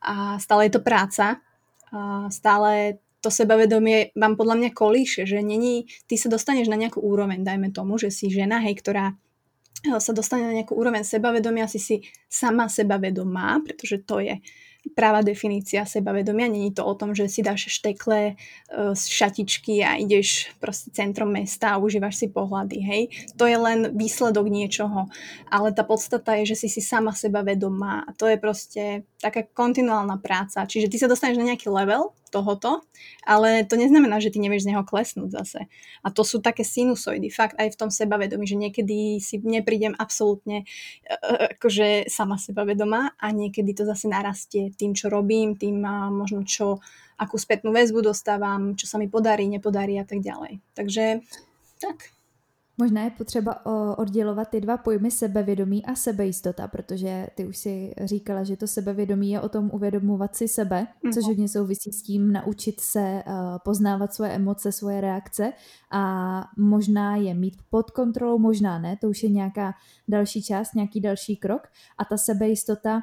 A 0.03 0.35
stále 0.43 0.67
je 0.67 0.75
to 0.75 0.83
práca, 0.83 1.39
a 1.93 2.27
stále 2.33 3.02
to 3.23 3.31
sebavedomie 3.31 4.11
vám 4.19 4.35
podľa 4.35 4.55
mňa 4.59 4.69
kolíše, 4.75 5.23
že 5.23 5.39
není, 5.39 5.87
ty 6.11 6.19
sa 6.19 6.27
dostaneš 6.27 6.67
na 6.67 6.75
nejakú 6.75 6.99
úroveň, 6.99 7.39
dajme 7.39 7.71
tomu, 7.71 7.95
že 7.95 8.11
si 8.11 8.27
žena, 8.27 8.59
hej, 8.59 8.75
ktorá 8.83 9.15
eh, 9.87 9.99
sa 10.03 10.11
dostane 10.11 10.43
na 10.43 10.59
nejakú 10.59 10.75
úroveň 10.75 11.07
sebavedomia, 11.07 11.71
si 11.71 11.79
si 11.79 11.95
sama 12.27 12.67
sebavedomá, 12.67 13.63
pretože 13.63 14.03
to 14.03 14.19
je 14.19 14.43
práva 14.91 15.23
definícia 15.23 15.87
sebavedomia. 15.87 16.51
Není 16.51 16.75
to 16.75 16.83
o 16.83 16.93
tom, 16.95 17.15
že 17.15 17.31
si 17.31 17.39
dáš 17.39 17.71
štekle 17.71 18.35
uh, 18.35 18.91
z 18.91 19.03
šatičky 19.07 19.79
a 19.79 19.95
ideš 19.95 20.51
proste 20.59 20.91
centrom 20.91 21.31
mesta 21.31 21.75
a 21.75 21.79
užívaš 21.79 22.19
si 22.19 22.27
pohľady, 22.27 22.77
hej. 22.83 23.03
To 23.39 23.47
je 23.47 23.55
len 23.55 23.95
výsledok 23.95 24.51
niečoho. 24.51 25.07
Ale 25.47 25.71
tá 25.71 25.87
podstata 25.87 26.35
je, 26.43 26.53
že 26.53 26.67
si 26.67 26.67
si 26.67 26.81
sama 26.83 27.15
sebavedomá 27.15 28.03
a 28.03 28.11
to 28.11 28.27
je 28.27 28.35
proste 28.35 28.83
taká 29.23 29.47
kontinuálna 29.47 30.19
práca. 30.19 30.67
Čiže 30.67 30.91
ty 30.91 30.97
sa 30.99 31.07
dostaneš 31.07 31.39
na 31.39 31.55
nejaký 31.55 31.71
level 31.71 32.11
tohoto, 32.33 32.81
ale 33.21 33.61
to 33.61 33.77
neznamená, 33.77 34.17
že 34.17 34.33
ty 34.33 34.41
nevieš 34.41 34.65
z 34.65 34.73
neho 34.73 34.81
klesnúť 34.81 35.29
zase. 35.29 35.69
A 36.01 36.09
to 36.09 36.25
sú 36.25 36.41
také 36.41 36.65
sinusoidy, 36.65 37.29
fakt 37.29 37.53
aj 37.61 37.77
v 37.77 37.79
tom 37.79 37.93
sebavedomí, 37.93 38.49
že 38.49 38.57
niekedy 38.57 39.21
si 39.21 39.37
neprídem 39.37 39.93
absolútne 39.93 40.65
uh, 40.65 41.53
akože 41.53 42.09
sama 42.09 42.41
sebavedomá 42.41 43.13
a 43.21 43.29
niekedy 43.29 43.77
to 43.77 43.85
zase 43.85 44.09
narastie 44.09 44.72
tým, 44.73 44.95
čo 44.95 45.09
robím, 45.09 45.55
tým 45.55 45.81
možno 46.11 46.43
čo, 46.43 46.81
akú 47.17 47.37
spätnú 47.37 47.71
väzbu 47.71 48.01
dostávam, 48.01 48.75
čo 48.75 48.89
sa 48.89 48.97
mi 48.97 49.07
podarí, 49.07 49.47
nepodarí 49.47 50.01
a 50.01 50.05
tak 50.05 50.19
ďalej. 50.19 50.59
Takže 50.73 51.21
tak. 51.79 52.13
Možná 52.77 53.03
je 53.03 53.09
potřeba 53.09 53.65
oddělovat 53.97 54.49
ty 54.49 54.61
dva 54.61 54.77
pojmy 54.77 55.11
sebevědomí 55.11 55.85
a 55.85 55.95
sebejistota, 55.95 56.67
protože 56.67 57.27
ty 57.35 57.45
už 57.45 57.57
si 57.57 57.93
říkala, 58.03 58.43
že 58.43 58.57
to 58.57 58.67
sebevědomí 58.67 59.31
je 59.31 59.41
o 59.41 59.49
tom 59.49 59.69
uvědomovat 59.73 60.35
si 60.35 60.47
sebe, 60.47 60.87
což 61.13 61.23
mhm. 61.23 61.25
hodně 61.25 61.47
souvisí 61.47 61.93
s 61.93 62.03
tím 62.03 62.31
naučit 62.31 62.79
se 62.79 63.23
poznávat 63.63 64.13
svoje 64.13 64.31
emoce, 64.31 64.71
svoje 64.71 65.01
reakce 65.01 65.53
a 65.91 66.03
možná 66.57 67.15
je 67.15 67.33
mít 67.33 67.57
pod 67.69 67.91
kontrolou, 67.91 68.37
možná 68.39 68.79
ne, 68.79 68.97
to 69.01 69.09
už 69.09 69.23
je 69.23 69.29
nějaká 69.29 69.73
další 70.07 70.43
část, 70.43 70.75
nějaký 70.75 71.01
další 71.01 71.37
krok 71.37 71.61
a 71.97 72.05
ta 72.05 72.17
sebejistota 72.17 73.01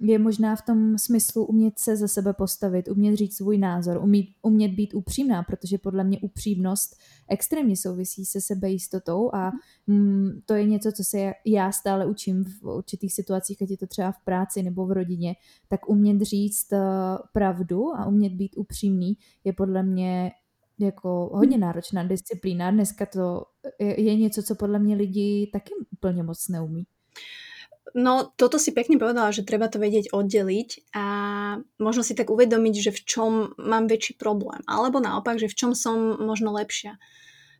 je 0.00 0.18
možná 0.18 0.56
v 0.56 0.62
tom 0.62 0.98
smyslu 0.98 1.44
umět 1.44 1.78
se 1.78 1.96
za 1.96 2.08
sebe 2.08 2.32
postavit, 2.32 2.88
umět 2.88 3.16
říct 3.16 3.36
svůj 3.36 3.58
názor, 3.58 3.96
umět, 3.96 4.26
umět 4.42 4.68
být 4.68 4.94
upřímná, 4.94 5.42
protože 5.42 5.78
podle 5.78 6.04
mě 6.04 6.18
upřímnost 6.20 6.96
extrémně 7.28 7.76
souvisí 7.76 8.24
se 8.24 8.40
sebejistotou 8.40 9.34
a 9.34 9.52
mm, 9.86 10.30
to 10.46 10.54
je 10.54 10.64
něco, 10.64 10.92
co 10.92 11.04
se 11.04 11.32
já 11.46 11.72
stále 11.72 12.06
učím 12.06 12.44
v 12.44 12.64
určitých 12.64 13.14
situacích, 13.14 13.62
ať 13.62 13.70
je 13.70 13.76
to 13.76 13.86
třeba 13.86 14.12
v 14.12 14.24
práci 14.24 14.62
nebo 14.62 14.86
v 14.86 14.92
rodině, 14.92 15.34
tak 15.68 15.88
umět 15.88 16.22
říct 16.22 16.72
uh, 16.72 16.78
pravdu 17.32 17.96
a 17.96 18.06
umět 18.06 18.32
být 18.32 18.56
upřímný 18.56 19.16
je 19.44 19.52
podle 19.52 19.82
mě 19.82 20.32
jako 20.78 21.30
hodně 21.32 21.58
náročná 21.58 22.04
disciplína. 22.04 22.70
Dneska 22.70 23.06
to 23.06 23.44
je, 23.78 24.00
je 24.00 24.16
něco, 24.16 24.42
co 24.42 24.54
podle 24.54 24.78
mě 24.78 24.96
lidi 24.96 25.50
taky 25.52 25.70
úplně 25.92 26.22
moc 26.22 26.48
neumí. 26.48 26.86
No, 27.92 28.30
toto 28.38 28.62
si 28.62 28.70
pekne 28.70 28.96
povedala, 28.96 29.34
že 29.34 29.42
treba 29.42 29.66
to 29.66 29.82
vedieť 29.82 30.14
oddeliť 30.14 30.94
a 30.94 31.06
možno 31.82 32.06
si 32.06 32.14
tak 32.14 32.30
uvedomiť, 32.30 32.74
že 32.78 32.94
v 32.94 33.00
čom 33.02 33.32
mám 33.58 33.90
väčší 33.90 34.16
problém. 34.16 34.62
Alebo 34.70 35.02
naopak, 35.02 35.42
že 35.42 35.50
v 35.50 35.58
čom 35.58 35.72
som 35.74 36.16
možno 36.22 36.54
lepšia. 36.54 36.96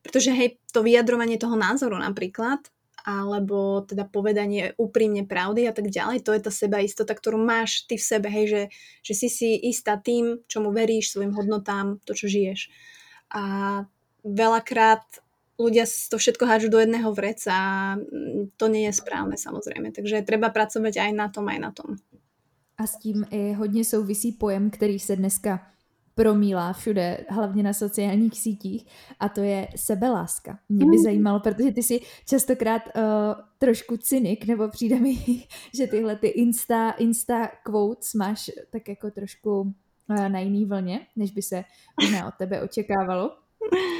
Pretože 0.07 0.31
hej, 0.31 0.63
to 0.71 0.87
vyjadrovanie 0.87 1.43
toho 1.43 1.59
názoru 1.59 1.99
napríklad, 1.99 2.63
alebo 3.03 3.83
teda 3.83 4.07
povedanie 4.07 4.79
úprimne 4.79 5.27
pravdy 5.27 5.67
a 5.67 5.75
tak 5.75 5.91
ďalej, 5.91 6.23
to 6.23 6.35
je 6.35 6.41
tá 6.43 6.51
sebaistota, 6.55 7.13
ktorú 7.19 7.39
máš 7.39 7.87
ty 7.91 7.99
v 7.99 8.07
sebe, 8.07 8.31
hej, 8.31 8.47
že, 8.47 8.63
že 9.03 9.13
si 9.15 9.29
si 9.29 9.51
istá 9.59 9.99
tým, 9.99 10.43
čomu 10.47 10.71
veríš, 10.71 11.15
svojim 11.15 11.35
hodnotám, 11.35 11.99
to, 12.07 12.15
čo 12.15 12.31
žiješ. 12.31 12.71
A 13.35 13.43
veľakrát 14.23 15.22
ľudia 15.63 15.87
to 16.11 16.19
všetko 16.19 16.45
hádžu 16.47 16.69
do 16.69 16.79
jedného 16.83 17.15
vreca 17.15 17.53
a 17.55 17.97
mm, 17.97 18.59
to 18.59 18.67
nie 18.69 18.91
je 18.91 18.99
správne 18.99 19.39
samozrejme. 19.39 19.95
Takže 19.95 20.27
treba 20.27 20.51
pracovať 20.51 20.99
aj 20.99 21.11
na 21.15 21.27
tom, 21.31 21.49
aj 21.49 21.59
na 21.59 21.71
tom. 21.71 21.97
A 22.79 22.87
s 22.87 22.99
tím 22.99 23.27
i 23.31 23.53
hodně 23.53 23.85
souvisí 23.85 24.33
pojem, 24.33 24.71
který 24.71 24.99
se 24.99 25.17
dneska 25.17 25.73
promílá 26.15 26.73
všude, 26.73 27.25
hlavně 27.29 27.63
na 27.63 27.73
sociálních 27.73 28.41
sítích, 28.41 28.87
a 29.21 29.29
to 29.29 29.41
je 29.41 29.69
sebeláska. 29.77 30.59
Mě 30.69 30.87
by 30.87 30.97
mm. 30.97 31.03
zajímalo, 31.03 31.41
protože 31.41 31.73
ty 31.73 31.83
si 31.83 32.01
častokrát 32.29 32.83
uh, 32.87 33.03
trošku 33.59 33.97
cynik, 33.97 34.47
nebo 34.47 34.69
přijde 34.69 35.01
mi, 35.01 35.17
že 35.75 35.87
tyhle 35.87 36.17
ty 36.17 36.27
insta, 36.27 36.91
insta 36.91 37.49
quotes 37.65 38.15
máš 38.15 38.51
tak 38.71 38.89
jako 38.89 39.11
trošku 39.11 39.61
uh, 39.61 40.29
na 40.29 40.39
jiný 40.39 40.65
vlně, 40.65 41.07
než 41.17 41.31
by 41.31 41.43
se 41.43 41.65
možná 42.01 42.29
od 42.29 42.35
tebe 42.35 42.63
očekávalo. 42.63 43.31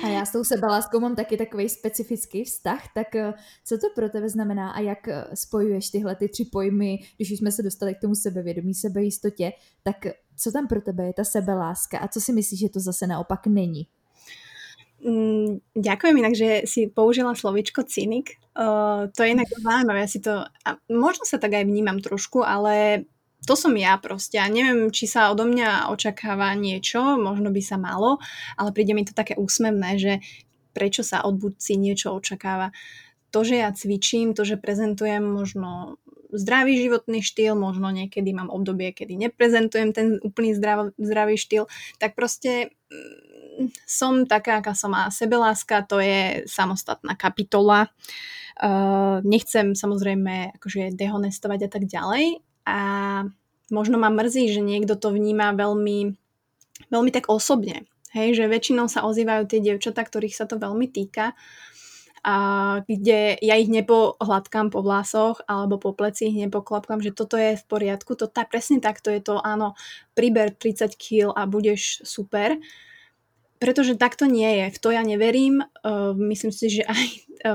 A 0.05 0.09
já 0.09 0.25
s 0.25 0.33
tou 0.33 0.45
sebeláskou 0.45 1.01
mám 1.01 1.17
taky 1.17 1.37
takový 1.37 1.69
specifický 1.69 2.45
vztah, 2.45 2.83
tak 2.95 3.15
eh, 3.15 3.35
co 3.65 3.79
to 3.79 3.87
pro 3.95 4.09
tebe 4.09 4.29
znamená 4.29 4.71
a 4.71 4.81
jak 4.81 5.09
eh, 5.09 5.25
spojuješ 5.35 5.91
tyhle 5.91 6.17
ty 6.17 6.29
tři 6.29 6.45
pojmy, 6.45 6.99
když 7.17 7.33
už 7.33 7.39
jsme 7.39 7.53
se 7.53 7.63
dostali 7.63 7.95
k 7.95 8.01
tomu 8.01 8.15
sebevědomí, 8.15 8.75
sebejistotě, 8.75 9.53
tak 9.83 9.97
co 10.37 10.53
tam 10.53 10.69
pro 10.69 10.81
tebe 10.81 11.07
je 11.07 11.13
ta 11.13 11.25
sebeláska 11.25 11.99
a 11.99 12.09
co 12.09 12.21
si 12.21 12.33
myslíš, 12.33 12.61
že 12.61 12.69
to 12.69 12.81
zase 12.81 13.07
naopak 13.07 13.47
není? 13.47 13.87
Mm, 15.03 15.59
ďakujem 15.75 16.15
inak, 16.17 16.35
že 16.35 16.63
si 16.63 16.87
použila 16.87 17.35
slovičko 17.35 17.83
cynik. 17.83 18.39
Uh, 18.55 19.11
to 19.11 19.27
je 19.27 19.35
inak 19.35 19.51
zaujímavé. 19.51 20.07
Ja 20.07 20.09
si 20.11 20.23
to, 20.23 20.47
a 20.47 20.71
možno 20.87 21.27
sa 21.27 21.43
tak 21.43 21.59
aj 21.59 21.67
vnímam 21.67 21.99
trošku, 21.99 22.47
ale 22.47 23.03
to 23.43 23.59
som 23.59 23.75
ja 23.75 23.99
proste 23.99 24.39
a 24.39 24.47
neviem, 24.47 24.95
či 24.95 25.11
sa 25.11 25.35
odo 25.35 25.43
mňa 25.43 25.91
očakáva 25.91 26.55
niečo, 26.55 27.19
možno 27.19 27.51
by 27.51 27.63
sa 27.63 27.75
malo, 27.75 28.23
ale 28.55 28.71
príde 28.71 28.95
mi 28.95 29.03
to 29.03 29.11
také 29.15 29.35
úsmevné, 29.35 29.99
že 29.99 30.13
prečo 30.73 31.03
sa 31.03 31.27
od 31.27 31.37
budci 31.37 31.77
niečo 31.77 32.15
očakáva. 32.15 32.71
To, 33.33 33.43
že 33.43 33.65
ja 33.65 33.73
cvičím, 33.73 34.37
to, 34.37 34.45
že 34.45 34.61
prezentujem 34.61 35.25
možno 35.25 35.97
zdravý 36.33 36.81
životný 36.81 37.21
štýl, 37.21 37.53
možno 37.59 37.93
niekedy 37.93 38.33
mám 38.33 38.49
obdobie, 38.49 38.95
kedy 38.97 39.21
neprezentujem 39.21 39.93
ten 39.93 40.17
úplný 40.25 40.57
zdrav, 40.57 40.97
zdravý 40.97 41.37
štýl, 41.37 41.69
tak 42.01 42.17
proste 42.17 42.73
mm, 42.89 43.69
som 43.85 44.25
taká, 44.25 44.65
aká 44.65 44.73
som 44.73 44.97
a 44.97 45.13
sebeláska, 45.13 45.85
to 45.85 46.01
je 46.01 46.49
samostatná 46.49 47.19
kapitola. 47.19 47.93
Uh, 48.53 49.25
nechcem 49.25 49.73
samozrejme 49.73 50.57
akože 50.61 50.93
dehonestovať 50.93 51.61
a 51.67 51.71
tak 51.73 51.89
ďalej, 51.89 52.45
a 52.67 52.79
možno 53.73 53.97
ma 53.99 54.13
mrzí, 54.13 54.53
že 54.53 54.61
niekto 54.61 54.95
to 54.95 55.11
vníma 55.11 55.57
veľmi, 55.57 56.15
veľmi 56.93 57.11
tak 57.11 57.33
osobne. 57.33 57.89
Hej, 58.13 58.37
že 58.37 58.45
väčšinou 58.45 58.93
sa 58.93 59.09
ozývajú 59.09 59.49
tie 59.49 59.65
dievčatá, 59.65 60.05
ktorých 60.05 60.37
sa 60.37 60.45
to 60.45 60.61
veľmi 60.61 60.85
týka, 60.85 61.33
a 62.23 62.37
kde 62.87 63.35
ja 63.43 63.55
ich 63.59 63.67
nepohladkám 63.67 64.71
po 64.71 64.79
vlasoch 64.79 65.43
alebo 65.51 65.83
po 65.83 65.91
pleci 65.91 66.31
ich 66.31 66.39
nepoklapkám, 66.39 67.03
že 67.03 67.11
toto 67.11 67.35
je 67.35 67.59
v 67.59 67.65
poriadku, 67.67 68.15
to 68.15 68.31
tá, 68.31 68.47
presne 68.47 68.79
takto 68.79 69.11
je 69.11 69.19
to, 69.19 69.43
áno, 69.43 69.75
priber 70.15 70.55
30 70.55 70.95
kg 70.95 71.35
a 71.35 71.51
budeš 71.51 72.07
super, 72.07 72.63
pretože 73.59 73.99
takto 73.99 74.31
nie 74.31 74.47
je. 74.63 74.67
V 74.71 74.79
to 74.79 74.89
ja 74.95 75.03
neverím. 75.03 75.67
Uh, 75.83 76.15
myslím 76.31 76.55
si, 76.55 76.79
že 76.79 76.87
aj 76.87 77.07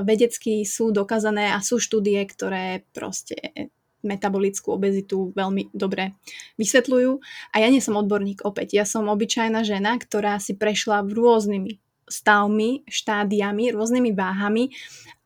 vedecky 0.08 0.68
sú 0.68 0.92
dokázané 0.92 1.48
a 1.56 1.64
sú 1.64 1.80
štúdie, 1.80 2.20
ktoré 2.28 2.84
proste 2.92 3.72
metabolickú 4.06 4.74
obezitu 4.74 5.34
veľmi 5.34 5.74
dobre 5.74 6.14
vysvetľujú. 6.60 7.10
A 7.54 7.56
ja 7.62 7.68
nie 7.68 7.82
som 7.82 7.98
odborník 7.98 8.46
opäť. 8.46 8.78
Ja 8.78 8.84
som 8.86 9.10
obyčajná 9.10 9.66
žena, 9.66 9.98
ktorá 9.98 10.38
si 10.38 10.54
prešla 10.54 11.02
v 11.02 11.18
rôznymi 11.18 11.70
stavmi, 12.08 12.88
štádiami, 12.88 13.76
rôznymi 13.76 14.10
váhami 14.16 14.72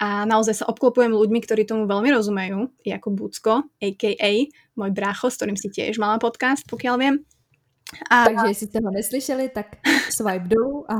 a 0.02 0.26
naozaj 0.26 0.62
sa 0.62 0.68
obklopujem 0.68 1.14
ľuďmi, 1.14 1.38
ktorí 1.38 1.62
tomu 1.62 1.86
veľmi 1.86 2.10
rozumejú, 2.10 2.74
ako 2.82 3.08
Bucko, 3.14 3.54
a.k.a. 3.78 4.30
môj 4.74 4.90
brácho, 4.90 5.30
s 5.30 5.38
ktorým 5.38 5.54
si 5.54 5.70
tiež 5.70 6.02
mala 6.02 6.18
podcast, 6.18 6.66
pokiaľ 6.66 6.94
viem. 6.98 7.16
A... 8.10 8.24
Takže 8.24 8.46
jestli 8.48 8.66
jste 8.66 8.78
ho 8.84 8.90
neslyšeli, 8.90 9.48
tak 9.48 9.66
swipe 10.10 10.48
dolů 10.48 10.84
a 10.92 10.98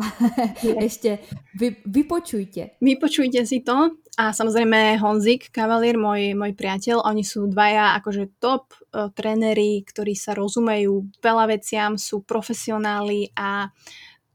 ještě 0.83 1.18
vy, 1.55 1.77
vypočujte. 1.87 2.71
Vypočujte 2.81 3.47
si 3.47 3.61
to 3.61 3.90
a 4.12 4.33
samozrejme 4.37 5.01
Honzik 5.01 5.49
Kavalier, 5.49 5.97
môj, 5.97 6.37
môj 6.37 6.53
priateľ, 6.53 7.01
oni 7.01 7.25
sú 7.25 7.49
dvaja 7.49 7.97
akože 7.97 8.37
top 8.37 8.77
uh, 8.77 9.09
tréneri, 9.09 9.81
ktorí 9.88 10.12
sa 10.12 10.37
rozumejú 10.37 11.09
veľa 11.25 11.49
veciam, 11.49 11.97
sú 11.97 12.21
profesionáli 12.21 13.33
a 13.33 13.73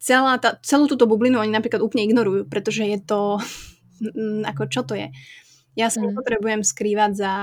celá 0.01 0.41
tá, 0.41 0.57
celú 0.65 0.89
túto 0.89 1.05
bublinu 1.05 1.37
oni 1.37 1.53
napríklad 1.53 1.85
úplne 1.85 2.09
ignorujú, 2.09 2.49
pretože 2.49 2.89
je 2.89 2.97
to, 3.05 3.37
ako 4.51 4.63
čo 4.65 4.81
to 4.81 4.97
je. 4.97 5.13
Ja 5.77 5.93
sa 5.93 6.01
mm. 6.01 6.09
nepotrebujem 6.09 6.65
skrývať 6.65 7.11
za, 7.13 7.33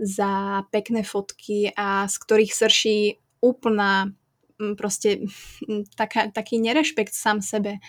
za 0.00 0.64
pekné 0.72 1.04
fotky 1.04 1.68
a 1.76 2.08
z 2.08 2.16
ktorých 2.16 2.52
srší 2.56 2.98
úplná 3.44 4.08
proste 4.78 5.26
taká, 6.00 6.30
taký 6.30 6.62
nerešpekt 6.62 7.14
sám 7.14 7.42
sebe. 7.42 7.82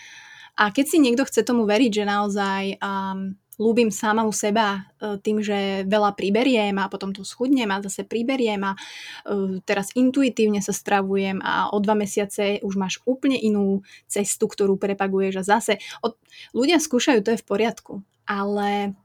A 0.56 0.72
keď 0.72 0.86
si 0.88 0.98
niekto 1.04 1.28
chce 1.28 1.44
tomu 1.44 1.68
veriť, 1.68 1.92
že 1.92 2.06
naozaj 2.08 2.64
um, 2.80 3.36
ľúbim 3.60 3.92
sama 3.92 4.24
u 4.24 4.32
seba 4.32 4.88
uh, 5.04 5.20
tým, 5.20 5.44
že 5.44 5.84
veľa 5.84 6.16
priberiem 6.16 6.80
a 6.80 6.88
potom 6.88 7.12
to 7.12 7.28
schudnem 7.28 7.68
a 7.72 7.84
zase 7.84 8.08
priberiem 8.08 8.64
a 8.64 8.72
uh, 8.76 9.60
teraz 9.68 9.92
intuitívne 9.96 10.64
sa 10.64 10.72
stravujem 10.72 11.44
a 11.44 11.72
o 11.76 11.78
dva 11.84 11.96
mesiace 11.96 12.64
už 12.64 12.76
máš 12.80 13.04
úplne 13.04 13.36
inú 13.36 13.84
cestu, 14.08 14.48
ktorú 14.48 14.80
prepaguješ 14.80 15.44
a 15.44 15.60
zase 15.60 15.74
od, 16.00 16.16
ľudia 16.56 16.80
skúšajú, 16.80 17.20
to 17.20 17.36
je 17.36 17.42
v 17.44 17.48
poriadku, 17.48 17.94
ale 18.24 18.96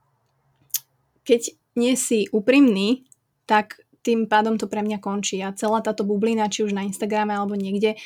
keď 1.27 1.51
nie 1.75 1.95
si 1.95 2.27
úprimný, 2.31 3.07
tak 3.47 3.79
tým 4.01 4.25
pádom 4.25 4.57
to 4.57 4.65
pre 4.65 4.81
mňa 4.81 4.97
končí 4.97 5.37
a 5.41 5.53
celá 5.53 5.81
táto 5.81 6.01
bublina, 6.01 6.49
či 6.49 6.65
už 6.65 6.73
na 6.73 6.85
Instagrame 6.85 7.33
alebo 7.37 7.53
niekde, 7.53 7.97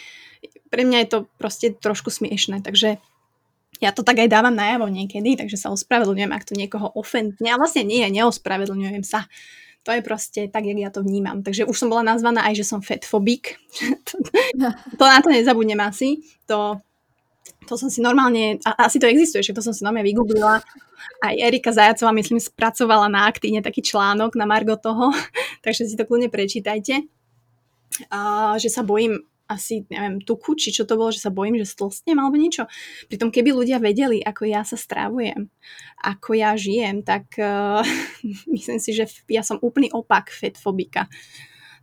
pre 0.68 0.84
mňa 0.84 0.98
je 1.04 1.10
to 1.10 1.20
proste 1.40 1.80
trošku 1.80 2.12
smiešné, 2.12 2.62
takže 2.62 3.00
ja 3.84 3.92
to 3.92 4.08
tak 4.08 4.24
aj 4.24 4.32
dávam 4.32 4.56
najavo 4.56 4.88
niekedy, 4.88 5.36
takže 5.36 5.60
sa 5.60 5.72
ospravedlňujem, 5.72 6.32
ak 6.32 6.48
to 6.48 6.56
niekoho 6.56 6.92
ofendne. 6.96 7.50
A 7.52 7.60
vlastne 7.60 7.84
nie, 7.84 8.08
neospravedlňujem 8.08 9.04
sa. 9.04 9.28
To 9.86 9.94
je 9.94 10.02
proste 10.02 10.48
tak, 10.50 10.66
jak 10.66 10.80
ja 10.80 10.90
to 10.90 11.04
vnímam. 11.06 11.44
Takže 11.44 11.68
už 11.68 11.76
som 11.78 11.92
bola 11.92 12.02
nazvaná 12.02 12.48
aj, 12.48 12.58
že 12.58 12.66
som 12.66 12.80
fatfobik. 12.82 13.60
to, 14.08 14.16
to 14.96 15.04
na 15.04 15.20
to 15.22 15.30
nezabudnem 15.30 15.78
asi. 15.84 16.24
To 16.50 16.80
to 17.66 17.76
som 17.76 17.90
si 17.90 18.00
normálne, 18.00 18.62
a, 18.64 18.86
asi 18.86 19.02
to 19.02 19.10
existuje, 19.10 19.42
že 19.42 19.54
to 19.54 19.66
som 19.66 19.74
si 19.74 19.82
normálne 19.82 20.08
vygooglila. 20.08 20.62
Aj 21.22 21.36
Erika 21.36 21.74
Zajacová, 21.74 22.14
myslím, 22.16 22.42
spracovala 22.42 23.10
na 23.10 23.26
aktíne 23.30 23.62
taký 23.66 23.82
článok 23.82 24.38
na 24.38 24.46
Margo 24.46 24.78
toho, 24.78 25.12
takže 25.66 25.90
si 25.90 25.98
to 25.98 26.06
kľudne 26.06 26.30
prečítajte. 26.30 27.06
A, 28.10 28.54
že 28.62 28.70
sa 28.70 28.86
bojím 28.86 29.26
asi, 29.46 29.86
neviem, 29.94 30.18
tuku, 30.26 30.58
či 30.58 30.74
čo 30.74 30.90
to 30.90 30.98
bolo, 30.98 31.14
že 31.14 31.22
sa 31.22 31.30
bojím, 31.30 31.62
že 31.62 31.70
stlstnem 31.70 32.18
alebo 32.18 32.34
niečo. 32.38 32.66
Pritom 33.06 33.30
keby 33.30 33.54
ľudia 33.54 33.78
vedeli, 33.78 34.18
ako 34.22 34.50
ja 34.50 34.66
sa 34.66 34.74
strávujem, 34.74 35.54
ako 36.02 36.30
ja 36.34 36.58
žijem, 36.58 37.06
tak 37.06 37.30
uh, 37.38 37.86
myslím 38.56 38.80
si, 38.82 38.92
že 38.98 39.06
ja 39.30 39.46
som 39.46 39.62
úplný 39.62 39.94
opak 39.94 40.34
fetfobika. 40.34 41.06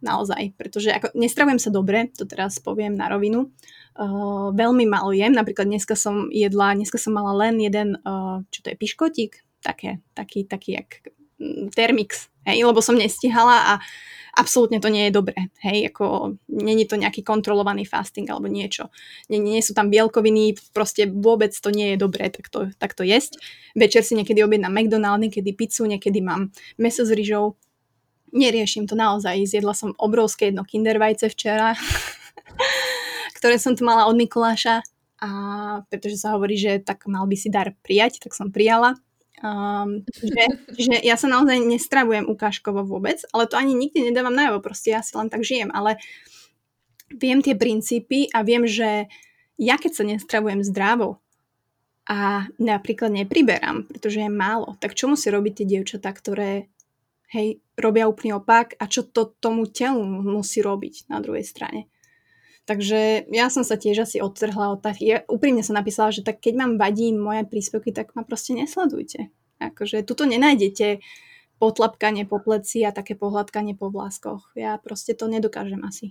Naozaj, 0.02 0.58
pretože 0.58 0.90
ako, 0.90 1.14
nestravujem 1.14 1.62
sa 1.62 1.70
dobre, 1.70 2.10
to 2.10 2.26
teraz 2.26 2.58
poviem 2.58 2.98
na 2.98 3.06
rovinu. 3.06 3.54
Uh, 3.94 4.50
veľmi 4.50 4.82
málo 4.88 5.14
jem, 5.14 5.30
napríklad 5.30 5.70
dneska 5.70 5.94
som 5.94 6.26
jedla, 6.34 6.74
dneska 6.74 6.98
som 6.98 7.14
mala 7.14 7.30
len 7.46 7.62
jeden, 7.62 8.02
uh, 8.02 8.42
čo 8.50 8.66
to 8.66 8.74
je, 8.74 8.76
piškotík, 8.76 9.62
také, 9.62 10.02
taký, 10.18 10.42
taký 10.42 10.82
jak 10.82 10.90
mm, 11.38 11.70
termix, 11.70 12.26
hej, 12.42 12.66
lebo 12.66 12.82
som 12.82 12.98
nestihala 12.98 13.78
a 13.78 13.84
absolútne 14.32 14.80
to 14.80 14.88
nie 14.88 15.08
je 15.08 15.12
dobré. 15.12 15.52
Hej, 15.60 15.92
ako 15.92 16.36
není 16.48 16.88
to 16.88 16.96
nejaký 16.96 17.20
kontrolovaný 17.20 17.84
fasting 17.84 18.24
alebo 18.32 18.48
niečo. 18.48 18.88
Nie, 19.28 19.38
nie 19.38 19.60
sú 19.60 19.76
tam 19.76 19.92
bielkoviny, 19.92 20.56
proste 20.72 21.06
vôbec 21.06 21.52
to 21.52 21.68
nie 21.68 21.94
je 21.94 21.96
dobré 22.00 22.32
tak 22.32 22.96
to, 22.96 23.04
jesť. 23.04 23.36
Večer 23.76 24.02
si 24.02 24.16
niekedy 24.16 24.40
objednám 24.40 24.72
McDonald's, 24.72 25.28
niekedy 25.28 25.52
pizzu, 25.52 25.84
niekedy 25.84 26.24
mám 26.24 26.48
meso 26.80 27.04
s 27.04 27.12
rýžou. 27.12 27.60
Neriešim 28.32 28.88
to 28.88 28.96
naozaj. 28.96 29.44
Zjedla 29.44 29.76
som 29.76 29.92
obrovské 30.00 30.48
jedno 30.48 30.64
kindervajce 30.64 31.28
včera, 31.28 31.76
ktoré 33.38 33.60
som 33.60 33.76
tu 33.76 33.84
mala 33.84 34.08
od 34.08 34.16
Mikuláša. 34.16 34.80
A 35.22 35.30
pretože 35.86 36.18
sa 36.18 36.34
hovorí, 36.34 36.58
že 36.58 36.82
tak 36.82 37.06
mal 37.06 37.28
by 37.30 37.36
si 37.38 37.46
dar 37.46 37.70
prijať, 37.84 38.18
tak 38.18 38.34
som 38.34 38.50
prijala. 38.50 38.98
Um, 39.42 40.06
že, 40.22 40.44
že 40.78 40.94
ja 41.02 41.18
sa 41.18 41.26
naozaj 41.26 41.66
nestravujem 41.66 42.30
ukážkovo 42.30 42.86
vôbec, 42.86 43.22
ale 43.34 43.50
to 43.50 43.58
ani 43.58 43.74
nikdy 43.74 44.06
nedávam 44.06 44.34
najavo, 44.34 44.62
proste 44.62 44.94
ja 44.94 45.02
si 45.02 45.18
len 45.18 45.26
tak 45.26 45.42
žijem, 45.42 45.66
ale 45.74 45.98
viem 47.10 47.42
tie 47.42 47.58
princípy 47.58 48.30
a 48.30 48.46
viem, 48.46 48.70
že 48.70 49.10
ja 49.58 49.76
keď 49.82 49.92
sa 49.98 50.04
nestravujem 50.06 50.62
zdravo 50.62 51.18
a 52.06 52.46
napríklad 52.62 53.10
nepriberám, 53.10 53.90
pretože 53.90 54.22
je 54.22 54.30
málo, 54.30 54.78
tak 54.78 54.94
čo 54.94 55.10
musí 55.10 55.26
robiť 55.26 55.62
tie 55.62 55.66
dievčatá, 55.74 56.14
ktoré 56.14 56.70
hej, 57.34 57.58
robia 57.82 58.06
úplný 58.06 58.38
opak 58.38 58.78
a 58.78 58.86
čo 58.86 59.02
to 59.02 59.34
tomu 59.42 59.66
telu 59.66 60.00
musí 60.06 60.62
robiť 60.62 61.10
na 61.10 61.18
druhej 61.18 61.42
strane. 61.42 61.90
Takže 62.62 63.26
ja 63.34 63.50
som 63.50 63.66
sa 63.66 63.74
tiež 63.74 64.06
asi 64.06 64.22
odtrhla 64.22 64.78
od 64.78 64.86
tak. 64.86 65.02
Ja 65.02 65.26
úprimne 65.26 65.66
som 65.66 65.74
napísala, 65.74 66.14
že 66.14 66.22
tak 66.22 66.38
keď 66.38 66.54
vám 66.62 66.72
vadí 66.78 67.10
moje 67.10 67.42
príspevky, 67.42 67.90
tak 67.90 68.14
ma 68.14 68.22
proste 68.22 68.54
nesledujte. 68.54 69.34
Akože 69.58 70.06
tuto 70.06 70.22
nenájdete 70.26 71.02
potlapkanie 71.58 72.26
po 72.26 72.38
pleci 72.38 72.86
a 72.86 72.94
také 72.94 73.14
pohľadkanie 73.14 73.74
po 73.74 73.90
vláskoch. 73.90 74.52
Já 74.56 74.78
prostě 74.78 75.14
to 75.14 75.28
nedokážem 75.28 75.84
asi. 75.84 76.10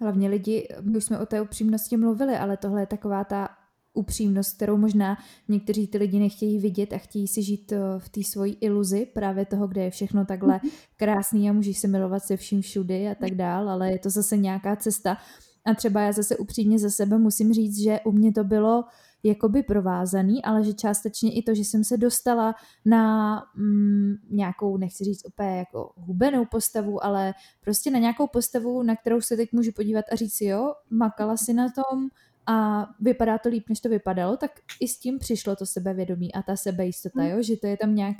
Hlavně 0.00 0.28
lidi, 0.28 0.68
my 0.80 0.96
už 0.96 1.04
jsme 1.04 1.18
o 1.18 1.26
té 1.26 1.40
upřímnosti 1.40 1.96
mluvili, 1.96 2.36
ale 2.36 2.56
tohle 2.56 2.82
je 2.82 2.86
taková 2.86 3.24
ta 3.24 3.48
upřímnost, 3.94 4.56
kterou 4.56 4.76
možná 4.76 5.18
někteří 5.48 5.86
ty 5.86 5.98
lidi 5.98 6.18
nechtějí 6.18 6.58
vidět 6.58 6.92
a 6.92 6.98
chtějí 6.98 7.28
si 7.28 7.42
žít 7.42 7.72
eh, 7.72 7.78
v 7.98 8.08
té 8.08 8.24
svojí 8.24 8.56
iluzi 8.60 9.06
právě 9.06 9.46
toho, 9.46 9.66
kde 9.66 9.84
je 9.84 9.90
všechno 9.90 10.24
takhle 10.24 10.60
mhm. 10.62 10.72
krásný 10.96 11.50
a 11.50 11.52
můžeš 11.52 11.78
se 11.78 11.88
milovat 11.88 12.22
se 12.22 12.36
vším 12.36 12.62
všudy 12.62 13.08
a 13.08 13.14
tak 13.14 13.34
dál, 13.34 13.70
ale 13.70 13.92
je 13.92 13.98
to 13.98 14.10
zase 14.10 14.36
nějaká 14.36 14.76
cesta. 14.76 15.16
A 15.64 15.74
třeba 15.74 16.00
já 16.00 16.12
zase 16.12 16.36
upřímně 16.36 16.78
za 16.78 16.90
sebe 16.90 17.18
musím 17.18 17.52
říct, 17.52 17.78
že 17.78 18.00
u 18.04 18.12
mě 18.12 18.32
to 18.32 18.44
bylo 18.44 18.84
jakoby 19.22 19.62
provázaný, 19.62 20.44
ale 20.44 20.64
že 20.64 20.72
částečně 20.72 21.32
i 21.32 21.42
to, 21.42 21.54
že 21.54 21.64
jsem 21.64 21.84
se 21.84 21.96
dostala 21.96 22.54
na 22.84 23.34
mm, 23.56 24.14
nějakou, 24.30 24.76
nechci 24.76 25.04
říct 25.04 25.26
úplně 25.26 25.58
jako 25.58 25.92
hubenou 25.96 26.44
postavu, 26.44 27.04
ale 27.04 27.34
prostě 27.60 27.90
na 27.90 27.98
nějakou 27.98 28.26
postavu, 28.26 28.82
na 28.82 28.96
kterou 28.96 29.20
se 29.20 29.36
teď 29.36 29.52
můžu 29.52 29.72
podívat 29.72 30.04
a 30.12 30.16
říct 30.16 30.34
si, 30.34 30.44
jo, 30.44 30.74
makala 30.90 31.36
si 31.36 31.52
na 31.52 31.66
tom, 31.68 32.08
a 32.46 32.86
vypadá 33.00 33.38
to 33.38 33.48
líp, 33.48 33.64
než 33.68 33.80
to 33.80 33.88
vypadalo, 33.88 34.36
tak 34.36 34.50
i 34.80 34.88
s 34.88 34.98
tím 34.98 35.18
přišlo 35.18 35.56
to 35.56 35.66
sebevědomí 35.66 36.34
a 36.34 36.42
ta 36.42 36.56
sebejistota, 36.56 37.24
jo? 37.24 37.42
že 37.42 37.56
to 37.56 37.66
je 37.66 37.76
tam 37.76 37.94
nějak, 37.94 38.16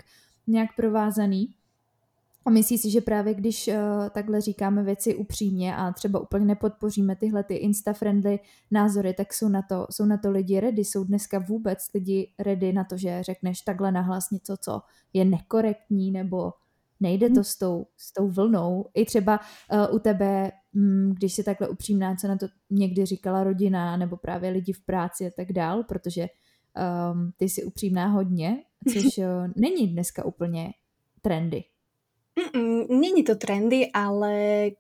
nějak 0.46 0.76
provázaný. 0.76 1.54
A 2.44 2.50
myslí 2.50 2.78
si, 2.78 2.90
že 2.90 3.00
právě 3.00 3.34
když 3.34 3.68
uh, 3.68 3.74
takhle 4.10 4.40
říkáme 4.40 4.82
věci 4.82 5.14
upřímně 5.14 5.76
a 5.76 5.92
třeba 5.92 6.20
úplně 6.20 6.44
nepodpoříme 6.44 7.16
tyhle 7.16 7.44
ty 7.44 7.54
insta-friendly 7.54 8.38
názory, 8.70 9.14
tak 9.14 9.34
jsou 9.34 9.48
na, 9.48 9.62
to, 9.62 9.86
jsou 9.90 10.04
na 10.04 10.16
to 10.16 10.30
lidi 10.30 10.60
ready. 10.60 10.84
Jsou 10.84 11.04
dneska 11.04 11.38
vůbec 11.38 11.78
lidi 11.94 12.32
ready 12.38 12.72
na 12.72 12.84
to, 12.84 12.96
že 12.96 13.22
řekneš 13.22 13.60
takhle 13.60 13.92
nahlas 13.92 14.30
něco, 14.30 14.56
co 14.56 14.80
je 15.12 15.24
nekorektní 15.24 16.10
nebo 16.10 16.52
nejde 17.02 17.30
to 17.30 17.44
s 17.44 17.58
tou, 17.58 17.86
s 17.96 18.12
tou 18.12 18.28
vlnou. 18.28 18.86
I 18.94 19.04
třeba 19.04 19.40
uh, 19.72 19.94
u 19.94 19.98
tebe, 19.98 20.50
um, 20.74 21.14
když 21.14 21.32
si 21.34 21.44
takhle 21.44 21.68
upřímná, 21.68 22.16
co 22.16 22.28
na 22.28 22.36
to 22.36 22.46
někdy 22.70 23.06
říkala 23.06 23.44
rodina 23.44 23.96
nebo 23.96 24.16
právě 24.16 24.50
lidi 24.50 24.72
v 24.72 24.84
práci 24.84 25.26
a 25.26 25.30
tak 25.36 25.52
dál, 25.52 25.82
protože 25.84 26.26
um, 27.12 27.32
ty 27.36 27.48
jsi 27.48 27.64
upřímná 27.64 28.06
hodně, 28.06 28.62
což 28.92 29.18
uh, 29.18 29.24
není 29.56 29.88
dneska 29.88 30.24
úplně 30.24 30.72
trendy. 31.22 31.64
Mm-mm, 32.32 32.88
není 32.88 33.24
to 33.24 33.36
trendy, 33.36 33.92
ale 33.92 34.32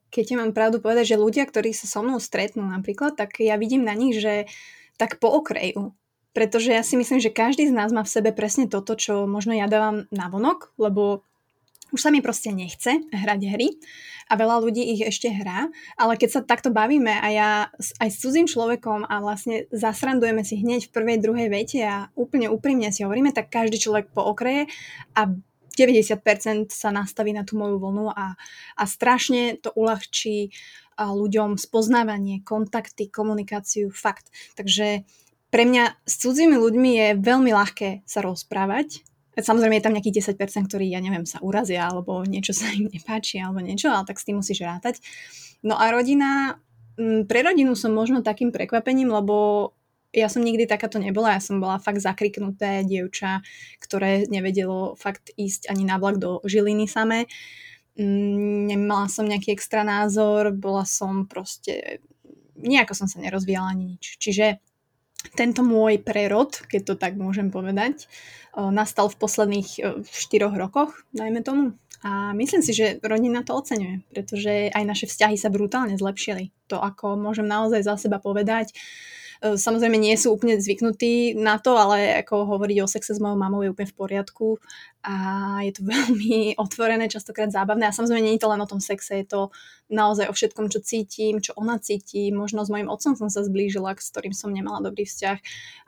keď 0.08 0.24
ti 0.28 0.34
mám 0.40 0.56
pravdu 0.56 0.80
povedať, 0.80 1.12
že 1.12 1.20
ľudia, 1.20 1.44
ktorí 1.44 1.76
sa 1.76 1.84
so 1.84 2.00
mnou 2.00 2.16
stretnú 2.16 2.64
napríklad, 2.64 3.12
tak 3.12 3.44
ja 3.44 3.60
vidím 3.60 3.84
na 3.84 3.92
nich, 3.92 4.16
že 4.16 4.48
tak 4.96 5.20
po 5.20 5.28
okraju. 5.28 5.92
Pretože 6.32 6.72
ja 6.72 6.80
si 6.80 6.96
myslím, 6.96 7.20
že 7.20 7.28
každý 7.28 7.68
z 7.68 7.76
nás 7.76 7.92
má 7.92 8.00
v 8.00 8.12
sebe 8.12 8.32
presne 8.32 8.72
toto, 8.72 8.96
čo 8.96 9.28
možno 9.28 9.52
ja 9.52 9.68
dávam 9.68 10.08
na 10.08 10.32
vonok, 10.32 10.72
lebo 10.80 11.28
už 11.92 12.00
sa 12.00 12.10
mi 12.10 12.24
proste 12.24 12.50
nechce 12.50 13.04
hrať 13.12 13.40
hry 13.52 13.68
a 14.28 14.34
veľa 14.34 14.64
ľudí 14.64 14.80
ich 14.96 15.04
ešte 15.04 15.28
hrá, 15.28 15.68
ale 16.00 16.16
keď 16.16 16.28
sa 16.28 16.40
takto 16.40 16.72
bavíme 16.72 17.12
a 17.12 17.26
ja 17.28 17.50
aj 18.00 18.08
s 18.08 18.20
cudzím 18.24 18.48
človekom 18.48 19.04
a 19.04 19.20
vlastne 19.20 19.68
zasrandujeme 19.68 20.40
si 20.42 20.56
hneď 20.58 20.88
v 20.88 20.94
prvej, 20.96 21.18
druhej 21.20 21.48
vete 21.52 21.80
a 21.84 22.08
úplne 22.16 22.48
úprimne 22.48 22.88
si 22.88 23.04
hovoríme, 23.04 23.36
tak 23.36 23.52
každý 23.52 23.76
človek 23.76 24.08
po 24.16 24.24
okraje 24.24 24.72
a 25.12 25.28
90% 25.72 26.68
sa 26.68 26.92
nastaví 26.92 27.32
na 27.32 27.48
tú 27.48 27.56
moju 27.56 27.80
vlnu 27.80 28.12
a, 28.12 28.36
a 28.76 28.84
strašne 28.84 29.56
to 29.60 29.72
uľahčí 29.72 30.52
ľuďom 31.00 31.56
spoznávanie, 31.56 32.44
kontakty, 32.44 33.08
komunikáciu, 33.08 33.88
fakt. 33.88 34.28
Takže 34.54 35.08
pre 35.48 35.64
mňa 35.64 35.96
s 36.04 36.14
cudzími 36.20 36.56
ľuďmi 36.56 36.90
je 36.96 37.08
veľmi 37.20 37.50
ľahké 37.52 38.04
sa 38.04 38.20
rozprávať, 38.20 39.04
Samozrejme 39.32 39.80
je 39.80 39.84
tam 39.84 39.96
nejakých 39.96 40.36
10%, 40.36 40.68
ktorí, 40.68 40.92
ja 40.92 41.00
neviem, 41.00 41.24
sa 41.24 41.40
urazia, 41.40 41.88
alebo 41.88 42.20
niečo 42.20 42.52
sa 42.52 42.68
im 42.68 42.92
nepáči, 42.92 43.40
alebo 43.40 43.64
niečo, 43.64 43.88
ale 43.88 44.04
tak 44.04 44.20
s 44.20 44.28
tým 44.28 44.44
musíš 44.44 44.60
rátať. 44.60 45.00
No 45.64 45.80
a 45.80 45.88
rodina, 45.88 46.60
mm, 47.00 47.24
pre 47.24 47.40
rodinu 47.40 47.72
som 47.72 47.96
možno 47.96 48.20
takým 48.20 48.52
prekvapením, 48.52 49.08
lebo 49.08 49.72
ja 50.12 50.28
som 50.28 50.44
nikdy 50.44 50.68
takáto 50.68 51.00
nebola, 51.00 51.40
ja 51.40 51.40
som 51.40 51.56
bola 51.56 51.80
fakt 51.80 52.04
zakriknuté 52.04 52.84
dievča, 52.84 53.40
ktoré 53.80 54.28
nevedelo 54.28 55.00
fakt 55.00 55.32
ísť 55.40 55.72
ani 55.72 55.88
na 55.88 55.96
vlak 55.96 56.20
do 56.20 56.44
Žiliny 56.44 56.84
samé. 56.84 57.24
Mm, 57.96 58.68
nemala 58.68 59.08
som 59.08 59.24
nejaký 59.24 59.56
extra 59.56 59.80
názor, 59.80 60.52
bola 60.52 60.84
som 60.84 61.24
proste, 61.24 62.04
nejako 62.60 62.92
som 62.92 63.08
sa 63.08 63.24
nerozvíjala 63.24 63.72
ani 63.72 63.96
nič. 63.96 64.20
Čiže 64.20 64.60
tento 65.38 65.62
môj 65.62 66.02
prerod, 66.02 66.50
keď 66.66 66.80
to 66.82 66.94
tak 66.98 67.14
môžem 67.14 67.48
povedať, 67.48 68.10
nastal 68.52 69.08
v 69.08 69.16
posledných 69.16 69.68
4 70.04 70.60
rokoch, 70.60 71.06
dajme 71.14 71.40
tomu. 71.40 71.64
A 72.02 72.34
myslím 72.34 72.66
si, 72.66 72.74
že 72.74 72.98
rodina 72.98 73.46
to 73.46 73.54
oceňuje, 73.54 74.10
pretože 74.10 74.74
aj 74.74 74.82
naše 74.82 75.06
vzťahy 75.06 75.38
sa 75.38 75.54
brutálne 75.54 75.94
zlepšili. 75.94 76.50
To, 76.66 76.82
ako 76.82 77.14
môžem 77.14 77.46
naozaj 77.46 77.86
za 77.86 77.94
seba 77.94 78.18
povedať, 78.18 78.74
E, 78.74 79.11
samozrejme 79.42 79.98
nie 79.98 80.14
sú 80.14 80.30
úplne 80.30 80.54
zvyknutí 80.62 81.34
na 81.34 81.58
to, 81.58 81.74
ale 81.74 82.22
ako 82.22 82.46
hovoriť 82.46 82.78
o 82.78 82.86
sexe 82.86 83.18
s 83.18 83.22
mojou 83.22 83.34
mamou 83.34 83.66
je 83.66 83.74
úplne 83.74 83.90
v 83.90 83.98
poriadku 83.98 84.62
a 85.02 85.14
je 85.66 85.74
to 85.74 85.82
veľmi 85.92 86.54
otvorené, 86.54 87.10
častokrát 87.10 87.50
zábavné 87.50 87.90
a 87.90 87.96
samozrejme 87.96 88.22
nie 88.22 88.34
je 88.38 88.42
to 88.46 88.52
len 88.54 88.62
o 88.62 88.70
tom 88.70 88.78
sexe, 88.78 89.18
je 89.18 89.26
to 89.26 89.40
naozaj 89.90 90.30
o 90.30 90.34
všetkom, 90.34 90.70
čo 90.70 90.78
cítim, 90.80 91.42
čo 91.42 91.52
ona 91.58 91.76
cíti. 91.82 92.30
Možno 92.32 92.62
s 92.64 92.72
mojim 92.72 92.88
otcom 92.88 93.18
som 93.18 93.28
sa 93.28 93.42
zblížila, 93.44 93.98
s 93.98 94.08
ktorým 94.14 94.32
som 94.32 94.54
nemala 94.54 94.80
dobrý 94.80 95.04
vzťah 95.04 95.38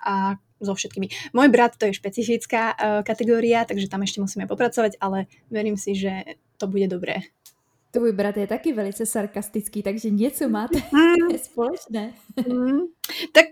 a 0.04 0.36
so 0.60 0.72
všetkými. 0.74 1.32
Môj 1.36 1.48
brat 1.52 1.76
to 1.78 1.88
je 1.88 1.96
špecifická 1.96 2.74
uh, 2.74 2.76
kategória, 3.06 3.68
takže 3.68 3.86
tam 3.86 4.02
ešte 4.02 4.18
musíme 4.18 4.50
popracovať, 4.50 4.98
ale 4.98 5.30
verím 5.52 5.76
si, 5.76 5.94
že 5.94 6.40
to 6.58 6.66
bude 6.66 6.88
dobré. 6.88 7.34
Tvůj 7.94 8.12
brat 8.12 8.36
je 8.36 8.46
taky 8.46 8.72
velice 8.72 9.06
sarkastický, 9.06 9.82
takže 9.82 10.10
něco 10.10 10.48
máte 10.48 10.78
mm. 10.92 11.38
společné. 11.38 12.12
Mm. 12.48 12.90
Tak 13.32 13.46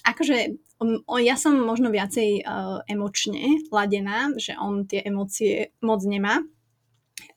akože 0.00 0.56
on, 0.80 1.00
ja 1.20 1.36
som 1.40 1.56
možno 1.56 1.88
viacej 1.88 2.44
uh, 2.44 2.84
emočne 2.84 3.64
ladená, 3.72 4.32
že 4.36 4.56
on 4.60 4.84
tie 4.84 5.00
emócie 5.04 5.72
moc 5.80 6.04
nemá, 6.04 6.44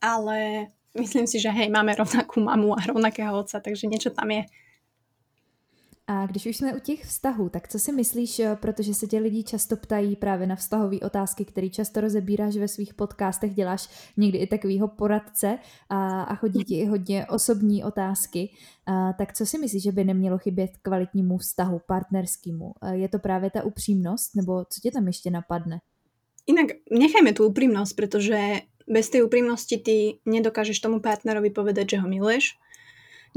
ale 0.04 0.68
myslím 0.96 1.28
si, 1.28 1.40
že 1.40 1.52
hej, 1.52 1.72
máme 1.72 1.96
rovnakú 1.96 2.44
mamu 2.44 2.76
a 2.76 2.84
rovnakého 2.84 3.32
otca, 3.36 3.64
takže 3.64 3.88
niečo 3.88 4.12
tam 4.12 4.32
je. 4.32 4.44
A 6.10 6.26
když 6.26 6.46
už 6.46 6.58
jsme 6.58 6.74
u 6.74 6.80
těch 6.80 7.06
vztahů, 7.06 7.50
tak 7.50 7.68
co 7.68 7.80
si 7.80 7.92
myslíš, 7.92 8.40
eh, 8.40 8.56
protože 8.56 8.94
se 8.94 9.08
tě 9.08 9.20
lidi 9.20 9.44
často 9.44 9.78
ptají 9.78 10.16
právě 10.16 10.48
na 10.48 10.56
vztahové 10.56 11.00
otázky, 11.00 11.46
které 11.46 11.70
často 11.70 12.02
rozebíráš 12.02 12.58
ve 12.58 12.68
svých 12.68 12.94
podcastech, 12.94 13.54
děláš 13.54 13.90
někdy 14.18 14.38
i 14.38 14.48
takovýho 14.48 14.88
poradce 14.88 15.58
a, 15.90 16.24
a 16.24 16.36
chodí 16.36 16.64
ti 16.64 16.76
i 16.80 16.86
hodně 16.86 17.26
osobní 17.26 17.84
otázky, 17.84 18.50
a, 18.86 19.14
tak 19.14 19.34
co 19.34 19.46
si 19.46 19.58
myslíš, 19.58 19.84
že 19.84 19.92
by 19.92 20.04
nemělo 20.04 20.38
chybět 20.38 20.72
kvalitnímu 20.82 21.38
vztahu, 21.38 21.82
partnerskému? 21.88 22.74
Je 22.92 23.10
to 23.10 23.20
právě 23.20 23.50
ta 23.52 23.64
upřímnost, 23.64 24.36
nebo 24.36 24.66
co 24.66 24.82
tě 24.82 24.92
tam 24.92 25.08
ještě 25.08 25.32
napadne? 25.32 25.80
Inak 26.50 26.82
nechajme 26.90 27.38
tú 27.38 27.46
úprimnosť, 27.46 27.94
pretože 27.94 28.66
bez 28.90 29.06
tej 29.14 29.22
úprimnosti 29.22 29.78
ty 29.78 30.18
nedokážeš 30.26 30.82
tomu 30.82 30.98
partnerovi 30.98 31.54
povedať, 31.54 31.94
že 31.94 31.98
ho 32.02 32.10
miluješ, 32.10 32.58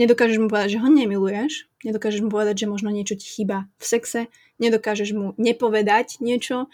Nedokážeš 0.00 0.40
mu 0.40 0.48
povedať, 0.48 0.78
že 0.78 0.82
ho 0.82 0.88
nemiluješ, 0.88 1.68
nedokážeš 1.84 2.20
mu 2.24 2.30
povedať, 2.32 2.64
že 2.64 2.70
možno 2.70 2.88
niečo 2.88 3.18
ti 3.18 3.28
chýba 3.28 3.68
v 3.76 3.84
sexe, 3.84 4.20
nedokážeš 4.56 5.12
mu 5.12 5.36
nepovedať 5.36 6.22
niečo 6.24 6.72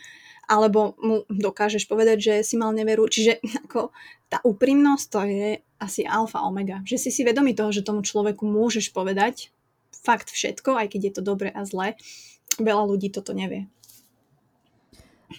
alebo 0.48 0.96
mu 0.96 1.28
dokážeš 1.28 1.84
povedať, 1.84 2.18
že 2.24 2.34
si 2.40 2.56
mal 2.56 2.72
neveru. 2.72 3.04
Čiže 3.04 3.44
ako 3.68 3.92
tá 4.32 4.40
úprimnosť 4.42 5.06
to 5.12 5.20
je 5.28 5.48
asi 5.78 6.02
alfa 6.08 6.42
omega. 6.42 6.80
Že 6.88 6.96
si 6.96 7.10
si 7.12 7.22
vedomý 7.22 7.52
toho, 7.52 7.70
že 7.70 7.84
tomu 7.84 8.00
človeku 8.00 8.48
môžeš 8.48 8.90
povedať 8.90 9.52
fakt 9.92 10.32
všetko, 10.32 10.78
aj 10.78 10.96
keď 10.96 11.00
je 11.04 11.12
to 11.20 11.22
dobré 11.22 11.52
a 11.52 11.62
zlé. 11.68 12.00
Veľa 12.58 12.88
ľudí 12.88 13.12
toto 13.12 13.36
nevie. 13.36 13.68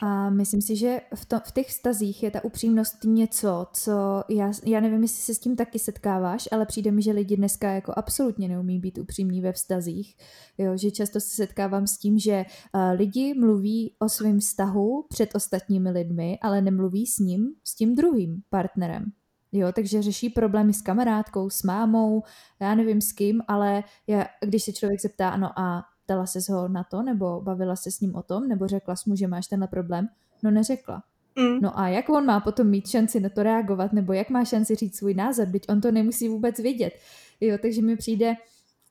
A 0.02 0.30
myslím 0.30 0.62
si, 0.62 0.76
že 0.76 1.02
v, 1.16 1.26
to, 1.26 1.40
v 1.40 1.52
těch 1.52 1.68
vztazích 1.68 2.24
je 2.24 2.32
ta 2.32 2.44
upřímnost 2.44 3.04
něco, 3.04 3.68
co 3.74 4.24
já, 4.30 4.52
já 4.66 4.80
nevím, 4.80 5.02
jestli 5.02 5.22
se 5.22 5.34
s 5.34 5.40
tím 5.40 5.56
taky 5.56 5.80
setkáváš, 5.80 6.50
ale 6.52 6.66
přijde 6.66 6.92
mi, 6.92 7.02
že 7.02 7.12
lidi 7.12 7.38
dneska 7.38 7.72
jako 7.72 7.94
absolutně 7.96 8.48
neumí 8.48 8.80
být 8.80 8.98
upřímní 8.98 9.42
ve 9.42 9.54
vztazích. 9.54 10.16
Jo, 10.58 10.78
že 10.78 10.92
často 10.92 11.20
se 11.20 11.36
setkávám 11.36 11.88
s 11.88 11.98
tím, 11.98 12.20
že 12.20 12.46
uh, 12.74 12.82
lidi 12.98 13.34
mluví 13.34 13.96
o 14.00 14.10
svém 14.10 14.40
vztahu 14.40 15.06
před 15.10 15.36
ostatními 15.36 15.90
lidmi, 15.92 16.38
ale 16.42 16.62
nemluví 16.62 17.08
s 17.08 17.20
ním, 17.20 17.48
s 17.64 17.76
tím 17.76 17.96
druhým 17.96 18.42
partnerem. 18.50 19.06
Jo, 19.52 19.72
takže 19.72 20.02
řeší 20.02 20.30
problémy 20.30 20.74
s 20.74 20.82
kamarádkou, 20.82 21.50
s 21.50 21.64
mámou, 21.64 22.24
já 22.60 22.76
nevím 22.76 23.02
s 23.02 23.12
kým, 23.12 23.42
ale 23.48 23.84
já, 24.08 24.26
když 24.46 24.64
se 24.64 24.74
člověk 24.74 25.02
zeptá, 25.02 25.30
ano 25.30 25.60
a 25.60 25.84
ptala 26.10 26.26
se 26.26 26.53
ho 26.53 26.68
na 26.68 26.84
to, 26.84 27.03
nebo 27.03 27.41
bavila 27.41 27.76
se 27.76 27.91
s 27.91 28.01
ním 28.01 28.16
o 28.16 28.22
tom, 28.24 28.47
nebo 28.47 28.68
řekla 28.68 28.95
jsi 28.95 29.10
mu, 29.10 29.16
že 29.16 29.28
máš 29.28 29.47
tenhle 29.47 29.68
problém? 29.68 30.10
No 30.43 30.51
neřekla. 30.51 31.03
Mm. 31.36 31.62
No 31.62 31.80
a 31.80 31.88
jak 31.88 32.10
on 32.10 32.26
má 32.26 32.39
potom 32.39 32.68
mít 32.68 32.88
šanci 32.88 33.20
na 33.20 33.30
to 33.30 33.43
reagovat, 33.43 33.93
nebo 33.93 34.14
jak 34.14 34.30
má 34.30 34.45
šanci 34.45 34.76
říct 34.76 34.97
svůj 34.97 35.14
názor, 35.14 35.47
teď 35.51 35.64
on 35.70 35.82
to 35.82 35.91
nemusí 35.91 36.30
vůbec 36.30 36.60
vědět. 36.60 36.93
Jo, 37.41 37.57
takže 37.62 37.82
mi 37.82 37.95
přijde, 37.95 38.36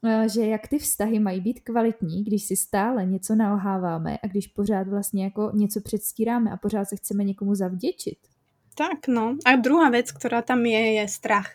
eh, 0.07 0.29
že 0.29 0.47
jak 0.47 0.69
ty 0.69 0.79
vztahy 0.79 1.19
mají 1.19 1.41
být 1.41 1.61
kvalitní, 1.61 2.25
když 2.25 2.43
si 2.45 2.57
stále 2.57 3.07
něco 3.07 3.35
nalháváme 3.35 4.19
a 4.23 4.27
když 4.27 4.47
pořád 4.47 4.89
vlastně 4.89 5.25
jako 5.25 5.51
něco 5.55 5.81
předstíráme 5.81 6.51
a 6.51 6.57
pořád 6.57 6.89
se 6.89 6.97
chceme 6.97 7.25
někomu 7.25 7.55
zavděčit. 7.55 8.19
Tak, 8.75 9.09
no. 9.09 9.35
A 9.45 9.57
druhá 9.57 9.91
vec, 9.91 10.15
ktorá 10.15 10.39
tam 10.47 10.63
je, 10.63 11.03
je 11.03 11.05
strach, 11.11 11.51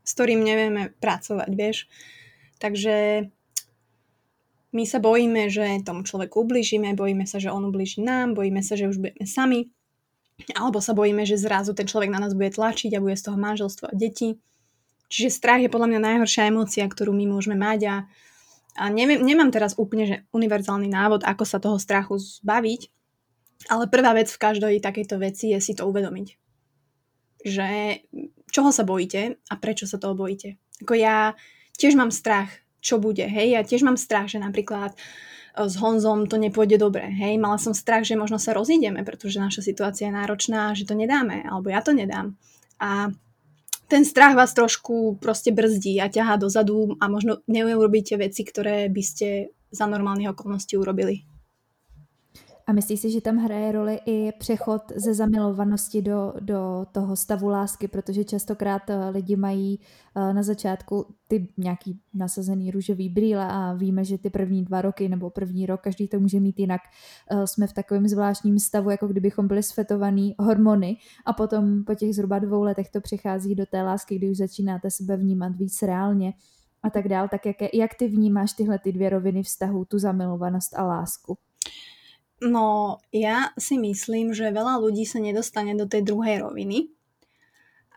s 0.00 0.16
ktorým 0.16 0.40
nevieme 0.40 0.96
pracovať, 0.96 1.50
vieš. 1.52 1.84
Takže 2.56 3.28
my 4.74 4.84
sa 4.84 4.98
bojíme, 4.98 5.46
že 5.48 5.80
tomu 5.86 6.02
človeku 6.02 6.42
ubližíme, 6.44 6.98
bojíme 6.98 7.24
sa, 7.24 7.38
že 7.38 7.48
on 7.48 7.64
ubliží 7.64 8.02
nám, 8.02 8.34
bojíme 8.34 8.60
sa, 8.60 8.74
že 8.74 8.90
už 8.90 8.98
budeme 8.98 9.24
sami, 9.24 9.70
alebo 10.52 10.82
sa 10.82 10.92
bojíme, 10.92 11.22
že 11.22 11.38
zrazu 11.38 11.72
ten 11.72 11.86
človek 11.86 12.10
na 12.10 12.18
nás 12.18 12.34
bude 12.34 12.50
tlačiť 12.50 12.90
a 12.98 13.02
bude 13.02 13.14
z 13.14 13.24
toho 13.30 13.38
manželstvo 13.38 13.88
a 13.88 13.94
deti. 13.94 14.36
Čiže 15.08 15.30
strach 15.30 15.62
je 15.62 15.70
podľa 15.70 15.94
mňa 15.94 16.00
najhoršia 16.02 16.50
emócia, 16.50 16.82
ktorú 16.84 17.14
my 17.14 17.30
môžeme 17.30 17.54
mať 17.54 17.80
a, 17.86 17.96
a 18.76 18.84
neviem, 18.90 19.22
nemám 19.22 19.54
teraz 19.54 19.78
úplne 19.78 20.04
že 20.10 20.16
univerzálny 20.34 20.90
návod, 20.90 21.22
ako 21.22 21.44
sa 21.46 21.62
toho 21.62 21.78
strachu 21.78 22.18
zbaviť, 22.18 22.90
ale 23.70 23.86
prvá 23.86 24.10
vec 24.18 24.26
v 24.26 24.42
každej 24.42 24.82
takejto 24.82 25.16
veci 25.22 25.54
je 25.54 25.62
si 25.62 25.72
to 25.78 25.86
uvedomiť 25.86 26.44
že 27.44 28.00
čoho 28.48 28.72
sa 28.72 28.82
bojíte 28.88 29.36
a 29.52 29.54
prečo 29.60 29.84
sa 29.84 30.00
toho 30.00 30.16
bojíte. 30.16 30.56
Ako 30.80 30.96
ja 30.96 31.36
tiež 31.76 31.92
mám 31.94 32.08
strach, 32.08 32.63
čo 32.84 33.00
bude, 33.00 33.24
hej, 33.24 33.56
ja 33.56 33.64
tiež 33.64 33.80
mám 33.80 33.96
strach, 33.96 34.28
že 34.28 34.36
napríklad 34.36 34.92
e, 34.92 34.98
s 35.64 35.74
Honzom 35.80 36.28
to 36.28 36.36
nepôjde 36.36 36.76
dobre, 36.76 37.08
hej, 37.08 37.40
mala 37.40 37.56
som 37.56 37.72
strach, 37.72 38.04
že 38.04 38.20
možno 38.20 38.36
sa 38.36 38.52
rozídeme, 38.52 39.00
pretože 39.08 39.40
naša 39.40 39.64
situácia 39.64 40.12
je 40.12 40.14
náročná, 40.14 40.76
že 40.76 40.84
to 40.84 40.92
nedáme, 40.92 41.48
alebo 41.48 41.72
ja 41.72 41.80
to 41.80 41.96
nedám. 41.96 42.36
A 42.76 43.08
ten 43.88 44.04
strach 44.04 44.36
vás 44.36 44.52
trošku 44.52 45.16
proste 45.16 45.52
brzdí 45.52 45.96
a 46.00 46.12
ťahá 46.12 46.36
dozadu 46.36 46.96
a 47.00 47.08
možno 47.08 47.40
neurobíte 47.48 48.20
veci, 48.20 48.44
ktoré 48.44 48.92
by 48.92 49.02
ste 49.04 49.28
za 49.72 49.88
normálnych 49.88 50.32
okolností 50.36 50.76
urobili. 50.76 51.33
A 52.66 52.72
myslíš 52.72 53.00
si, 53.00 53.10
že 53.10 53.20
tam 53.20 53.36
hraje 53.36 53.72
roli 53.72 54.00
i 54.06 54.32
přechod 54.38 54.82
ze 54.96 55.14
zamilovanosti 55.14 56.02
do, 56.02 56.32
do 56.40 56.86
toho 56.92 57.16
stavu 57.16 57.48
lásky, 57.48 57.88
protože 57.88 58.24
častokrát 58.24 58.90
eh, 58.90 59.08
lidi 59.08 59.36
mají 59.36 59.80
eh, 60.16 60.34
na 60.34 60.42
začátku 60.42 61.06
ty 61.28 61.48
nějaký 61.56 62.00
nasazený 62.14 62.70
růžový 62.70 63.08
brýle 63.08 63.46
a 63.48 63.72
víme, 63.72 64.04
že 64.04 64.18
ty 64.18 64.30
první 64.30 64.64
dva 64.64 64.82
roky 64.82 65.08
nebo 65.08 65.30
první 65.30 65.66
rok, 65.66 65.80
každý 65.80 66.08
to 66.08 66.20
může 66.20 66.40
mít 66.40 66.60
jinak, 66.60 66.80
eh, 67.30 67.46
jsme 67.46 67.66
v 67.66 67.72
takovém 67.72 68.08
zvláštním 68.08 68.58
stavu, 68.58 68.90
jako 68.90 69.06
kdybychom 69.06 69.48
byli 69.48 69.62
svetovaný 69.62 70.34
hormony 70.38 70.96
a 71.26 71.32
potom 71.32 71.84
po 71.84 71.94
těch 71.94 72.14
zhruba 72.14 72.38
dvou 72.38 72.62
letech 72.62 72.90
to 72.90 73.00
přichází 73.00 73.54
do 73.54 73.66
té 73.66 73.82
lásky, 73.82 74.16
kdy 74.16 74.30
už 74.30 74.36
začínáte 74.36 74.90
sebe 74.90 75.16
vnímat 75.16 75.56
víc 75.56 75.82
reálně 75.82 76.32
a 76.82 76.90
tak 76.90 77.08
dál. 77.08 77.28
Tak 77.28 77.46
jak, 77.46 77.56
jak 77.74 77.94
ty 77.94 78.08
vnímáš 78.08 78.52
tyhle 78.52 78.78
ty 78.78 78.92
dvě 78.92 79.10
roviny 79.10 79.42
vztahu, 79.42 79.84
tu 79.84 79.98
zamilovanost 79.98 80.74
a 80.78 80.82
lásku? 80.84 81.38
No, 82.42 82.98
ja 83.12 83.54
si 83.58 83.78
myslím, 83.78 84.34
že 84.34 84.50
veľa 84.50 84.82
ľudí 84.82 85.06
sa 85.06 85.22
nedostane 85.22 85.74
do 85.78 85.86
tej 85.86 86.02
druhej 86.02 86.42
roviny. 86.42 86.90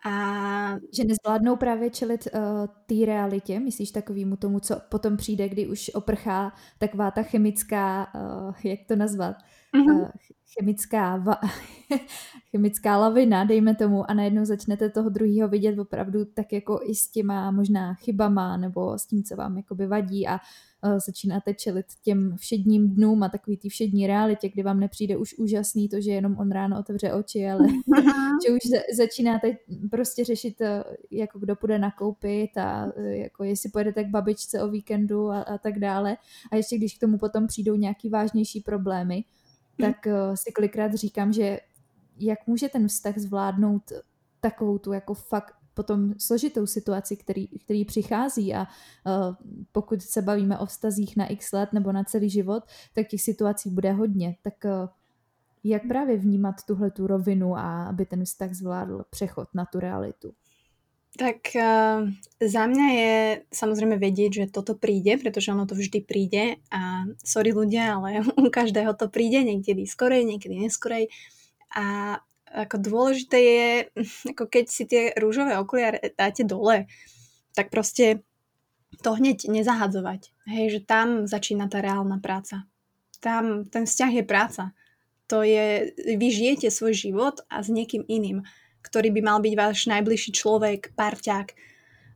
A... 0.06 0.78
Že 0.94 1.04
nezvládnou 1.04 1.56
právě 1.56 1.90
čelit 1.90 2.28
uh, 2.34 2.42
té 2.86 3.06
realitě, 3.06 3.60
myslíš 3.60 3.92
takovýmu 3.92 4.36
tomu, 4.36 4.60
co 4.60 4.82
potom 4.90 5.18
přijde, 5.18 5.50
kdy 5.50 5.68
už 5.68 5.92
oprchá 5.94 6.54
taková 6.78 7.12
ta 7.12 7.24
chemická, 7.24 8.08
uh, 8.16 8.54
jak 8.64 8.80
to 8.88 8.96
nazvat, 8.96 9.36
mm-hmm. 9.76 10.02
uh, 10.02 10.10
chemická, 10.54 11.18
va- 11.18 11.50
chemická 12.52 12.98
lavina, 12.98 13.44
dejme 13.44 13.76
tomu, 13.76 14.12
a 14.12 14.14
najednou 14.14 14.46
začnete 14.46 14.90
toho 14.90 15.10
druhého 15.10 15.48
vidět 15.48 15.80
opravdu 15.80 16.26
tak 16.26 16.54
jako 16.54 16.80
i 16.84 16.96
s 16.96 17.12
těma 17.12 17.52
možná 17.52 17.94
chybama 17.94 18.58
nebo 18.58 19.00
s 19.00 19.06
tím, 19.06 19.24
co 19.24 19.36
vám 19.36 19.58
jakoby 19.58 19.88
vadí 19.88 20.28
a 20.28 20.40
začínáte 21.06 21.54
čelit 21.54 21.86
těm 22.04 22.36
všedním 22.38 22.96
dnům 22.96 23.24
a 23.24 23.30
takový 23.30 23.58
té 23.58 23.70
všední 23.70 24.08
realitě, 24.08 24.50
kdy 24.50 24.64
vám 24.64 24.80
nepřijde 24.80 25.18
už 25.18 25.34
úžasný 25.38 25.90
to, 25.90 26.02
že 26.02 26.12
jenom 26.12 26.38
on 26.38 26.52
ráno 26.52 26.80
otevře 26.80 27.14
oči, 27.14 27.50
ale 27.50 27.68
že 28.46 28.54
už 28.54 28.60
začínáte 28.98 29.58
prostě 29.92 30.26
řešit, 30.26 30.62
uh, 30.62 30.68
jako 31.12 31.40
kdo 31.40 31.56
půjde 31.56 31.80
nakoupit 31.80 32.58
a 32.58 32.86
uh, 32.98 33.04
jako 33.04 33.44
jestli 33.44 33.70
pojedete 33.70 34.04
k 34.04 34.10
babičce 34.10 34.64
o 34.64 34.68
víkendu 34.68 35.30
a, 35.30 35.42
a 35.42 35.58
tak 35.58 35.80
dále. 35.80 36.18
A 36.52 36.56
ještě 36.56 36.78
když 36.78 36.94
k 36.94 37.00
tomu 37.00 37.18
potom 37.18 37.48
přijdou 37.48 37.76
nějaký 37.76 38.10
vážnější 38.10 38.62
problémy, 38.62 39.24
tak 39.82 40.06
uh, 40.06 40.36
si 40.36 40.52
kolikrát 40.52 40.94
říkám, 40.94 41.34
že 41.34 41.60
jak 42.20 42.48
může 42.48 42.70
ten 42.70 42.88
vztah 42.88 43.18
zvládnout 43.18 43.92
takovou 44.40 44.78
tu 44.78 44.94
jako 44.94 45.14
fakt 45.14 45.57
potom 45.78 46.18
složitou 46.18 46.66
situaci, 46.66 47.18
který, 47.18 47.48
který 47.48 47.86
přichází 47.86 48.54
a 48.54 48.66
uh, 48.66 49.36
pokud 49.72 50.02
se 50.02 50.22
bavíme 50.22 50.58
o 50.58 50.66
vztazích 50.66 51.18
na 51.18 51.30
x 51.30 51.52
let 51.54 51.70
nebo 51.74 51.92
na 51.92 52.04
celý 52.04 52.30
život, 52.30 52.64
tak 52.94 53.08
těch 53.08 53.22
situací 53.22 53.70
bude 53.70 53.92
hodně. 53.94 54.36
Tak 54.42 54.54
uh, 54.66 54.90
jak 55.64 55.88
právě 55.88 56.18
vnímat 56.18 56.56
tuhle 56.66 56.92
tu 56.92 57.08
rovinu 57.08 57.58
a 57.58 57.94
aby 57.94 58.06
ten 58.06 58.26
vztah 58.26 58.54
zvládl 58.54 59.06
přechod 59.10 59.48
na 59.54 59.66
tu 59.66 59.80
realitu? 59.80 60.34
Tak 61.18 61.38
uh, 61.56 62.10
za 62.42 62.64
mňa 62.70 62.88
je 62.94 63.14
samozrejme 63.50 63.98
vedieť, 63.98 64.32
že 64.34 64.54
toto 64.54 64.78
príde, 64.78 65.18
pretože 65.18 65.50
ono 65.50 65.66
to 65.66 65.74
vždy 65.74 66.06
príde 66.06 66.62
a 66.70 67.10
sorry 67.26 67.54
ľudia, 67.54 67.98
ale 67.98 68.22
u 68.38 68.50
každého 68.50 68.94
to 68.98 69.10
príde, 69.10 69.46
niekedy 69.46 69.86
skorej, 69.86 70.26
niekedy 70.26 70.58
neskorej 70.58 71.10
a 71.74 72.18
ako 72.58 72.82
dôležité 72.82 73.38
je, 73.38 73.70
ako 74.34 74.50
keď 74.50 74.66
si 74.66 74.84
tie 74.90 75.14
rúžové 75.14 75.54
okuliare 75.62 76.14
dáte 76.18 76.42
dole, 76.42 76.90
tak 77.54 77.70
proste 77.70 78.26
to 79.06 79.14
hneď 79.14 79.46
nezahadzovať. 79.46 80.34
Hej, 80.50 80.66
že 80.74 80.80
tam 80.88 81.30
začína 81.30 81.70
tá 81.70 81.84
reálna 81.84 82.18
práca. 82.18 82.66
Tam 83.22 83.68
ten 83.68 83.86
vzťah 83.86 84.12
je 84.22 84.24
práca. 84.26 84.64
To 85.28 85.44
je, 85.44 85.92
vy 86.16 86.28
žijete 86.32 86.72
svoj 86.72 86.96
život 86.96 87.44
a 87.52 87.60
s 87.60 87.68
niekým 87.68 88.02
iným 88.08 88.48
ktorý 88.88 89.12
by 89.12 89.22
mal 89.22 89.38
byť 89.44 89.54
váš 89.60 89.92
najbližší 89.92 90.32
človek, 90.32 90.96
parťák 90.96 91.48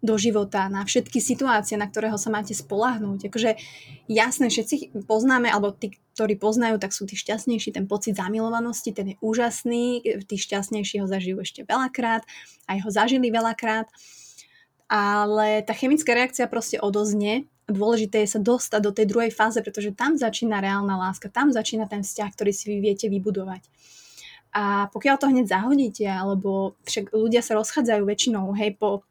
do 0.02 0.18
života, 0.18 0.66
na 0.66 0.82
všetky 0.82 1.22
situácie, 1.22 1.78
na 1.78 1.86
ktorého 1.86 2.18
sa 2.18 2.34
máte 2.34 2.58
spolahnúť. 2.58 3.30
Akože 3.30 3.54
jasné, 4.10 4.50
všetci 4.50 5.06
poznáme, 5.06 5.46
alebo 5.46 5.70
tí, 5.70 5.94
ktorí 6.18 6.42
poznajú, 6.42 6.82
tak 6.82 6.90
sú 6.92 7.06
tí 7.06 7.14
šťastnejší, 7.14 7.78
ten 7.78 7.86
pocit 7.86 8.18
zamilovanosti, 8.18 8.92
ten 8.98 9.14
je 9.14 9.16
úžasný, 9.22 10.02
tí 10.26 10.36
šťastnejší 10.42 11.06
ho 11.06 11.08
zažijú 11.08 11.38
ešte 11.46 11.62
veľakrát, 11.70 12.26
aj 12.66 12.78
ho 12.82 12.90
zažili 12.90 13.30
veľakrát, 13.30 13.94
ale 14.90 15.62
tá 15.62 15.78
chemická 15.78 16.18
reakcia 16.18 16.50
proste 16.50 16.82
odoznie 16.82 17.46
dôležité 17.72 18.28
je 18.28 18.36
sa 18.36 18.40
dostať 18.44 18.82
do 18.84 18.92
tej 18.92 19.06
druhej 19.08 19.32
fáze, 19.32 19.58
pretože 19.64 19.96
tam 19.96 20.20
začína 20.20 20.60
reálna 20.60 21.00
láska, 21.00 21.32
tam 21.32 21.56
začína 21.56 21.88
ten 21.88 22.04
vzťah, 22.04 22.30
ktorý 22.36 22.52
si 22.52 22.66
vy 22.76 22.78
viete 22.84 23.08
vybudovať. 23.08 23.64
A 24.52 24.92
pokiaľ 24.92 25.16
to 25.16 25.32
hneď 25.32 25.48
zahodíte, 25.48 26.04
alebo 26.04 26.76
však 26.84 27.16
ľudia 27.16 27.40
sa 27.40 27.56
rozchádzajú 27.56 28.04
väčšinou, 28.04 28.52
hej, 28.60 28.76
po 28.76 29.08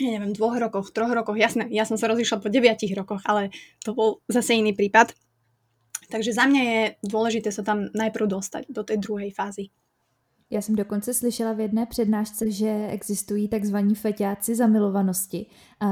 ja 0.00 0.16
neviem, 0.16 0.32
dvoch 0.32 0.56
rokoch, 0.56 0.90
troch 0.90 1.12
rokoch, 1.12 1.36
jasné, 1.36 1.68
ja 1.70 1.84
som 1.84 2.00
sa 2.00 2.08
rozišla 2.08 2.40
po 2.40 2.48
deviatich 2.48 2.92
rokoch, 2.96 3.20
ale 3.28 3.52
to 3.84 3.92
bol 3.92 4.24
zase 4.26 4.56
iný 4.56 4.72
prípad. 4.72 5.12
Takže 6.10 6.34
za 6.34 6.48
mňa 6.50 6.62
je 6.66 6.80
dôležité 7.06 7.54
sa 7.54 7.62
tam 7.62 7.86
najprv 7.94 8.26
dostať 8.26 8.62
do 8.72 8.82
tej 8.82 8.98
druhej 8.98 9.30
fázy. 9.30 9.70
Já 10.52 10.62
jsem 10.62 10.76
dokonce 10.76 11.14
slyšela 11.14 11.52
v 11.52 11.60
jedné 11.60 11.86
přednášce, 11.86 12.50
že 12.50 12.86
existují 12.90 13.48
takzvaní 13.48 13.94
feťáci 13.94 14.56
zamilovanosti, 14.56 15.46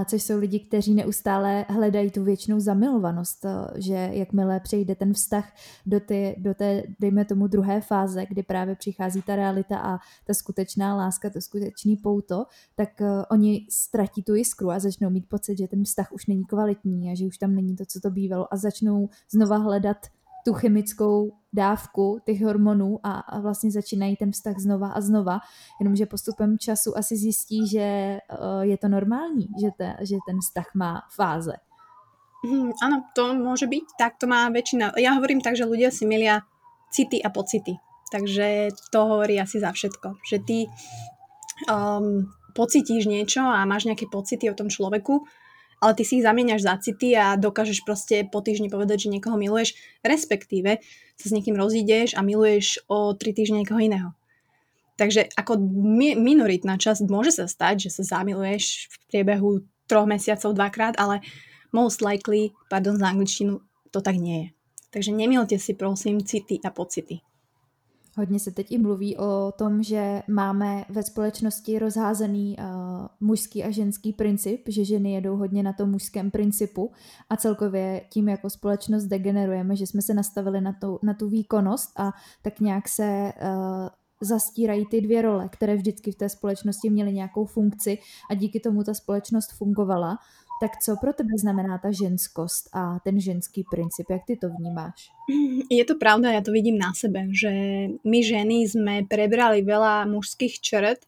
což 0.04 0.22
jsou 0.22 0.38
lidi, 0.38 0.60
kteří 0.60 0.94
neustále 0.94 1.66
hledají 1.68 2.10
tu 2.10 2.24
věčnou 2.24 2.60
zamilovanost, 2.60 3.46
že 3.74 4.10
jakmile 4.12 4.60
přejde 4.60 4.94
ten 4.94 5.12
vztah 5.12 5.52
do, 5.86 6.00
ty, 6.00 6.36
do 6.38 6.54
té, 6.54 6.82
dejme 7.00 7.24
tomu, 7.24 7.46
druhé 7.46 7.80
fáze, 7.80 8.26
kdy 8.26 8.42
právě 8.42 8.76
přichází 8.76 9.22
ta 9.22 9.36
realita 9.36 9.78
a 9.78 9.98
ta 10.26 10.34
skutečná 10.34 10.96
láska, 10.96 11.30
to 11.30 11.40
skutečný 11.40 11.96
pouto, 11.96 12.44
tak 12.74 12.88
oni 13.30 13.66
ztratí 13.70 14.22
tu 14.22 14.34
jiskru 14.34 14.70
a 14.70 14.78
začnou 14.78 15.10
mít 15.10 15.28
pocit, 15.28 15.58
že 15.58 15.68
ten 15.68 15.84
vztah 15.84 16.12
už 16.12 16.26
není 16.26 16.44
kvalitní 16.44 17.10
a 17.10 17.14
že 17.14 17.26
už 17.26 17.38
tam 17.38 17.54
není 17.54 17.76
to, 17.76 17.84
co 17.86 18.00
to 18.00 18.10
bývalo 18.10 18.54
a 18.54 18.56
začnou 18.56 19.08
znova 19.30 19.56
hledat 19.56 19.96
tu 20.44 20.54
chemickou 20.54 21.30
dávku 21.52 22.18
těch 22.24 22.42
hormonů 22.42 23.00
a, 23.02 23.12
a 23.12 23.40
vlastně 23.40 23.70
začínají 23.70 24.16
ten 24.16 24.32
vztah 24.32 24.58
znova 24.58 24.88
a 24.88 25.00
znova, 25.00 25.40
jenomže 25.80 26.06
postupem 26.06 26.58
času 26.58 26.98
asi 26.98 27.16
zjistí, 27.16 27.68
že 27.68 28.18
uh, 28.18 28.62
je 28.62 28.78
to 28.78 28.88
normální, 28.88 29.48
že, 29.60 29.70
te, 29.76 29.96
že 30.00 30.16
ten 30.28 30.38
vztah 30.40 30.66
má 30.74 31.02
fáze. 31.16 31.52
Hmm, 32.38 32.70
áno, 32.78 33.02
to 33.18 33.34
môže 33.34 33.66
byť. 33.66 33.98
Tak 33.98 34.22
to 34.22 34.30
má 34.30 34.46
väčšina. 34.46 34.94
Ja 35.02 35.18
hovorím 35.18 35.42
tak, 35.42 35.58
že 35.58 35.66
ľudia 35.66 35.90
si 35.90 36.06
milia 36.06 36.46
city 36.94 37.18
a 37.18 37.34
pocity. 37.34 37.74
Takže 38.14 38.70
to 38.94 38.98
hovorí 39.10 39.42
asi 39.42 39.58
za 39.58 39.74
všetko. 39.74 40.22
Že 40.22 40.36
ty 40.46 40.58
um, 41.66 42.30
pocitíš 42.54 43.10
niečo 43.10 43.42
a 43.42 43.66
máš 43.66 43.90
nejaké 43.90 44.06
pocity 44.06 44.46
o 44.46 44.54
tom 44.54 44.70
človeku 44.70 45.26
ale 45.78 45.92
ty 45.94 46.02
si 46.02 46.18
ich 46.18 46.26
zamieňaš 46.26 46.62
za 46.62 46.74
city 46.82 47.14
a 47.14 47.38
dokážeš 47.38 47.86
proste 47.86 48.26
po 48.26 48.42
týždni 48.42 48.70
povedať, 48.70 49.06
že 49.06 49.12
niekoho 49.14 49.38
miluješ, 49.38 49.78
respektíve 50.02 50.82
sa 51.14 51.26
s 51.26 51.34
niekým 51.34 51.54
rozídeš 51.54 52.18
a 52.18 52.22
miluješ 52.22 52.82
o 52.90 53.14
tri 53.14 53.30
týždne 53.30 53.62
niekoho 53.62 53.82
iného. 53.82 54.10
Takže 54.98 55.30
ako 55.38 55.62
mi- 55.62 56.18
minoritná 56.18 56.74
časť 56.74 57.06
môže 57.06 57.30
sa 57.30 57.46
stať, 57.46 57.86
že 57.86 58.02
sa 58.02 58.18
zamiluješ 58.18 58.90
v 58.90 58.94
priebehu 59.10 59.62
troch 59.86 60.10
mesiacov 60.10 60.50
dvakrát, 60.58 60.98
ale 60.98 61.22
most 61.70 62.02
likely, 62.02 62.50
pardon 62.66 62.98
za 62.98 63.14
angličtinu, 63.14 63.62
to 63.94 64.02
tak 64.02 64.18
nie 64.18 64.36
je. 64.42 64.48
Takže 64.90 65.14
nemilte 65.14 65.56
si 65.60 65.78
prosím 65.78 66.26
city 66.26 66.58
a 66.66 66.74
pocity. 66.74 67.22
Hodně 68.18 68.40
se 68.40 68.50
teď 68.50 68.72
i 68.72 68.78
mluví 68.78 69.16
o 69.16 69.52
tom, 69.58 69.82
že 69.82 70.22
máme 70.28 70.84
ve 70.88 71.02
společnosti 71.02 71.78
rozházený 71.78 72.56
uh, 72.58 72.64
mužský 73.20 73.64
a 73.64 73.70
ženský 73.70 74.12
princip, 74.12 74.62
že 74.68 74.84
ženy 74.84 75.12
jedou 75.12 75.36
hodně 75.36 75.62
na 75.62 75.72
tom 75.72 75.90
mužském 75.90 76.30
principu 76.30 76.92
a 77.30 77.36
celkově 77.36 78.00
tím 78.10 78.28
jako 78.28 78.50
společnost 78.50 79.04
degenerujeme, 79.04 79.76
že 79.76 79.86
jsme 79.86 80.02
se 80.02 80.14
nastavili 80.14 80.60
na 80.60 80.72
tu, 80.72 80.98
na 81.02 81.14
tu 81.14 81.28
výkonnost 81.28 82.00
a 82.00 82.12
tak 82.42 82.60
nějak 82.60 82.88
se 82.88 83.32
uh, 83.42 83.88
zastírají 84.20 84.86
ty 84.86 85.00
dvě 85.00 85.22
role, 85.22 85.48
které 85.48 85.76
vždycky 85.76 86.12
v 86.12 86.16
té 86.16 86.28
společnosti 86.28 86.90
měly 86.90 87.12
nějakou 87.12 87.44
funkci 87.44 87.98
a 88.30 88.34
díky 88.34 88.60
tomu 88.60 88.84
ta 88.84 88.94
společnost 88.94 89.52
fungovala. 89.52 90.18
Tak 90.60 90.82
co 90.82 90.96
pro 90.96 91.12
tebe 91.12 91.38
znamená 91.38 91.78
ta 91.78 91.94
ženskost 91.94 92.68
a 92.74 92.98
ten 93.04 93.20
ženský 93.20 93.64
princip? 93.70 94.10
Jak 94.10 94.24
ty 94.26 94.36
to 94.36 94.50
vnímáš? 94.50 95.10
Je 95.70 95.84
to 95.84 95.94
pravda, 95.94 96.34
ja 96.34 96.42
to 96.42 96.50
vidím 96.50 96.78
na 96.78 96.90
sebe, 96.98 97.30
že 97.30 97.50
my 98.02 98.18
ženy 98.26 98.66
sme 98.66 98.94
prebrali 99.06 99.62
veľa 99.62 100.10
mužských 100.10 100.58
črt 100.58 101.06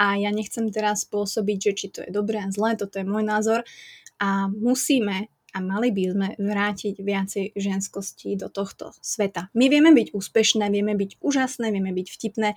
a 0.00 0.16
ja 0.16 0.32
nechcem 0.32 0.72
teraz 0.72 1.04
spôsobiť, 1.04 1.58
že 1.60 1.72
či 1.76 1.86
to 1.92 2.00
je 2.08 2.10
dobré 2.12 2.40
a 2.40 2.48
zlé, 2.48 2.72
toto 2.80 2.96
je 2.96 3.04
môj 3.04 3.20
názor 3.20 3.68
a 4.16 4.48
musíme 4.48 5.28
a 5.52 5.58
mali 5.60 5.92
by 5.92 6.02
sme 6.12 6.28
vrátiť 6.40 6.96
viacej 6.96 7.44
ženskosti 7.52 8.32
do 8.36 8.48
tohto 8.48 8.96
sveta. 9.04 9.52
My 9.52 9.68
vieme 9.68 9.92
byť 9.92 10.16
úspešné, 10.16 10.72
vieme 10.72 10.96
byť 10.96 11.20
úžasné, 11.20 11.68
vieme 11.68 11.92
byť 11.92 12.06
vtipné, 12.12 12.48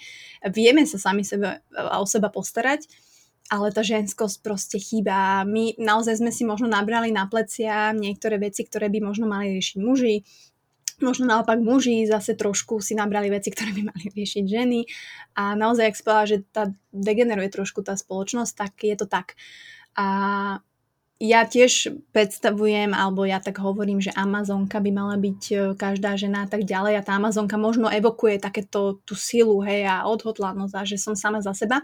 vieme 0.52 0.88
sa 0.88 1.00
sami 1.00 1.28
sebe 1.28 1.64
o 1.76 2.04
seba 2.08 2.32
postarať, 2.32 2.88
ale 3.50 3.74
tá 3.74 3.82
ženskosť 3.82 4.46
proste 4.46 4.78
chýba. 4.78 5.42
My 5.44 5.74
naozaj 5.82 6.22
sme 6.22 6.30
si 6.30 6.46
možno 6.46 6.70
nabrali 6.70 7.10
na 7.10 7.26
plecia 7.26 7.92
niektoré 7.98 8.38
veci, 8.38 8.62
ktoré 8.64 8.88
by 8.94 9.02
možno 9.02 9.26
mali 9.26 9.58
riešiť 9.58 9.78
muži, 9.82 10.22
možno 11.02 11.26
naopak 11.26 11.60
muži 11.60 12.06
zase 12.06 12.36
trošku 12.36 12.80
si 12.84 12.94
nabrali 12.94 13.32
veci, 13.32 13.50
ktoré 13.50 13.74
by 13.74 13.84
mali 13.90 14.06
riešiť 14.14 14.46
ženy 14.46 14.86
a 15.36 15.56
naozaj, 15.58 15.86
ak 15.90 16.00
spela, 16.00 16.24
že 16.30 16.46
tá 16.52 16.72
degeneruje 16.94 17.50
trošku 17.50 17.82
tá 17.82 17.96
spoločnosť, 17.96 18.54
tak 18.54 18.72
je 18.84 18.96
to 18.96 19.08
tak. 19.10 19.40
A 19.96 20.08
ja 21.20 21.44
tiež 21.44 22.00
predstavujem, 22.16 22.96
alebo 22.96 23.28
ja 23.28 23.44
tak 23.44 23.60
hovorím, 23.60 24.00
že 24.00 24.16
Amazonka 24.16 24.80
by 24.80 24.92
mala 24.96 25.20
byť 25.20 25.42
e, 25.52 25.56
každá 25.76 26.16
žena 26.16 26.48
a 26.48 26.48
tak 26.48 26.64
ďalej 26.64 26.96
a 26.96 27.04
tá 27.04 27.20
Amazonka 27.20 27.60
možno 27.60 27.92
evokuje 27.92 28.40
takéto 28.40 29.04
tú 29.04 29.20
silu, 29.20 29.60
hej, 29.68 29.84
a 29.84 30.08
odhodlanosť 30.08 30.74
a 30.80 30.88
že 30.88 30.96
som 30.96 31.20
sama 31.20 31.44
za 31.44 31.52
seba. 31.52 31.84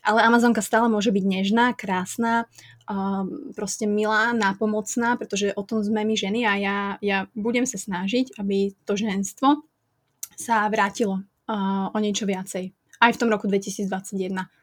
Ale 0.00 0.24
Amazonka 0.24 0.64
stále 0.64 0.88
môže 0.88 1.12
byť 1.12 1.24
nežná, 1.24 1.76
krásna, 1.76 2.48
um, 2.88 3.52
proste 3.52 3.84
milá, 3.84 4.32
nápomocná, 4.32 5.20
pretože 5.20 5.52
o 5.54 5.62
tom 5.62 5.84
sme 5.84 6.04
my 6.04 6.14
ženy 6.16 6.40
a 6.44 6.52
ja, 6.56 6.78
ja 7.04 7.18
budem 7.36 7.64
sa 7.68 7.76
snažiť, 7.76 8.40
aby 8.40 8.72
to 8.84 8.96
ženstvo 8.96 9.64
sa 10.36 10.64
vrátilo 10.72 11.20
uh, 11.20 11.92
o 11.92 11.98
niečo 12.00 12.24
viacej. 12.24 12.72
Aj 13.00 13.10
v 13.12 13.20
tom 13.20 13.28
roku 13.32 13.48
2021. 13.48 14.59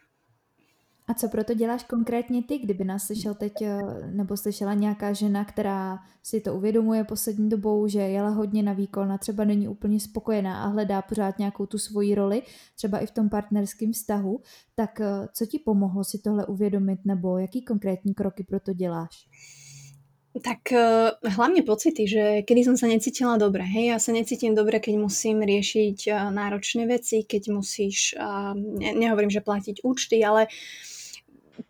A 1.08 1.14
co 1.14 1.30
proto 1.30 1.54
děláš 1.54 1.84
konkrétně 1.84 2.44
ty, 2.44 2.58
kdyby 2.58 2.84
nás 2.84 3.04
slyšel 3.04 3.34
teď, 3.34 3.62
eh, 3.62 3.82
nebo 4.12 4.38
slyšela 4.38 4.74
nějaká 4.74 5.14
žena, 5.14 5.46
která 5.46 6.00
si 6.24 6.42
to 6.42 6.56
uvědomuje 6.56 7.04
poslední 7.04 7.50
dobou, 7.50 7.88
že 7.88 8.00
jela 8.00 8.30
hodně 8.30 8.64
na 8.64 8.74
výkon 8.74 9.12
a 9.12 9.18
třeba 9.18 9.44
není 9.44 9.68
úplně 9.68 10.00
spokojená 10.00 10.64
a 10.64 10.68
hledá 10.68 11.02
pořád 11.02 11.40
nějakou 11.40 11.66
tu 11.66 11.78
svoji 11.78 12.16
roli, 12.16 12.42
třeba 12.76 13.00
i 13.00 13.06
v 13.06 13.12
tom 13.12 13.30
partnerském 13.30 13.92
vztahu, 13.92 14.42
tak 14.76 15.02
eh, 15.02 15.28
co 15.34 15.46
ti 15.46 15.60
pomohlo 15.60 16.04
si 16.04 16.20
tohle 16.20 16.46
uvědomit, 16.46 17.00
nebo 17.06 17.38
jaký 17.38 17.62
konkrétní 17.62 18.14
kroky 18.14 18.44
proto 18.44 18.74
děláš? 18.74 19.28
Tak 20.44 20.70
uh, 20.72 21.32
hlavne 21.34 21.66
pocity, 21.66 22.06
že 22.06 22.24
kedy 22.46 22.62
som 22.62 22.78
sa 22.78 22.86
necítila 22.86 23.42
dobre. 23.42 23.66
Hej, 23.66 23.86
ja 23.90 23.98
sa 23.98 24.14
necítim 24.14 24.54
dobre, 24.54 24.78
keď 24.78 25.02
musím 25.02 25.42
riešiť 25.42 26.14
náročné 26.30 26.86
veci, 26.86 27.26
keď 27.26 27.58
musíš, 27.58 28.14
ne, 28.54 28.94
nehovorím, 28.94 29.34
že 29.34 29.42
platiť 29.42 29.82
účty, 29.82 30.22
ale 30.22 30.46
uh, 30.46 30.52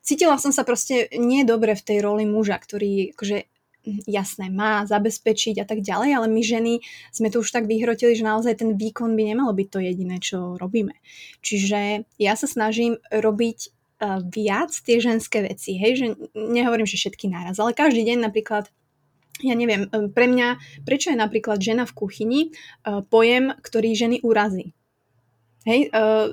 cítila 0.02 0.38
som 0.38 0.52
sa 0.52 0.64
proste 0.68 1.12
nie 1.16 1.44
dobre 1.48 1.76
v 1.76 1.86
tej 1.86 1.98
roli 2.04 2.24
muža, 2.28 2.60
ktorý 2.60 3.16
akože 3.16 3.48
jasné, 4.08 4.52
má 4.52 4.84
zabezpečiť 4.84 5.64
a 5.64 5.66
tak 5.66 5.80
ďalej, 5.80 6.10
ale 6.20 6.28
my 6.28 6.42
ženy 6.44 6.74
sme 7.16 7.32
to 7.32 7.40
už 7.40 7.50
tak 7.56 7.66
vyhrotili, 7.70 8.14
že 8.20 8.28
naozaj 8.28 8.60
ten 8.60 8.76
výkon 8.76 9.16
by 9.16 9.24
nemalo 9.24 9.52
byť 9.56 9.68
to 9.72 9.80
jediné, 9.80 10.16
čo 10.20 10.60
robíme. 10.60 10.96
Čiže 11.40 12.04
ja 12.20 12.34
sa 12.36 12.48
snažím 12.48 13.00
robiť 13.10 13.60
uh, 13.68 14.20
viac 14.28 14.76
tie 14.76 15.00
ženské 15.00 15.40
veci, 15.46 15.80
hej, 15.80 15.92
že 15.96 16.06
nehovorím, 16.36 16.88
že 16.88 17.00
všetky 17.00 17.32
náraz, 17.32 17.58
ale 17.58 17.72
každý 17.72 18.04
deň 18.04 18.28
napríklad 18.28 18.68
ja 19.38 19.54
neviem, 19.54 19.86
e, 19.94 20.10
pre 20.10 20.26
mňa, 20.26 20.82
prečo 20.82 21.14
je 21.14 21.22
napríklad 21.22 21.62
žena 21.62 21.86
v 21.86 21.94
kuchyni 21.94 22.42
uh, 22.50 23.06
pojem, 23.06 23.54
ktorý 23.62 23.94
ženy 23.94 24.18
urazí. 24.26 24.74
Hej, 25.68 25.92
uh, 25.92 26.32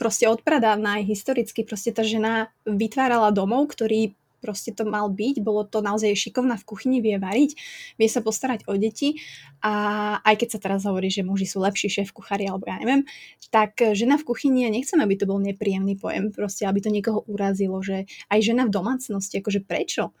proste 0.00 0.24
odpradávna 0.24 0.96
aj 0.96 1.12
historicky, 1.12 1.60
proste 1.60 1.92
tá 1.92 2.00
žena 2.00 2.48
vytvárala 2.64 3.28
domov, 3.36 3.68
ktorý 3.76 4.16
proste 4.40 4.72
to 4.72 4.88
mal 4.88 5.12
byť, 5.12 5.44
bolo 5.44 5.68
to 5.68 5.84
naozaj 5.84 6.16
šikovná 6.16 6.56
v 6.56 6.64
kuchyni, 6.64 7.04
vie 7.04 7.20
variť, 7.20 7.52
vie 8.00 8.08
sa 8.08 8.24
postarať 8.24 8.64
o 8.66 8.74
deti 8.80 9.20
a 9.60 10.16
aj 10.24 10.34
keď 10.40 10.48
sa 10.56 10.58
teraz 10.58 10.88
hovorí, 10.88 11.12
že 11.12 11.20
muži 11.20 11.44
sú 11.44 11.60
lepší 11.60 11.92
šéf 11.92 12.16
kuchári 12.16 12.48
alebo 12.48 12.64
ja 12.64 12.80
neviem, 12.80 13.04
tak 13.52 13.76
žena 13.92 14.16
v 14.16 14.24
kuchyni, 14.24 14.64
ja 14.64 14.72
nechcem, 14.72 14.96
aby 14.96 15.20
to 15.20 15.28
bol 15.28 15.36
nepríjemný 15.36 16.00
pojem, 16.00 16.32
proste 16.32 16.64
aby 16.64 16.80
to 16.80 16.88
niekoho 16.88 17.20
urazilo, 17.28 17.84
že 17.84 18.08
aj 18.32 18.40
žena 18.40 18.64
v 18.64 18.72
domácnosti, 18.72 19.44
akože 19.44 19.60
prečo? 19.60 20.16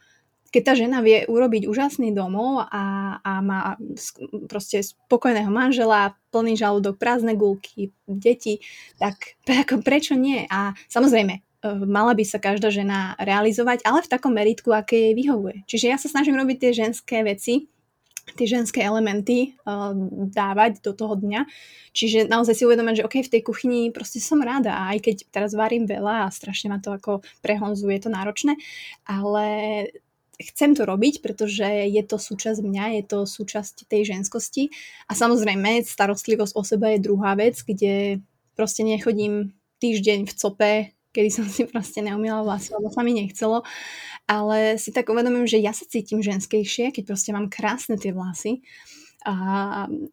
Keď 0.50 0.62
tá 0.66 0.72
žena 0.74 0.98
vie 0.98 1.22
urobiť 1.30 1.70
úžasný 1.70 2.10
domov 2.10 2.66
a, 2.66 3.16
a 3.22 3.32
má 3.38 3.78
proste 4.50 4.82
spokojného 4.82 5.48
manžela, 5.48 6.18
plný 6.34 6.58
žalúdok, 6.58 6.98
prázdne 6.98 7.38
gulky, 7.38 7.94
deti, 8.10 8.58
tak 8.98 9.38
ako, 9.46 9.82
prečo 9.86 10.18
nie? 10.18 10.50
A 10.50 10.74
samozrejme, 10.90 11.34
e, 11.38 11.40
mala 11.86 12.18
by 12.18 12.24
sa 12.26 12.42
každá 12.42 12.74
žena 12.74 13.14
realizovať, 13.22 13.86
ale 13.86 14.02
v 14.02 14.10
takom 14.10 14.34
meritku, 14.34 14.74
aké 14.74 15.10
jej 15.10 15.14
vyhovuje. 15.14 15.62
Čiže 15.70 15.86
ja 15.86 15.96
sa 16.02 16.10
snažím 16.10 16.34
robiť 16.34 16.56
tie 16.58 16.72
ženské 16.74 17.22
veci, 17.22 17.70
tie 18.34 18.46
ženské 18.46 18.84
elementy 18.84 19.58
uh, 19.66 19.90
dávať 20.30 20.84
do 20.84 20.94
toho 20.94 21.18
dňa. 21.18 21.50
Čiže 21.90 22.30
naozaj 22.30 22.54
si 22.54 22.66
uvedomať, 22.66 23.02
že 23.02 23.06
OK, 23.06 23.16
v 23.26 23.32
tej 23.32 23.42
kuchyni 23.42 23.80
proste 23.90 24.22
som 24.22 24.38
rada 24.38 24.86
aj 24.86 25.02
keď 25.02 25.16
teraz 25.34 25.50
varím 25.56 25.88
veľa 25.88 26.28
a 26.28 26.34
strašne 26.34 26.70
ma 26.70 26.78
to 26.78 26.94
ako 26.94 27.26
prehonzuje, 27.42 27.98
je 27.98 28.02
to 28.06 28.14
náročné, 28.14 28.54
ale 29.08 29.46
chcem 30.40 30.72
to 30.72 30.88
robiť, 30.88 31.20
pretože 31.20 31.64
je 31.68 32.02
to 32.04 32.16
súčasť 32.16 32.64
mňa, 32.64 32.84
je 33.00 33.04
to 33.04 33.18
súčasť 33.28 33.84
tej 33.86 34.16
ženskosti. 34.16 34.72
A 35.06 35.12
samozrejme, 35.12 35.84
starostlivosť 35.84 36.52
o 36.56 36.62
seba 36.64 36.96
je 36.96 37.04
druhá 37.04 37.36
vec, 37.36 37.60
kde 37.60 38.24
proste 38.56 38.80
nechodím 38.82 39.52
týždeň 39.84 40.28
v 40.28 40.32
cope, 40.32 40.72
kedy 41.10 41.28
som 41.32 41.46
si 41.48 41.66
proste 41.66 42.00
neumiela 42.00 42.44
vlasy, 42.46 42.70
lebo 42.72 42.88
sa 42.88 43.02
mi 43.04 43.12
nechcelo. 43.12 43.66
Ale 44.30 44.78
si 44.78 44.94
tak 44.94 45.10
uvedomím, 45.10 45.44
že 45.44 45.58
ja 45.58 45.74
sa 45.74 45.84
cítim 45.84 46.22
ženskejšie, 46.22 46.94
keď 46.94 47.02
proste 47.04 47.30
mám 47.34 47.50
krásne 47.50 47.98
tie 47.98 48.14
vlasy 48.14 48.62
a, 49.24 49.34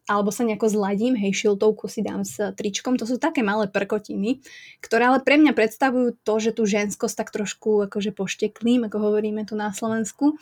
alebo 0.08 0.30
sa 0.32 0.44
nejako 0.44 0.68
zladím, 0.68 1.16
hej, 1.16 1.32
šiltovku 1.32 1.88
si 1.88 2.04
dám 2.04 2.24
s 2.24 2.40
tričkom, 2.56 2.96
to 2.96 3.08
sú 3.08 3.16
také 3.20 3.44
malé 3.44 3.68
prkotiny, 3.68 4.40
ktoré 4.80 5.08
ale 5.08 5.20
pre 5.20 5.36
mňa 5.40 5.52
predstavujú 5.52 6.20
to, 6.24 6.34
že 6.40 6.50
tú 6.56 6.68
ženskosť 6.68 7.14
tak 7.16 7.28
trošku 7.32 7.88
akože 7.88 8.12
pošteklím, 8.16 8.88
ako 8.88 8.96
hovoríme 9.00 9.44
tu 9.48 9.56
na 9.56 9.72
Slovensku 9.72 10.36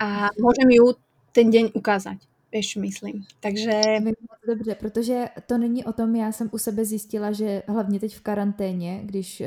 a 0.00 0.32
môžem 0.40 0.68
ju 0.72 0.96
ten 1.32 1.48
deň 1.48 1.76
ukázať. 1.76 2.31
Vieš, 2.52 2.76
myslím. 2.76 3.24
Takže... 3.40 3.80
Dobře, 4.46 4.74
protože 4.74 5.24
to 5.46 5.58
není 5.58 5.84
o 5.84 5.92
tom, 5.92 6.16
já 6.16 6.32
jsem 6.32 6.50
u 6.52 6.58
sebe 6.58 6.84
zjistila, 6.84 7.32
že 7.32 7.62
hlavně 7.68 8.00
teď 8.00 8.16
v 8.16 8.20
karanténě, 8.20 9.00
když 9.04 9.42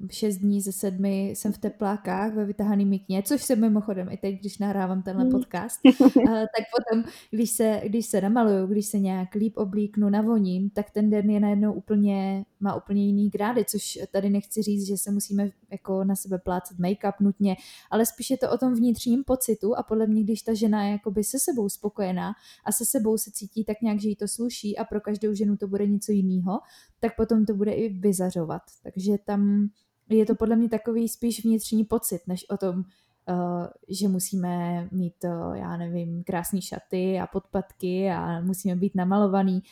uh, 0.00 0.08
6 0.10 0.36
dní 0.36 0.60
ze 0.60 0.72
sedmi 0.72 1.30
jsem 1.30 1.52
v 1.52 1.58
teplákách 1.58 2.34
ve 2.34 2.44
vytahaný 2.44 2.84
mikně, 2.84 3.22
což 3.22 3.42
se 3.42 3.56
mimochodem 3.56 4.08
i 4.10 4.16
teď, 4.16 4.40
když 4.40 4.58
nahrávám 4.58 5.02
tenhle 5.02 5.24
hmm. 5.24 5.32
podcast, 5.32 5.80
uh, 5.84 6.24
tak 6.26 6.64
potom, 6.76 7.10
když 7.30 7.50
se, 7.50 7.80
když 7.84 8.06
se 8.06 8.20
namaluju, 8.20 8.66
když 8.66 8.86
se 8.86 8.98
nějak 8.98 9.34
líp 9.34 9.56
oblíknu, 9.56 10.10
navoním, 10.10 10.70
tak 10.70 10.90
ten 10.90 11.10
den 11.10 11.30
je 11.30 11.40
najednou 11.40 11.72
úplně, 11.72 12.44
má 12.60 12.74
úplně 12.74 13.06
jiný 13.06 13.30
grády, 13.30 13.64
což 13.64 13.98
tady 14.10 14.30
nechci 14.30 14.62
říct, 14.62 14.86
že 14.86 14.96
se 14.96 15.10
musíme 15.10 15.50
jako 15.70 16.04
na 16.04 16.16
sebe 16.16 16.38
plácat 16.38 16.78
make-up 16.78 17.14
nutně, 17.20 17.56
ale 17.90 18.06
spíš 18.06 18.30
je 18.30 18.38
to 18.38 18.50
o 18.50 18.58
tom 18.58 18.74
vnitřním 18.74 19.24
pocitu 19.24 19.76
a 19.76 19.82
podle 19.82 20.06
mě, 20.06 20.24
když 20.24 20.42
ta 20.42 20.54
žena 20.54 20.84
je 20.84 20.92
jakoby 20.92 21.24
se 21.24 21.38
sebou 21.38 21.68
spokojená, 21.68 22.32
a 22.64 22.72
se 22.72 22.84
sebou 22.84 23.18
se 23.18 23.30
cítí 23.30 23.64
tak 23.64 23.76
nějak, 23.82 24.00
že 24.00 24.08
jí 24.08 24.16
to 24.16 24.28
sluší 24.28 24.78
a 24.78 24.84
pro 24.84 25.00
každou 25.00 25.34
ženu 25.34 25.56
to 25.56 25.68
bude 25.68 25.86
něco 25.86 26.12
jiného, 26.12 26.60
tak 27.00 27.16
potom 27.16 27.46
to 27.46 27.54
bude 27.54 27.72
i 27.72 27.88
vyzařovat. 27.88 28.62
Takže 28.82 29.12
tam 29.26 29.68
je 30.08 30.26
to 30.26 30.34
podle 30.34 30.56
mě 30.56 30.68
takový 30.68 31.08
spíš 31.08 31.44
vnitřní 31.44 31.84
pocit, 31.84 32.20
než 32.26 32.50
o 32.50 32.56
tom, 32.56 32.84
Uh, 33.28 33.66
že 33.88 34.08
musíme 34.08 34.88
mít, 34.92 35.24
uh, 35.24 35.56
já 35.56 35.76
nevím, 35.76 36.24
krásné 36.24 36.62
šaty 36.62 37.20
a 37.20 37.26
podpatky 37.26 38.10
a 38.10 38.40
musíme 38.40 38.76
být 38.76 38.94
namalovaný. 38.94 39.62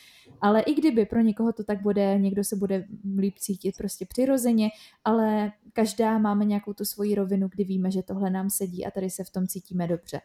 Ale 0.41 0.61
i 0.61 0.75
kdyby 0.75 1.07
pro 1.07 1.21
někoho 1.21 1.53
to 1.53 1.64
tak 1.64 1.83
bude, 1.83 2.18
někdo 2.18 2.45
se 2.45 2.57
bude 2.57 2.87
líp 3.18 3.35
cítit 3.39 3.77
prostě 3.77 4.07
přirozeně, 4.09 4.68
ale 5.05 5.53
každá 5.73 6.18
máme 6.18 6.45
nějakou 6.45 6.73
tu 6.73 6.85
svoji 6.85 7.14
rovinu, 7.14 7.49
kdy 7.49 7.64
víme, 7.64 7.91
že 7.91 8.03
tohle 8.03 8.31
nám 8.31 8.51
sedí 8.51 8.87
a 8.87 8.91
tady 8.91 9.11
se 9.11 9.25
v 9.25 9.31
tom 9.31 9.47
cítíme 9.47 9.87
dobře. 9.87 10.21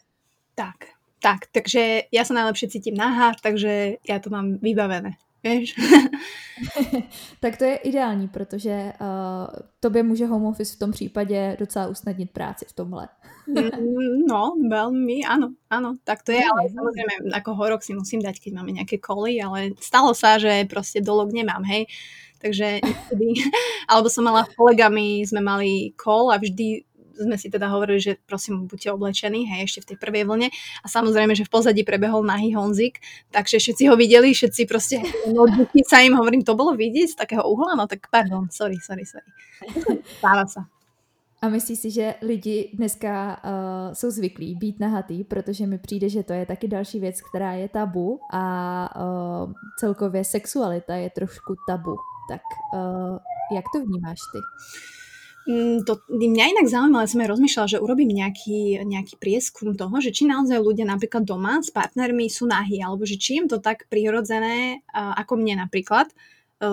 Tak, 0.56 0.76
tak, 1.20 1.49
takže 1.51 2.11
ja 2.11 2.24
sa 2.26 2.34
najlepšie 2.34 2.70
cítim 2.70 2.95
nahá, 2.95 3.34
takže 3.39 3.97
ja 4.03 4.18
to 4.20 4.30
mám 4.30 4.57
vybavené. 4.61 5.18
Vieš? 5.45 5.78
tak 7.43 7.57
to 7.57 7.63
je 7.63 7.76
ideální, 7.76 8.28
protože 8.28 8.93
uh, 9.01 9.47
tobě 9.80 10.03
může 10.03 10.26
home 10.26 10.45
office 10.45 10.76
v 10.76 10.80
tom 10.80 10.91
případě 10.91 11.55
docela 11.59 11.88
usnadnit 11.88 12.32
práci 12.32 12.66
v 12.70 12.74
tomhle. 12.74 13.07
Mm, 13.45 14.26
no, 14.26 14.57
veľmi, 14.57 15.22
áno, 15.22 15.53
áno, 15.70 16.01
tak 16.01 16.26
to 16.26 16.34
je, 16.34 16.41
ale 16.41 16.66
samozrejme, 16.66 17.30
ako 17.30 17.53
horok 17.53 17.86
si 17.86 17.93
musím 17.93 18.26
dať, 18.26 18.41
keď 18.41 18.51
máme 18.57 18.74
nejaké 18.74 18.97
koly, 18.97 19.38
ale 19.38 19.78
stalo 19.78 20.18
sa, 20.18 20.41
že 20.41 20.66
proste 20.66 20.97
dolog 20.97 21.30
nemám, 21.30 21.61
hej, 21.61 21.86
takže 22.41 22.82
niekedy, 22.82 23.45
alebo 23.91 24.09
som 24.09 24.26
mala 24.26 24.49
s 24.49 24.51
kolegami, 24.57 25.22
sme 25.30 25.45
mali 25.45 25.93
kol 25.93 26.34
a 26.34 26.41
vždy 26.41 26.89
sme 27.16 27.39
si 27.39 27.47
teda 27.49 27.72
hovorili, 27.72 27.99
že 28.03 28.11
prosím, 28.28 28.68
buďte 28.68 28.91
oblečení, 28.91 29.47
hej, 29.47 29.72
ešte 29.72 29.80
v 29.82 29.88
tej 29.93 29.97
prvej 29.97 30.24
vlne. 30.28 30.47
A 30.84 30.88
samozrejme, 30.88 31.34
že 31.36 31.47
v 31.47 31.53
pozadí 31.53 31.82
prebehol 31.88 32.22
nahý 32.28 32.51
Honzik, 32.53 32.99
takže 33.32 33.57
všetci 33.59 33.84
ho 33.88 33.95
videli, 33.95 34.36
všetci 34.36 34.61
proste 34.68 34.99
notebooky 35.32 35.82
sa 35.88 36.03
im 36.03 36.20
hovorím, 36.20 36.43
to 36.43 36.53
bolo 36.53 36.76
vidieť 36.76 37.07
z 37.13 37.16
takého 37.16 37.43
uhla, 37.47 37.80
no 37.80 37.88
tak 37.88 38.11
pardon, 38.11 38.51
sorry, 38.51 38.78
sorry, 38.84 39.07
sorry. 39.07 39.30
Stáva 40.20 40.45
sa. 40.45 40.68
A 41.41 41.49
myslíš 41.49 41.80
si, 41.80 41.89
že 41.91 42.16
lidi 42.22 42.72
dneska 42.74 43.38
uh, 43.38 43.93
jsou 43.93 44.11
zvyklí 44.11 44.55
být 44.55 44.80
nahatý, 44.80 45.24
protože 45.24 45.68
mi 45.68 45.78
přijde, 45.78 46.09
že 46.09 46.24
to 46.24 46.34
je 46.34 46.45
taky 46.45 46.68
další 46.68 46.99
věc, 46.99 47.22
která 47.22 47.53
je 47.53 47.70
tabu 47.70 48.20
a 48.34 48.43
uh, 48.95 49.53
celkově 49.80 50.24
sexualita 50.24 50.95
je 50.95 51.09
trošku 51.09 51.55
tabu. 51.68 51.95
Tak 52.30 52.41
uh, 52.74 53.18
jak 53.55 53.66
to 53.74 53.86
vnímáš 53.86 54.18
ty? 54.34 54.39
Mm, 55.46 55.86
to, 55.86 56.02
mňa 56.10 56.58
inak 56.58 56.66
zaujímavé, 56.66 57.06
som 57.06 57.22
aj 57.22 57.30
rozmýšľala, 57.30 57.72
že 57.78 57.84
urobím 57.84 58.10
nejaký, 58.18 58.82
nejaký 58.82 59.22
prieskum 59.22 59.78
toho, 59.78 59.93
že 60.02 60.10
či 60.10 60.26
naozaj 60.26 60.58
ľudia 60.58 60.89
napríklad 60.89 61.22
doma 61.22 61.62
s 61.62 61.70
partnermi 61.70 62.26
sú 62.34 62.50
nahí, 62.50 62.82
alebo 62.82 63.06
že 63.06 63.22
či 63.22 63.38
im 63.38 63.46
to 63.46 63.62
tak 63.62 63.86
prirodzené, 63.86 64.82
ako 64.89 65.38
mne 65.38 65.62
napríklad 65.62 66.10
e, 66.10 66.16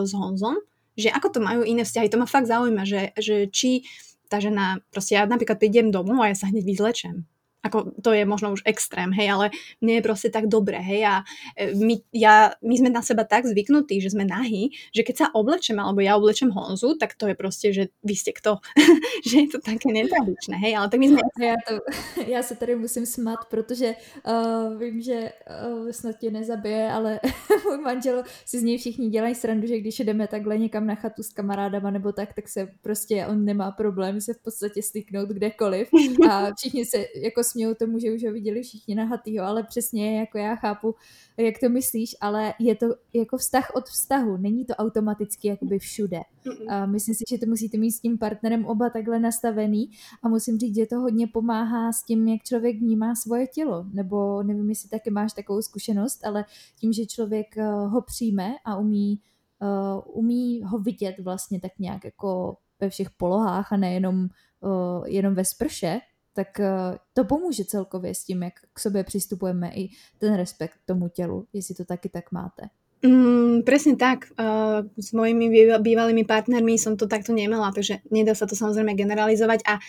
s 0.09 0.17
Honzom, 0.17 0.57
že 0.97 1.13
ako 1.13 1.29
to 1.37 1.39
majú 1.45 1.69
iné 1.69 1.85
vzťahy. 1.85 2.09
To 2.09 2.21
ma 2.21 2.25
fakt 2.25 2.49
zaujíma, 2.49 2.89
že, 2.89 3.13
že 3.21 3.53
či 3.53 3.85
tá 4.33 4.41
žena, 4.41 4.81
proste 4.89 5.21
ja 5.21 5.29
napríklad 5.29 5.61
prídem 5.61 5.93
domov 5.93 6.25
a 6.25 6.33
ja 6.33 6.37
sa 6.37 6.49
hneď 6.49 6.65
vyzlečem 6.65 7.29
ako 7.63 7.95
to 8.03 8.11
je 8.11 8.27
možno 8.27 8.53
už 8.53 8.67
extrém, 8.67 9.15
hej, 9.15 9.31
ale 9.31 9.47
mne 9.79 10.03
je 10.03 10.03
proste 10.03 10.29
tak 10.35 10.51
dobre, 10.51 10.83
hej, 10.83 11.07
a 11.07 11.15
e, 11.55 11.75
my, 11.79 11.95
ja, 12.11 12.59
my 12.59 12.75
sme 12.75 12.91
na 12.91 13.07
seba 13.07 13.23
tak 13.23 13.47
zvyknutí, 13.47 14.03
že 14.03 14.11
sme 14.11 14.27
nahí, 14.27 14.75
že 14.91 15.07
keď 15.07 15.15
sa 15.17 15.27
oblečem, 15.31 15.79
alebo 15.79 16.03
ja 16.03 16.19
oblečem 16.19 16.51
Honzu, 16.51 16.99
tak 16.99 17.15
to 17.15 17.31
je 17.31 17.39
proste, 17.39 17.71
že 17.71 17.95
vy 18.03 18.15
ste 18.19 18.35
kto, 18.35 18.59
že 19.29 19.47
je 19.47 19.49
to 19.55 19.59
také 19.63 19.95
netradičné, 19.95 20.59
hej, 20.59 20.75
ale 20.75 20.87
tak 20.91 20.99
my 20.99 21.09
sme... 21.09 21.21
Ja, 21.43 21.59
to, 21.67 21.75
ja 22.23 22.41
sa 22.43 22.55
tady 22.55 22.77
musím 22.77 23.07
smat, 23.07 23.51
protože 23.51 23.95
uh, 24.23 24.79
vím, 24.79 25.03
že 25.03 25.33
uh, 25.43 25.91
snad 25.91 26.19
tě 26.19 26.31
nezabije, 26.31 26.91
ale 26.91 27.21
můj 27.67 27.79
manžel 27.79 28.23
si 28.45 28.59
z 28.59 28.63
něj 28.63 28.79
všichni 28.79 29.09
dělají 29.09 29.35
srandu, 29.35 29.67
že 29.67 29.79
když 29.79 29.99
jdeme 29.99 30.29
takhle 30.29 30.59
někam 30.59 30.87
na 30.87 30.95
chatu 30.95 31.23
s 31.23 31.29
kamarádama 31.29 31.91
nebo 31.91 32.13
tak, 32.13 32.33
tak 32.35 32.49
se 32.49 32.69
prostě 32.83 33.27
on 33.27 33.45
nemá 33.45 33.71
problém 33.71 34.21
se 34.21 34.35
v 34.35 34.39
podstatě 34.39 34.83
styknout 34.83 35.29
kdekoliv. 35.29 35.89
A 36.31 36.55
všichni 36.55 36.85
se 36.85 37.05
jako 37.17 37.45
smějou 37.53 37.75
tomu, 37.75 37.99
že 37.99 38.13
už 38.13 38.25
ho 38.25 38.33
viděli 38.33 38.63
všichni 38.63 38.95
nahatýho, 38.95 39.45
ale 39.45 39.63
přesně 39.63 40.19
jako 40.19 40.39
já 40.39 40.57
chápu, 40.57 40.95
jak 41.37 41.55
to 41.59 41.69
myslíš, 41.69 42.17
ale 42.21 42.55
je 42.59 42.75
to 42.75 42.87
jako 43.13 43.37
vztah 43.37 43.71
od 43.75 43.89
vztahu, 43.89 44.37
není 44.37 44.65
to 44.65 44.75
automaticky 44.75 45.49
jakoby 45.49 45.79
všude. 45.79 46.21
A 46.69 46.87
myslím 46.87 47.15
si, 47.15 47.25
že 47.31 47.39
to 47.39 47.47
musíte 47.47 47.79
mít 47.79 47.93
s 47.93 48.01
tím 48.01 48.19
partnerem 48.19 48.67
oba 48.67 48.91
takhle 48.91 49.19
nastavený 49.19 49.91
a 50.23 50.29
musím 50.29 50.59
říct, 50.59 50.75
že 50.75 50.87
to 50.87 51.01
hodně 51.01 51.27
pomáhá 51.27 51.93
s 51.93 52.03
tím, 52.03 52.29
jak 52.29 52.43
člověk 52.43 52.77
vnímá 52.77 53.15
svoje 53.15 53.47
tělo, 53.47 53.87
nebo 53.93 54.43
nevím, 54.43 54.69
jestli 54.69 54.89
taky 54.89 55.11
máš 55.11 55.33
takovou 55.33 55.63
zkušenost, 55.63 56.27
ale 56.27 56.45
tím, 56.81 56.93
že 56.93 57.07
člověk 57.07 57.57
eh, 57.59 57.65
ho 57.65 58.03
přijme 58.03 58.55
a 58.65 58.77
umí, 58.77 59.21
uh, 59.63 60.19
umí 60.19 60.63
ho 60.63 60.79
vidět 60.79 61.19
vlastně 61.19 61.61
tak 61.61 61.73
nějak 61.79 62.05
jako 62.05 62.57
ve 62.81 62.91
všech 62.91 63.11
polohách 63.11 63.73
a 63.73 63.77
nejenom 63.77 64.27
uh, 64.61 65.07
jenom 65.07 65.35
ve 65.35 65.45
sprše, 65.45 66.01
tak 66.35 66.61
eh, 66.61 66.99
to 67.13 67.25
pomůže 67.25 67.65
celkově 67.65 68.15
s 68.15 68.25
tím, 68.25 68.43
jak 68.43 68.55
k 68.73 68.81
sobě 68.81 69.05
přistupujeme 69.05 69.73
i 69.75 69.89
ten 70.19 70.35
respekt 70.35 70.75
tomu 70.87 71.09
tělu, 71.09 71.47
jestli 71.53 71.75
to 71.75 71.85
taky 71.85 72.09
tak 72.09 72.33
máte. 72.33 72.63
Mm, 73.03 73.67
presne 73.67 73.99
tak. 73.99 74.31
Uh, 74.39 74.87
s 74.95 75.11
mojimi 75.11 75.51
bývalými 75.83 76.23
partnermi 76.23 76.79
som 76.79 76.95
to 76.95 77.11
takto 77.11 77.35
nemala, 77.35 77.75
takže 77.75 77.99
nedá 78.15 78.31
sa 78.31 78.47
to 78.47 78.55
samozrejme 78.55 78.95
generalizovať 78.95 79.67
a 79.67 79.83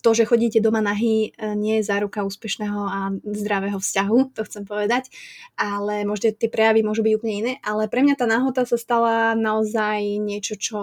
to, 0.00 0.10
že 0.16 0.28
chodíte 0.28 0.58
doma 0.64 0.80
nahý, 0.80 1.30
e, 1.36 1.54
nie 1.54 1.80
je 1.80 1.86
záruka 1.86 2.24
úspešného 2.24 2.80
a 2.80 3.00
zdravého 3.22 3.78
vzťahu, 3.78 4.34
to 4.34 4.42
chcem 4.48 4.64
povedať, 4.64 5.12
ale 5.54 6.08
možno 6.08 6.32
tie 6.32 6.48
prejavy 6.48 6.80
môžu 6.80 7.04
byť 7.04 7.12
úplne 7.16 7.34
iné, 7.36 7.52
ale 7.60 7.86
pre 7.86 8.00
mňa 8.00 8.14
tá 8.16 8.26
nahota 8.26 8.64
sa 8.64 8.80
stala 8.80 9.36
naozaj 9.36 10.20
niečo, 10.20 10.56
čo, 10.56 10.80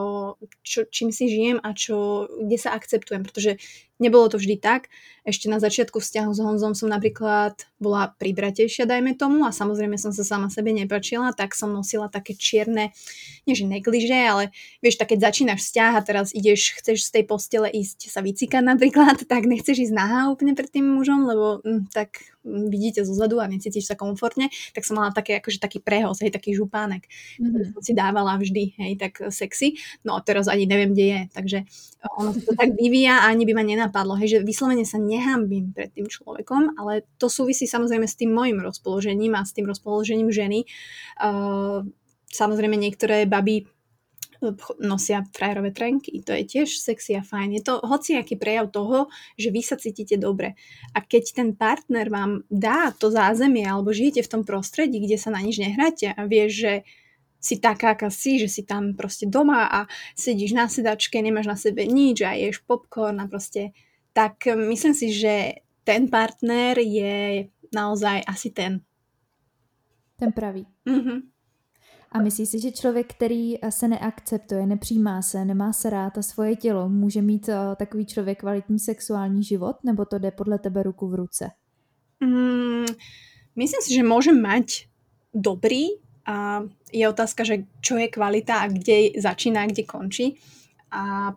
čo, 0.61 0.86
čím 0.88 1.09
si 1.09 1.28
žijem 1.28 1.57
a 1.61 1.74
čo, 1.74 2.30
kde 2.41 2.57
sa 2.57 2.78
akceptujem, 2.78 3.26
pretože 3.26 3.57
nebolo 3.99 4.30
to 4.30 4.38
vždy 4.38 4.57
tak. 4.61 4.89
Ešte 5.28 5.51
na 5.51 5.59
začiatku 5.59 5.99
vzťahu 5.99 6.32
s 6.32 6.39
Honzom 6.39 6.72
som 6.72 6.88
napríklad 6.88 7.68
bola 7.82 8.15
pribratejšia, 8.15 8.88
dajme 8.88 9.20
tomu, 9.20 9.43
a 9.43 9.51
samozrejme 9.51 9.99
som 9.99 10.15
sa 10.15 10.24
sama 10.24 10.47
sebe 10.47 10.72
nepačila, 10.72 11.36
tak 11.36 11.51
som 11.51 11.74
nosila 11.74 12.07
také 12.07 12.32
čierne, 12.38 12.95
nie 13.43 13.55
že 13.57 13.68
negliže, 13.68 14.15
ale 14.15 14.55
vieš, 14.80 15.01
tak 15.01 15.11
keď 15.11 15.28
začínaš 15.30 15.68
vzťah 15.68 15.91
a 15.99 16.01
teraz 16.05 16.28
ideš, 16.32 16.80
chceš 16.80 17.11
z 17.11 17.20
tej 17.20 17.24
postele 17.28 17.68
ísť 17.68 18.07
sa 18.07 18.24
vycikať 18.24 18.63
napríklad, 18.63 19.07
napríklad, 19.08 19.32
tak 19.32 19.43
nechceš 19.47 19.89
ísť 19.89 19.95
nahá 19.95 20.28
úplne 20.28 20.51
pred 20.53 20.68
tým 20.68 20.86
mužom, 20.99 21.24
lebo 21.24 21.64
hm, 21.64 21.88
tak 21.95 22.28
hm, 22.43 22.68
vidíte 22.68 23.08
zo 23.08 23.16
zadu 23.16 23.39
a 23.39 23.47
necítiš 23.47 23.88
sa 23.88 23.95
komfortne, 23.95 24.51
tak 24.76 24.84
som 24.84 24.99
mala 24.99 25.16
také, 25.16 25.39
akože 25.39 25.64
taký 25.64 25.80
prehoz, 25.80 26.20
hej, 26.20 26.30
taký 26.30 26.51
župánek, 26.51 27.08
mm-hmm. 27.39 27.74
som 27.74 27.82
si 27.82 27.93
dávala 27.95 28.36
vždy, 28.36 28.76
hej, 28.76 28.91
tak 28.99 29.24
sexy. 29.32 29.80
No 30.03 30.20
a 30.20 30.22
teraz 30.22 30.51
ani 30.51 30.68
neviem, 30.68 30.91
kde 30.91 31.05
je, 31.08 31.22
takže 31.32 31.60
ono 32.20 32.36
to 32.36 32.51
tak 32.53 32.76
vyvíja 32.76 33.24
a 33.24 33.32
ani 33.32 33.47
by 33.47 33.53
ma 33.55 33.64
nenapadlo, 33.64 34.20
hej, 34.20 34.38
že 34.38 34.45
vyslovene 34.45 34.84
sa 34.84 34.99
nehambím 34.99 35.72
pred 35.72 35.89
tým 35.95 36.05
človekom, 36.05 36.76
ale 36.76 37.08
to 37.18 37.32
súvisí 37.32 37.66
samozrejme 37.66 38.05
s 38.05 38.20
tým 38.20 38.36
mojim 38.36 38.60
rozpoložením 38.60 39.34
a 39.39 39.47
s 39.47 39.55
tým 39.55 39.66
rozpoložením 39.66 40.30
ženy. 40.30 40.68
Uh, 41.18 41.88
samozrejme 42.28 42.76
niektoré 42.76 43.24
baby 43.24 43.66
nosia 44.80 45.24
frajerové 45.34 45.72
trenky. 45.72 46.22
To 46.26 46.34
je 46.34 46.44
tiež 46.44 46.78
sexy 46.78 47.18
a 47.18 47.24
fajn. 47.24 47.58
Je 47.58 47.64
to 47.64 47.82
hociaký 47.82 48.38
prejav 48.38 48.70
toho, 48.70 49.10
že 49.36 49.50
vy 49.50 49.62
sa 49.62 49.76
cítite 49.78 50.18
dobre. 50.18 50.54
A 50.94 51.02
keď 51.02 51.38
ten 51.38 51.50
partner 51.58 52.10
vám 52.10 52.46
dá 52.50 52.94
to 52.94 53.10
zázemie 53.10 53.66
alebo 53.66 53.94
žijete 53.94 54.26
v 54.26 54.32
tom 54.32 54.44
prostredí, 54.46 55.02
kde 55.02 55.18
sa 55.18 55.34
na 55.34 55.42
nič 55.42 55.58
nehráte 55.58 56.14
a 56.14 56.22
vieš, 56.26 56.52
že 56.64 56.74
si 57.38 57.62
taká, 57.62 57.94
aká 57.94 58.10
si, 58.10 58.42
že 58.42 58.50
si 58.50 58.66
tam 58.66 58.98
proste 58.98 59.30
doma 59.30 59.70
a 59.70 59.80
sedíš 60.18 60.58
na 60.58 60.66
sedačke, 60.66 61.22
nemáš 61.22 61.46
na 61.46 61.58
sebe 61.58 61.86
nič 61.86 62.26
a 62.26 62.34
ješ 62.34 62.66
popcorn 62.66 63.22
a 63.22 63.30
proste 63.30 63.78
tak 64.12 64.50
myslím 64.50 64.98
si, 64.98 65.14
že 65.14 65.62
ten 65.86 66.10
partner 66.10 66.82
je 66.82 67.46
naozaj 67.70 68.26
asi 68.26 68.50
ten, 68.50 68.82
Ten 70.18 70.34
pravý. 70.34 70.66
Mm-hmm. 70.90 71.37
A 72.18 72.24
myslíš 72.24 72.49
si, 72.49 72.59
že 72.59 72.72
člověk, 72.72 73.13
který 73.13 73.55
se 73.70 73.88
neakceptuje, 73.88 74.65
nepřijímá 74.65 75.22
se, 75.22 75.45
nemá 75.45 75.74
se 75.74 75.89
rád 75.89 76.18
a 76.18 76.22
svoje 76.22 76.55
tělo, 76.55 76.89
může 76.89 77.22
mít 77.22 77.47
uh, 77.47 77.76
takový 77.76 78.05
člověk 78.05 78.39
kvalitní 78.39 78.80
sexuální 78.80 79.43
život, 79.43 79.76
nebo 79.84 80.05
to 80.05 80.20
jde 80.20 80.32
podle 80.32 80.59
tebe 80.59 80.84
ruku 80.84 81.07
v 81.07 81.15
ruce? 81.15 81.51
Mm, 82.20 82.86
myslím 83.55 83.82
si, 83.82 83.93
že 83.93 84.01
môže 84.01 84.34
mať 84.34 84.89
dobrý 85.34 86.01
a 86.26 86.65
je 86.89 87.05
otázka, 87.09 87.43
že 87.43 87.70
čo 87.82 87.97
je 87.97 88.07
kvalita 88.09 88.65
a 88.65 88.68
kde 88.68 89.22
začíná, 89.22 89.65
kde 89.65 89.84
končí. 89.84 90.36
A 90.91 91.34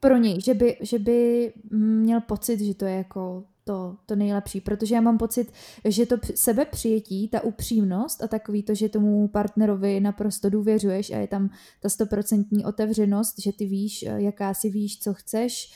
pro 0.00 0.16
něj, 0.16 0.40
že 0.40 0.54
by, 0.54 0.76
že 0.80 0.98
by 0.98 1.52
měl 1.70 2.20
pocit, 2.20 2.60
že 2.60 2.74
to 2.74 2.84
je 2.84 2.94
jako 2.94 3.44
to, 3.68 3.96
to 4.06 4.16
nejlepší, 4.16 4.60
protože 4.60 4.94
já 4.94 5.00
mám 5.00 5.18
pocit, 5.18 5.52
že 5.84 6.06
to 6.06 6.16
sebepřijetí, 6.34 7.28
ta 7.28 7.44
upřímnost 7.44 8.22
a 8.22 8.28
takový 8.28 8.62
to, 8.62 8.74
že 8.74 8.88
tomu 8.88 9.28
partnerovi 9.28 10.00
naprosto 10.00 10.50
důvěřuješ 10.50 11.10
a 11.10 11.16
je 11.16 11.28
tam 11.28 11.50
ta 11.82 11.88
stoprocentní 11.88 12.64
otevřenost, 12.64 13.38
že 13.38 13.52
ty 13.52 13.66
víš, 13.66 14.04
jaká 14.16 14.54
si 14.54 14.70
víš, 14.70 14.98
co 14.98 15.14
chceš, 15.14 15.72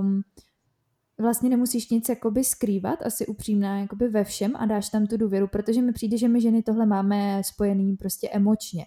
um, 0.00 0.22
vlastně 1.18 1.50
nemusíš 1.50 1.90
nic 1.90 2.08
jakoby 2.08 2.44
skrývat, 2.44 3.02
asi 3.02 3.26
upřímná 3.26 3.80
jakoby 3.80 4.08
ve 4.08 4.24
všem 4.24 4.56
a 4.56 4.66
dáš 4.66 4.88
tam 4.88 5.06
tu 5.06 5.16
důvěru, 5.16 5.48
protože 5.48 5.82
mi 5.82 5.92
přijde, 5.92 6.18
že 6.18 6.28
my 6.28 6.40
ženy 6.40 6.62
tohle 6.62 6.86
máme 6.86 7.42
spojený 7.44 7.96
prostě 7.96 8.28
emočně. 8.28 8.86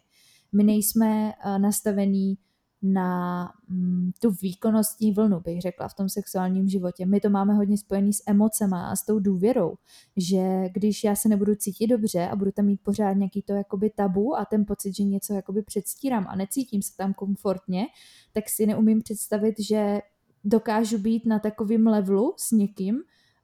My 0.53 0.63
nejsme 0.63 1.33
uh, 1.45 1.59
nastavený 1.59 2.37
na 2.83 3.49
mm, 3.69 4.11
tu 4.21 4.31
výkonnostní 4.31 5.11
vlnu, 5.11 5.39
bych 5.39 5.61
řekla, 5.61 5.87
v 5.87 5.93
tom 5.93 6.09
sexuálním 6.09 6.67
životě. 6.67 7.05
My 7.05 7.19
to 7.19 7.29
máme 7.29 7.53
hodně 7.53 7.77
spojený 7.77 8.13
s 8.13 8.23
emocema 8.27 8.89
a 8.89 8.95
s 8.95 9.05
tou 9.05 9.19
důvěrou, 9.19 9.75
že 10.17 10.69
když 10.73 11.03
já 11.03 11.15
se 11.15 11.29
nebudu 11.29 11.55
cítit 11.55 11.87
dobře 11.87 12.27
a 12.27 12.35
budu 12.35 12.51
tam 12.51 12.65
mít 12.65 12.81
pořád 12.83 13.13
nějaký 13.13 13.41
to 13.41 13.53
jakoby 13.53 13.89
tabu 13.89 14.37
a 14.37 14.45
ten 14.45 14.65
pocit, 14.65 14.95
že 14.95 15.03
něco 15.03 15.33
jakoby 15.33 15.61
předstírám 15.61 16.25
a 16.29 16.35
necítím 16.35 16.81
se 16.81 16.97
tam 16.97 17.13
komfortně, 17.13 17.85
tak 18.33 18.49
si 18.49 18.65
neumím 18.65 19.01
představit, 19.01 19.55
že 19.59 20.01
dokážu 20.43 20.97
být 20.97 21.25
na 21.25 21.39
takovém 21.39 21.87
levelu 21.87 22.33
s 22.37 22.51
někým, 22.51 22.99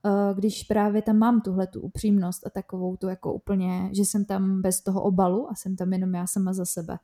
eh, 0.05 0.33
když 0.35 0.63
právě 0.63 1.01
tam 1.01 1.17
mám 1.17 1.41
tuhle 1.41 1.67
tu 1.67 1.81
upřímnost 1.81 2.47
a 2.47 2.49
takovou 2.49 2.97
tu 2.97 3.07
jako 3.07 3.33
úplně, 3.33 3.89
že 3.93 4.05
jsem 4.05 4.25
tam 4.25 4.61
bez 4.61 4.81
toho 4.81 5.01
obalu 5.03 5.51
a 5.51 5.55
jsem 5.55 5.75
tam 5.75 5.93
jenom 5.93 6.15
já 6.15 6.27
sama 6.27 6.53
za 6.53 6.65
sebe. 6.65 6.97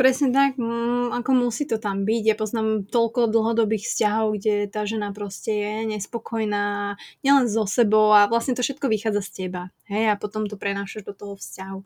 Presne 0.00 0.32
tak, 0.32 0.56
mm, 0.56 1.12
ako 1.12 1.36
musí 1.36 1.68
to 1.68 1.76
tam 1.76 2.08
byť. 2.08 2.22
Ja 2.24 2.32
poznám 2.32 2.88
toľko 2.88 3.28
dlhodobých 3.28 3.84
vzťahov, 3.84 4.40
kde 4.40 4.64
tá 4.64 4.88
žena 4.88 5.12
proste 5.12 5.52
je 5.52 5.74
nespokojná, 5.92 6.96
nielen 7.20 7.44
so 7.44 7.68
sebou 7.68 8.16
a 8.16 8.24
vlastne 8.24 8.56
to 8.56 8.64
všetko 8.64 8.88
vychádza 8.88 9.20
z 9.20 9.30
teba. 9.44 9.68
Hej, 9.92 10.08
a 10.08 10.14
potom 10.16 10.48
to 10.48 10.56
prenášaš 10.56 11.04
do 11.04 11.12
toho 11.12 11.36
vzťahu. 11.36 11.84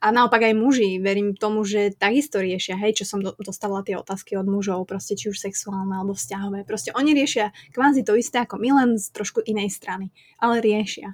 A 0.00 0.06
naopak 0.08 0.40
aj 0.40 0.56
muži, 0.56 1.04
verím 1.04 1.36
tomu, 1.36 1.60
že 1.68 1.92
takisto 1.92 2.40
riešia, 2.40 2.80
hej, 2.80 2.96
čo 2.96 3.04
som 3.04 3.20
dostala 3.20 3.84
tie 3.84 4.00
otázky 4.00 4.40
od 4.40 4.48
mužov, 4.48 4.88
proste 4.88 5.12
či 5.12 5.28
už 5.28 5.36
sexuálne 5.36 6.00
alebo 6.00 6.16
vzťahové. 6.16 6.64
Proste 6.64 6.96
oni 6.96 7.12
riešia 7.12 7.52
kvázi 7.76 8.08
to 8.08 8.16
isté 8.16 8.40
ako 8.40 8.56
my, 8.56 8.72
len 8.72 8.96
z 8.96 9.12
trošku 9.12 9.44
inej 9.44 9.68
strany, 9.68 10.16
ale 10.40 10.64
riešia. 10.64 11.12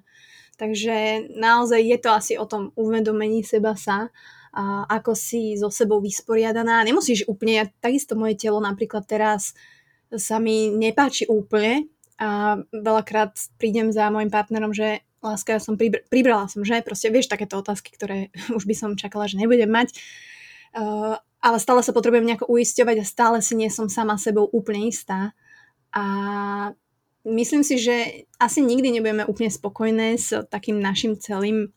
Takže 0.62 1.26
naozaj 1.34 1.82
je 1.82 1.98
to 1.98 2.10
asi 2.14 2.38
o 2.38 2.46
tom 2.46 2.70
uvedomení 2.78 3.42
seba 3.42 3.74
sa 3.74 4.14
ako 4.64 5.12
si 5.12 5.60
so 5.60 5.68
sebou 5.68 6.00
vysporiadaná. 6.00 6.80
Nemusíš 6.80 7.28
úplne, 7.28 7.52
ja, 7.60 7.64
takisto 7.68 8.16
moje 8.16 8.40
telo 8.40 8.56
napríklad 8.56 9.04
teraz 9.04 9.52
sa 10.08 10.40
mi 10.40 10.72
nepáči 10.72 11.28
úplne 11.28 11.92
a 12.16 12.56
veľakrát 12.72 13.36
prídem 13.60 13.92
za 13.92 14.08
môjim 14.08 14.32
partnerom, 14.32 14.72
že 14.72 15.04
láska, 15.20 15.58
ja 15.58 15.60
som 15.60 15.76
pribr- 15.76 16.06
pribrala 16.08 16.48
som, 16.48 16.64
že 16.64 16.80
proste 16.80 17.12
vieš 17.12 17.28
takéto 17.28 17.60
otázky, 17.60 17.92
ktoré 17.92 18.32
už 18.56 18.64
by 18.64 18.74
som 18.74 18.90
čakala, 18.96 19.28
že 19.28 19.36
nebudem 19.36 19.68
mať. 19.68 19.92
Uh, 20.76 21.20
ale 21.44 21.60
stále 21.60 21.84
sa 21.84 21.92
potrebujem 21.92 22.24
nejako 22.24 22.48
uisťovať 22.48 22.96
a 23.00 23.06
stále 23.06 23.38
si 23.44 23.54
nie 23.54 23.68
som 23.68 23.92
sama 23.92 24.16
sebou 24.16 24.48
úplne 24.50 24.88
istá. 24.88 25.36
A 25.92 26.04
myslím 27.24 27.62
si, 27.64 27.76
že 27.80 28.26
asi 28.40 28.60
nikdy 28.64 28.98
nebudeme 28.98 29.24
úplne 29.28 29.52
spokojné 29.52 30.16
s 30.16 30.32
takým 30.48 30.80
našim 30.80 31.16
celým 31.16 31.75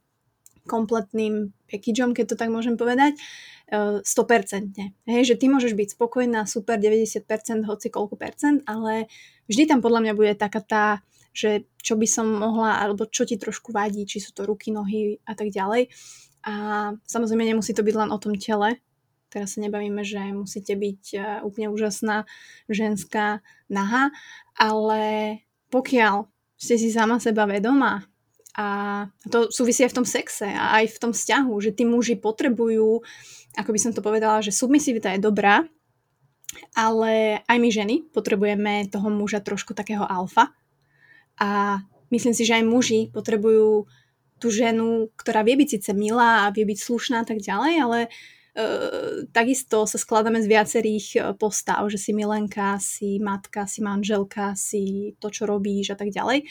kompletným 0.69 1.49
packageom, 1.65 2.13
keď 2.13 2.33
to 2.33 2.35
tak 2.37 2.53
môžem 2.53 2.77
povedať, 2.77 3.17
100%. 3.69 4.77
Eh, 4.77 4.89
Hej, 5.05 5.33
že 5.33 5.35
ty 5.37 5.45
môžeš 5.45 5.77
byť 5.77 5.89
spokojná, 5.97 6.49
super 6.49 6.81
90%, 6.81 7.65
hoci 7.69 7.87
koľko 7.93 8.17
percent, 8.17 8.65
ale 8.65 9.05
vždy 9.45 9.69
tam 9.69 9.79
podľa 9.81 10.09
mňa 10.09 10.13
bude 10.17 10.33
taká 10.33 10.61
tá, 10.61 10.85
že 11.33 11.69
čo 11.85 11.93
by 11.93 12.07
som 12.09 12.25
mohla, 12.25 12.81
alebo 12.81 13.05
čo 13.05 13.29
ti 13.29 13.37
trošku 13.37 13.69
vadí, 13.69 14.09
či 14.09 14.17
sú 14.17 14.33
to 14.33 14.49
ruky, 14.49 14.73
nohy 14.73 15.21
a 15.29 15.37
tak 15.37 15.53
ďalej. 15.53 15.93
A 16.49 16.53
samozrejme 17.05 17.45
nemusí 17.45 17.77
to 17.77 17.85
byť 17.85 17.95
len 17.95 18.09
o 18.09 18.17
tom 18.17 18.33
tele, 18.33 18.81
teraz 19.29 19.53
sa 19.53 19.61
nebavíme, 19.61 20.01
že 20.01 20.17
musíte 20.33 20.73
byť 20.73 21.03
eh, 21.13 21.21
úplne 21.45 21.69
úžasná 21.69 22.25
ženská 22.65 23.45
naha, 23.69 24.09
ale 24.57 25.01
pokiaľ 25.69 26.25
ste 26.57 26.75
si 26.75 26.89
sama 26.89 27.21
seba 27.21 27.45
vedomá 27.45 28.08
a 28.59 28.65
to 29.31 29.47
súvisí 29.55 29.87
aj 29.87 29.95
v 29.95 29.97
tom 30.03 30.07
sexe 30.07 30.51
a 30.51 30.83
aj 30.83 30.91
v 30.91 30.99
tom 30.99 31.11
vzťahu, 31.15 31.53
že 31.63 31.71
tí 31.71 31.87
muži 31.87 32.19
potrebujú, 32.19 32.99
ako 33.55 33.69
by 33.71 33.79
som 33.79 33.95
to 33.95 34.03
povedala, 34.03 34.43
že 34.43 34.51
submisivita 34.51 35.15
je 35.15 35.23
dobrá, 35.23 35.63
ale 36.75 37.39
aj 37.47 37.55
my 37.55 37.69
ženy 37.71 37.95
potrebujeme 38.11 38.91
toho 38.91 39.07
muža 39.07 39.39
trošku 39.39 39.71
takého 39.71 40.03
alfa. 40.03 40.51
A 41.39 41.79
myslím 42.11 42.35
si, 42.35 42.43
že 42.43 42.59
aj 42.59 42.67
muži 42.67 43.07
potrebujú 43.15 43.87
tú 44.43 44.47
ženu, 44.51 45.07
ktorá 45.15 45.47
vie 45.47 45.55
byť 45.55 45.79
síce 45.79 45.91
milá 45.95 46.43
a 46.43 46.51
vie 46.51 46.67
byť 46.67 46.79
slušná 46.83 47.23
a 47.23 47.27
tak 47.27 47.39
ďalej, 47.39 47.73
ale 47.79 47.99
e, 48.03 48.09
takisto 49.31 49.87
sa 49.87 49.95
skladáme 49.95 50.43
z 50.43 50.51
viacerých 50.51 51.07
e, 51.15 51.19
postav, 51.35 51.87
že 51.87 51.99
si 51.99 52.11
milenka, 52.11 52.75
si 52.79 53.23
matka, 53.23 53.67
si 53.67 53.79
manželka, 53.83 54.51
si 54.59 55.15
to, 55.23 55.31
čo 55.31 55.47
robíš 55.47 55.95
a 55.95 55.97
tak 55.99 56.11
ďalej. 56.11 56.43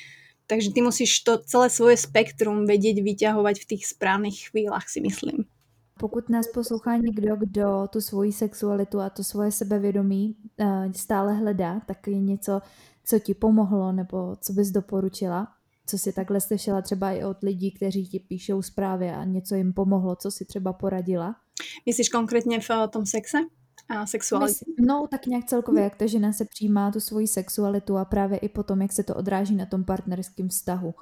Takže 0.48 0.72
ty 0.72 0.80
musíš 0.80 1.20
to 1.20 1.38
celé 1.44 1.70
svoje 1.70 1.96
spektrum 2.00 2.64
vedieť 2.64 3.04
vyťahovať 3.04 3.56
v 3.60 3.68
tých 3.68 3.84
správnych 3.92 4.48
chvíľach, 4.48 4.88
si 4.88 5.04
myslím. 5.04 5.44
Pokud 6.00 6.28
nás 6.28 6.46
poslouchá 6.48 6.96
někdo, 6.96 7.36
kdo 7.36 7.88
tu 7.92 8.00
svoji 8.00 8.32
sexualitu 8.32 9.00
a 9.00 9.10
to 9.10 9.24
svoje 9.24 9.52
sebevědomí 9.52 10.36
uh, 10.60 10.92
stále 10.92 11.34
hledá, 11.34 11.80
tak 11.86 12.06
je 12.06 12.20
něco, 12.20 12.62
co 13.04 13.18
ti 13.18 13.34
pomohlo 13.34 13.92
nebo 13.92 14.36
co 14.40 14.52
bys 14.52 14.70
doporučila? 14.70 15.48
Co 15.86 15.98
si 15.98 16.12
takhle 16.12 16.40
slyšela 16.40 16.82
třeba 16.82 17.12
i 17.12 17.24
od 17.24 17.42
lidí, 17.42 17.72
kteří 17.72 18.06
ti 18.06 18.20
píšou 18.20 18.62
zprávy 18.62 19.10
a 19.10 19.24
něco 19.24 19.54
jim 19.54 19.72
pomohlo, 19.72 20.16
co 20.16 20.30
si 20.30 20.44
třeba 20.44 20.72
poradila? 20.72 21.36
Myslíš 21.86 22.08
konkrétně 22.08 22.60
v 22.60 22.70
uh, 22.70 22.86
tom 22.86 23.06
sexe? 23.06 23.38
A 23.88 24.06
sexualitu. 24.06 24.64
No, 24.78 25.06
tak 25.10 25.26
nějak 25.26 25.44
celkově, 25.44 25.82
jak 25.82 25.96
ta 25.96 26.06
žena 26.06 26.32
se 26.32 26.44
přijímá 26.44 26.90
tu 26.90 27.00
svoji 27.00 27.26
sexualitu 27.26 27.96
a 27.96 28.04
právě 28.04 28.38
i 28.38 28.48
potom, 28.48 28.82
jak 28.82 28.92
se 28.92 29.02
to 29.02 29.14
odráží 29.14 29.54
na 29.54 29.66
tom 29.66 29.84
partnerském 29.84 30.48
vztahu. 30.48 30.94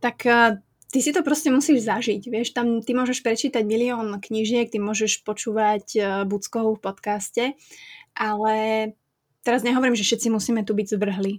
Tak 0.00 0.26
eh, 0.26 0.58
ty 0.90 1.02
si 1.02 1.12
to 1.12 1.22
prostě 1.22 1.50
musíš 1.50 1.84
zažiť, 1.84 2.30
vieš, 2.30 2.50
tam 2.50 2.82
ty 2.82 2.94
môžeš 2.94 3.22
prečítať 3.22 3.62
milión 3.62 4.18
knížiek, 4.20 4.70
ty 4.70 4.78
môžeš 4.82 5.22
počúvať 5.22 5.86
uh, 5.96 6.04
Buckovú 6.26 6.74
v 6.74 6.82
podcaste, 6.82 7.44
ale 8.18 8.54
teraz 9.46 9.62
nehovorím, 9.62 9.94
že 9.94 10.02
všetci 10.02 10.30
musíme 10.30 10.66
tu 10.66 10.74
byť 10.74 10.86
zvrhli, 10.98 11.32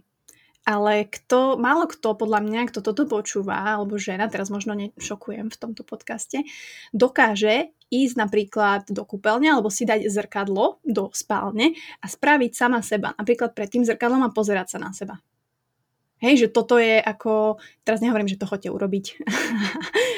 ale 0.62 1.10
kto, 1.10 1.58
málo 1.58 1.90
kto 1.90 2.14
podľa 2.14 2.46
mňa, 2.46 2.70
kto 2.70 2.80
toto 2.86 3.10
počúva, 3.10 3.78
alebo 3.78 3.98
žena, 3.98 4.30
teraz 4.30 4.54
možno 4.54 4.78
nešokujem 4.78 5.50
v 5.50 5.60
tomto 5.60 5.82
podcaste, 5.82 6.46
dokáže 6.94 7.74
ísť 7.92 8.16
napríklad 8.16 8.88
do 8.88 9.04
kúpeľne 9.04 9.52
alebo 9.52 9.68
si 9.68 9.84
dať 9.84 10.08
zrkadlo 10.08 10.80
do 10.88 11.12
spálne 11.12 11.76
a 12.00 12.06
spraviť 12.08 12.52
sama 12.56 12.80
seba. 12.80 13.12
Napríklad 13.20 13.52
pred 13.52 13.68
tým 13.68 13.84
zrkadlom 13.84 14.24
a 14.24 14.32
pozerať 14.32 14.78
sa 14.78 14.80
na 14.80 14.96
seba. 14.96 15.20
Hej, 16.22 16.46
že 16.46 16.48
toto 16.54 16.78
je 16.78 17.02
ako, 17.02 17.58
teraz 17.82 17.98
nehovorím, 17.98 18.30
že 18.30 18.38
to 18.38 18.46
chodte 18.46 18.70
urobiť 18.70 19.18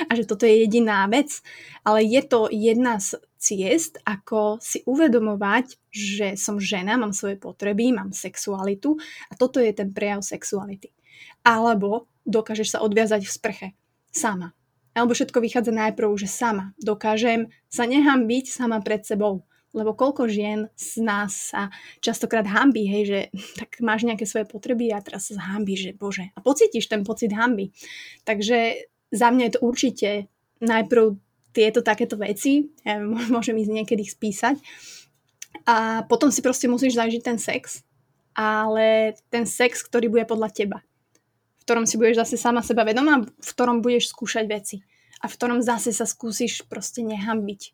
a 0.07 0.11
že 0.15 0.27
toto 0.27 0.43
je 0.45 0.63
jediná 0.65 1.05
vec, 1.09 1.43
ale 1.83 2.03
je 2.03 2.21
to 2.23 2.47
jedna 2.51 2.99
z 2.99 3.19
ciest, 3.37 3.99
ako 4.07 4.61
si 4.63 4.83
uvedomovať, 4.87 5.77
že 5.91 6.27
som 6.39 6.63
žena, 6.63 6.95
mám 6.95 7.11
svoje 7.11 7.35
potreby, 7.35 7.91
mám 7.91 8.15
sexualitu 8.15 8.95
a 9.27 9.33
toto 9.35 9.59
je 9.59 9.75
ten 9.75 9.91
prejav 9.91 10.23
sexuality. 10.23 10.95
Alebo 11.43 12.07
dokážeš 12.23 12.79
sa 12.79 12.79
odviazať 12.79 13.27
v 13.27 13.35
sprche 13.35 13.67
sama. 14.15 14.55
Alebo 14.95 15.11
všetko 15.11 15.43
vychádza 15.43 15.73
najprv, 15.75 16.07
že 16.15 16.29
sama 16.29 16.71
dokážem 16.79 17.51
sa 17.67 17.83
nehambiť 17.83 18.47
sama 18.47 18.79
pred 18.79 19.03
sebou 19.03 19.43
lebo 19.73 19.97
koľko 19.97 20.29
žien 20.29 20.69
z 20.77 21.01
nás 21.01 21.49
sa 21.49 21.73
častokrát 21.99 22.45
hambí, 22.45 22.85
hej, 22.85 23.03
že 23.09 23.19
tak 23.59 23.81
máš 23.81 24.05
nejaké 24.05 24.23
svoje 24.29 24.45
potreby 24.45 24.93
a 24.93 25.01
teraz 25.01 25.33
sa 25.33 25.57
hambí, 25.57 25.73
že 25.75 25.97
bože. 25.97 26.29
A 26.37 26.39
pocítiš 26.39 26.87
ten 26.87 27.01
pocit 27.01 27.33
hamby. 27.33 27.73
Takže 28.23 28.87
za 29.13 29.29
mňa 29.29 29.43
je 29.45 29.53
to 29.53 29.61
určite 29.61 30.09
najprv 30.59 31.13
tieto 31.53 31.85
takéto 31.85 32.17
veci, 32.17 32.73
ja 32.81 32.97
môžem 33.33 33.55
ísť 33.61 33.71
niekedy 33.71 34.03
spísať 34.03 34.57
a 35.69 36.01
potom 36.09 36.33
si 36.33 36.41
proste 36.41 36.65
musíš 36.65 36.97
zažiť 36.97 37.21
ten 37.21 37.37
sex, 37.37 37.85
ale 38.33 39.13
ten 39.29 39.45
sex, 39.45 39.85
ktorý 39.85 40.09
bude 40.09 40.25
podľa 40.25 40.49
teba 40.49 40.77
v 41.63 41.71
ktorom 41.71 41.87
si 41.87 41.95
budeš 41.95 42.27
zase 42.27 42.35
sama 42.35 42.59
seba 42.59 42.83
vedomá, 42.83 43.23
v 43.23 43.49
ktorom 43.55 43.79
budeš 43.79 44.11
skúšať 44.11 44.51
veci. 44.51 44.83
a 45.23 45.31
v 45.31 45.37
ktorom 45.39 45.63
zase 45.63 45.95
sa 45.95 46.03
skúsiš 46.03 46.67
proste 46.67 46.99
nehambiť. 46.99 47.71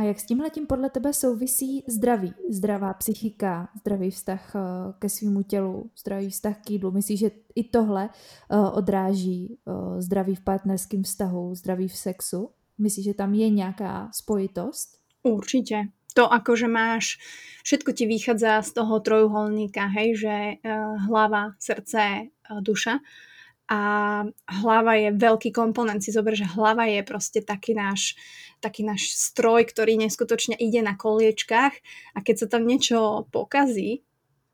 A 0.00 0.02
jak 0.02 0.20
s 0.20 0.24
tímhletím 0.24 0.66
podle 0.66 0.90
tebe 0.90 1.12
souvisí 1.12 1.84
zdraví? 1.88 2.34
Zdravá 2.48 2.94
psychika, 2.94 3.68
zdravý 3.80 4.10
vztah 4.10 4.52
eh, 4.56 4.60
ke 4.98 5.08
svýmu 5.08 5.42
tělu, 5.42 5.90
zdravý 5.98 6.30
vztah 6.30 6.56
k 6.64 6.70
jídlu. 6.70 6.90
Myslíš, 6.90 7.20
že 7.20 7.30
i 7.54 7.64
tohle 7.64 8.08
eh, 8.08 8.56
odráží 8.56 9.58
eh, 9.68 10.02
zdraví 10.02 10.34
v 10.34 10.40
partnerském 10.40 11.02
vztahu, 11.02 11.54
zdraví 11.54 11.88
v 11.88 11.96
sexu? 11.96 12.50
Myslíš, 12.78 13.04
že 13.04 13.14
tam 13.14 13.34
je 13.34 13.50
nějaká 13.50 14.10
spojitost? 14.12 14.98
Určite. 15.22 15.76
To 16.14 16.32
ako, 16.32 16.56
že 16.56 16.68
máš, 16.68 17.18
všetko 17.62 17.92
ti 17.92 18.06
vychádza 18.06 18.62
z 18.62 18.72
toho 18.72 19.00
trojuholníka, 19.00 19.86
hej, 19.86 20.16
že 20.16 20.34
hlava, 21.06 21.54
srdce, 21.60 22.32
duša 22.60 22.98
a 23.70 23.80
hlava 24.50 24.98
je 24.98 25.14
veľký 25.14 25.54
komponent. 25.54 26.02
Si 26.02 26.10
zober, 26.10 26.34
že 26.34 26.42
hlava 26.42 26.90
je 26.90 27.06
proste 27.06 27.38
taký 27.38 27.78
náš, 27.78 28.18
taký 28.58 28.82
náš 28.82 29.14
stroj, 29.14 29.62
ktorý 29.70 29.94
neskutočne 29.94 30.58
ide 30.58 30.82
na 30.82 30.98
koliečkách 30.98 31.74
a 32.12 32.18
keď 32.18 32.34
sa 32.34 32.46
tam 32.50 32.66
niečo 32.66 33.30
pokazí, 33.30 34.02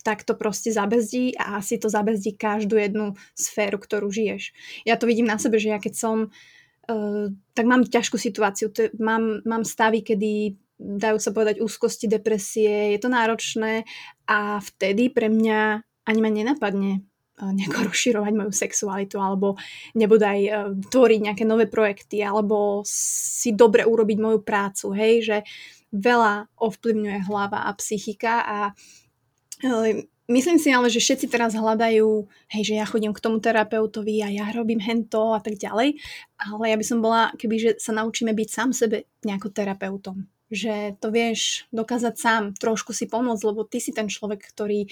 tak 0.05 0.23
to 0.23 0.37
proste 0.37 0.71
zabezdí 0.71 1.35
a 1.41 1.59
asi 1.59 1.81
to 1.81 1.89
zabezdí 1.89 2.37
každú 2.37 2.77
jednu 2.77 3.17
sféru, 3.33 3.81
ktorú 3.81 4.13
žiješ. 4.13 4.53
Ja 4.85 5.01
to 5.01 5.09
vidím 5.09 5.27
na 5.27 5.41
sebe, 5.41 5.57
že 5.59 5.73
ja 5.73 5.81
keď 5.81 5.95
som, 5.97 6.17
uh, 6.87 7.27
tak 7.57 7.65
mám 7.67 7.89
ťažkú 7.89 8.21
situáciu, 8.21 8.71
mám, 9.01 9.43
mám 9.49 9.65
stavy, 9.67 10.05
kedy 10.05 10.61
dajú 10.77 11.19
sa 11.19 11.33
povedať 11.33 11.65
úzkosti, 11.65 12.07
depresie, 12.07 12.95
je 12.95 12.99
to 13.01 13.09
náročné 13.09 13.89
a 14.29 14.61
vtedy 14.61 15.09
pre 15.09 15.33
mňa 15.33 15.83
ani 16.07 16.21
ma 16.21 16.31
nenapadne 16.31 17.01
Eh, 17.01 17.16
nejako 17.41 17.79
rozširovať 17.93 18.33
moju 18.33 18.53
sexualitu 18.53 19.21
alebo 19.21 19.61
nebodaj 19.93 20.39
uh, 20.49 20.73
tvoriť 20.89 21.21
nejaké 21.31 21.45
nové 21.45 21.69
projekty 21.69 22.25
alebo 22.25 22.83
si 22.89 23.53
dobre 23.53 23.85
urobiť 23.85 24.19
moju 24.21 24.41
prácu, 24.41 24.87
hej, 24.97 25.15
že 25.25 25.37
veľa 25.93 26.51
ovplyvňuje 26.57 27.19
hlava 27.29 27.69
a 27.69 27.71
psychika 27.77 28.43
a 28.43 28.59
uh, 28.73 30.01
myslím 30.33 30.59
si 30.59 30.73
ale, 30.73 30.91
že 30.91 31.03
všetci 31.03 31.27
teraz 31.31 31.55
hľadajú, 31.55 32.09
hej, 32.57 32.63
že 32.63 32.75
ja 32.75 32.87
chodím 32.89 33.15
k 33.15 33.23
tomu 33.23 33.39
terapeutovi 33.39 34.25
a 34.25 34.29
ja 34.33 34.47
robím 34.51 34.83
hento 34.83 35.37
a 35.37 35.41
tak 35.41 35.61
ďalej, 35.61 35.99
ale 36.41 36.65
ja 36.67 36.77
by 36.77 36.85
som 36.85 36.99
bola, 37.05 37.31
keby 37.37 37.57
že 37.57 37.71
sa 37.79 37.95
naučíme 37.95 38.33
byť 38.35 38.49
sám 38.49 38.71
sebe 38.73 39.07
nejako 39.23 39.53
terapeutom 39.53 40.27
že 40.47 40.95
to 41.03 41.11
vieš 41.11 41.67
dokázať 41.75 42.15
sám, 42.15 42.43
trošku 42.55 42.95
si 42.95 43.11
pomôcť, 43.11 43.47
lebo 43.51 43.67
ty 43.67 43.83
si 43.83 43.91
ten 43.91 44.07
človek, 44.07 44.47
ktorý 44.55 44.87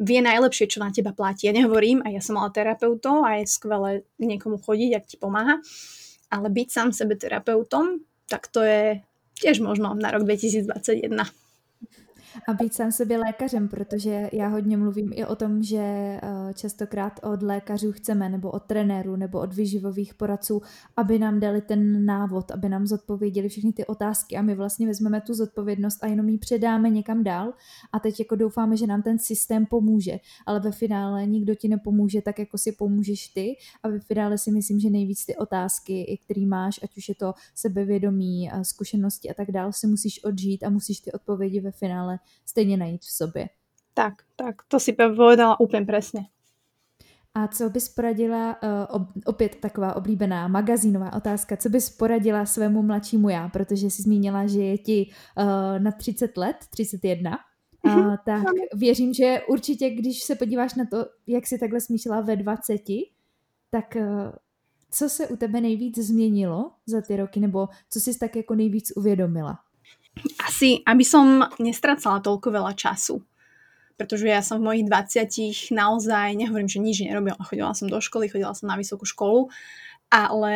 vie 0.00 0.20
najlepšie, 0.24 0.66
čo 0.72 0.80
na 0.80 0.88
teba 0.88 1.12
platí. 1.12 1.46
Ja 1.46 1.52
nehovorím, 1.52 2.00
a 2.00 2.08
ja 2.08 2.24
som 2.24 2.40
mala 2.40 2.48
terapeutov 2.48 3.20
a 3.22 3.36
je 3.36 3.44
skvelé 3.44 3.90
niekomu 4.16 4.56
chodiť, 4.56 4.90
ak 4.96 5.04
ti 5.04 5.16
pomáha, 5.20 5.60
ale 6.32 6.46
byť 6.48 6.68
sám 6.72 6.88
sebe 6.96 7.20
terapeutom, 7.20 8.00
tak 8.24 8.48
to 8.48 8.64
je 8.64 9.04
tiež 9.36 9.60
možno 9.60 9.92
na 9.92 10.08
rok 10.08 10.24
2021. 10.24 11.12
A 12.48 12.52
být 12.52 12.74
sám 12.74 12.92
sobě 12.92 13.18
lékařem, 13.18 13.68
protože 13.68 14.30
já 14.32 14.48
hodně 14.48 14.76
mluvím 14.76 15.12
i 15.14 15.24
o 15.24 15.36
tom, 15.36 15.62
že 15.62 15.78
eh, 15.78 16.20
častokrát 16.54 17.20
od 17.22 17.42
lékařů 17.42 17.92
chceme, 17.92 18.28
nebo 18.28 18.50
od 18.50 18.62
trenérů, 18.62 19.16
nebo 19.16 19.40
od 19.40 19.54
vyživových 19.54 20.14
poradců, 20.14 20.62
aby 20.96 21.18
nám 21.18 21.40
dali 21.40 21.60
ten 21.60 22.04
návod, 22.06 22.50
aby 22.50 22.68
nám 22.68 22.86
zodpověděli 22.86 23.48
všechny 23.48 23.72
ty 23.72 23.86
otázky. 23.86 24.36
A 24.36 24.42
my 24.42 24.54
vlastně 24.54 24.86
vezmeme 24.86 25.20
tu 25.20 25.34
zodpovědnost 25.34 26.04
a 26.04 26.06
jenom 26.06 26.28
ji 26.28 26.38
předáme 26.38 26.90
někam 26.90 27.24
dál. 27.24 27.52
A 27.92 28.00
teď 28.00 28.20
jako 28.20 28.36
doufáme, 28.36 28.76
že 28.76 28.86
nám 28.86 29.02
ten 29.02 29.18
systém 29.18 29.66
pomůže, 29.66 30.18
ale 30.46 30.60
ve 30.60 30.72
finále 30.72 31.26
nikdo 31.26 31.54
ti 31.54 31.68
nepomůže 31.68 32.22
tak, 32.22 32.38
jako 32.38 32.58
si 32.58 32.72
pomůžeš 32.72 33.28
ty. 33.28 33.56
A 33.82 33.88
ve 33.88 34.00
finále 34.00 34.38
si 34.38 34.50
myslím, 34.50 34.80
že 34.80 34.90
nejvíc 34.90 35.26
ty 35.26 35.36
otázky, 35.36 36.18
které 36.24 36.46
máš, 36.46 36.80
ať 36.82 36.96
už 36.96 37.08
je 37.08 37.14
to 37.14 37.34
sebevědomí, 37.54 38.50
zkušenosti 38.62 39.30
a 39.30 39.34
tak 39.34 39.50
dál, 39.50 39.72
si 39.72 39.86
musíš 39.86 40.24
odžít 40.24 40.62
a 40.62 40.70
musíš 40.70 41.00
ty 41.00 41.12
odpovědi 41.12 41.60
ve 41.60 41.70
finále 41.70 42.19
stejně 42.46 42.76
najít 42.76 43.02
v 43.02 43.12
sobě. 43.12 43.48
Tak, 43.94 44.14
tak, 44.36 44.54
to 44.68 44.80
si 44.80 44.92
povedala 44.92 45.60
úplně 45.60 45.86
přesně. 45.86 46.20
A 47.34 47.48
co 47.48 47.70
bys 47.70 47.88
poradila, 47.88 48.58
uh, 48.62 49.06
opět 49.24 49.56
taková 49.56 49.96
oblíbená 49.96 50.48
magazínová 50.48 51.12
otázka, 51.12 51.56
co 51.56 51.68
bys 51.68 51.90
poradila 51.90 52.46
svému 52.46 52.82
mladšímu 52.82 53.28
já, 53.28 53.48
protože 53.48 53.90
jsi 53.90 54.02
zmínila, 54.02 54.46
že 54.46 54.62
je 54.62 54.78
ti 54.78 55.10
uh, 55.38 55.44
na 55.78 55.92
30 55.92 56.36
let, 56.36 56.56
31, 56.70 57.38
uh, 57.86 58.16
tak 58.24 58.42
věřím, 58.74 59.14
že 59.14 59.40
určitě, 59.48 59.90
když 59.90 60.22
se 60.22 60.34
podíváš 60.34 60.74
na 60.74 60.84
to, 60.90 61.06
jak 61.26 61.46
jsi 61.46 61.58
takhle 61.58 61.80
smýšlela 61.80 62.20
ve 62.20 62.36
20, 62.36 62.80
tak 63.70 63.96
uh, 63.96 64.32
co 64.90 65.08
se 65.08 65.28
u 65.28 65.36
tebe 65.36 65.60
nejvíc 65.60 65.98
změnilo 65.98 66.70
za 66.86 67.00
ty 67.00 67.16
roky, 67.16 67.40
nebo 67.40 67.68
co 67.90 68.00
jsi 68.00 68.18
tak 68.18 68.36
jako 68.36 68.54
nejvíc 68.54 68.92
uvědomila? 68.96 69.58
Asi, 70.42 70.82
aby 70.84 71.04
som 71.06 71.46
nestracala 71.62 72.20
toľko 72.20 72.48
veľa 72.50 72.72
času. 72.74 73.22
Pretože 73.96 74.32
ja 74.32 74.40
som 74.40 74.64
v 74.64 74.66
mojich 74.72 74.84
20 74.88 75.76
naozaj, 75.76 76.32
nehovorím, 76.32 76.68
že 76.72 76.80
nič 76.80 77.04
nerobila. 77.04 77.36
Chodila 77.44 77.76
som 77.76 77.92
do 77.92 78.00
školy, 78.00 78.32
chodila 78.32 78.56
som 78.56 78.72
na 78.72 78.80
vysokú 78.80 79.04
školu, 79.04 79.52
ale 80.08 80.54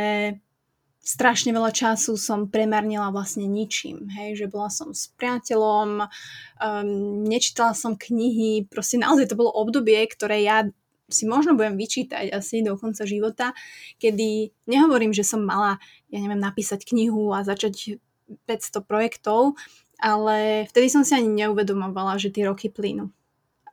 strašne 1.05 1.53
veľa 1.53 1.69
času 1.69 2.17
som 2.17 2.49
premarnila 2.49 3.13
vlastne 3.13 3.45
ničím. 3.45 4.09
Hej, 4.17 4.41
že 4.41 4.47
bola 4.49 4.73
som 4.73 4.97
s 4.97 5.13
priateľom, 5.21 6.01
um, 6.01 6.89
nečítala 7.29 7.77
som 7.77 8.01
knihy, 8.01 8.65
proste 8.65 8.97
naozaj 8.97 9.29
to 9.29 9.37
bolo 9.37 9.53
obdobie, 9.53 10.01
ktoré 10.09 10.41
ja 10.41 10.65
si 11.05 11.29
možno 11.29 11.53
budem 11.53 11.77
vyčítať 11.77 12.33
asi 12.33 12.65
do 12.65 12.81
konca 12.81 13.05
života, 13.05 13.53
kedy 14.01 14.57
nehovorím, 14.65 15.13
že 15.13 15.21
som 15.21 15.45
mala, 15.45 15.77
ja 16.09 16.17
neviem, 16.17 16.41
napísať 16.41 16.89
knihu 16.89 17.37
a 17.37 17.45
začať 17.45 18.01
500 18.47 18.85
projektov, 18.85 19.59
ale 19.99 20.69
vtedy 20.71 20.91
som 20.91 21.07
si 21.07 21.15
ani 21.15 21.31
neuvedomovala, 21.45 22.19
že 22.19 22.35
tie 22.35 22.49
roky 22.49 22.69
plynú. 22.69 23.11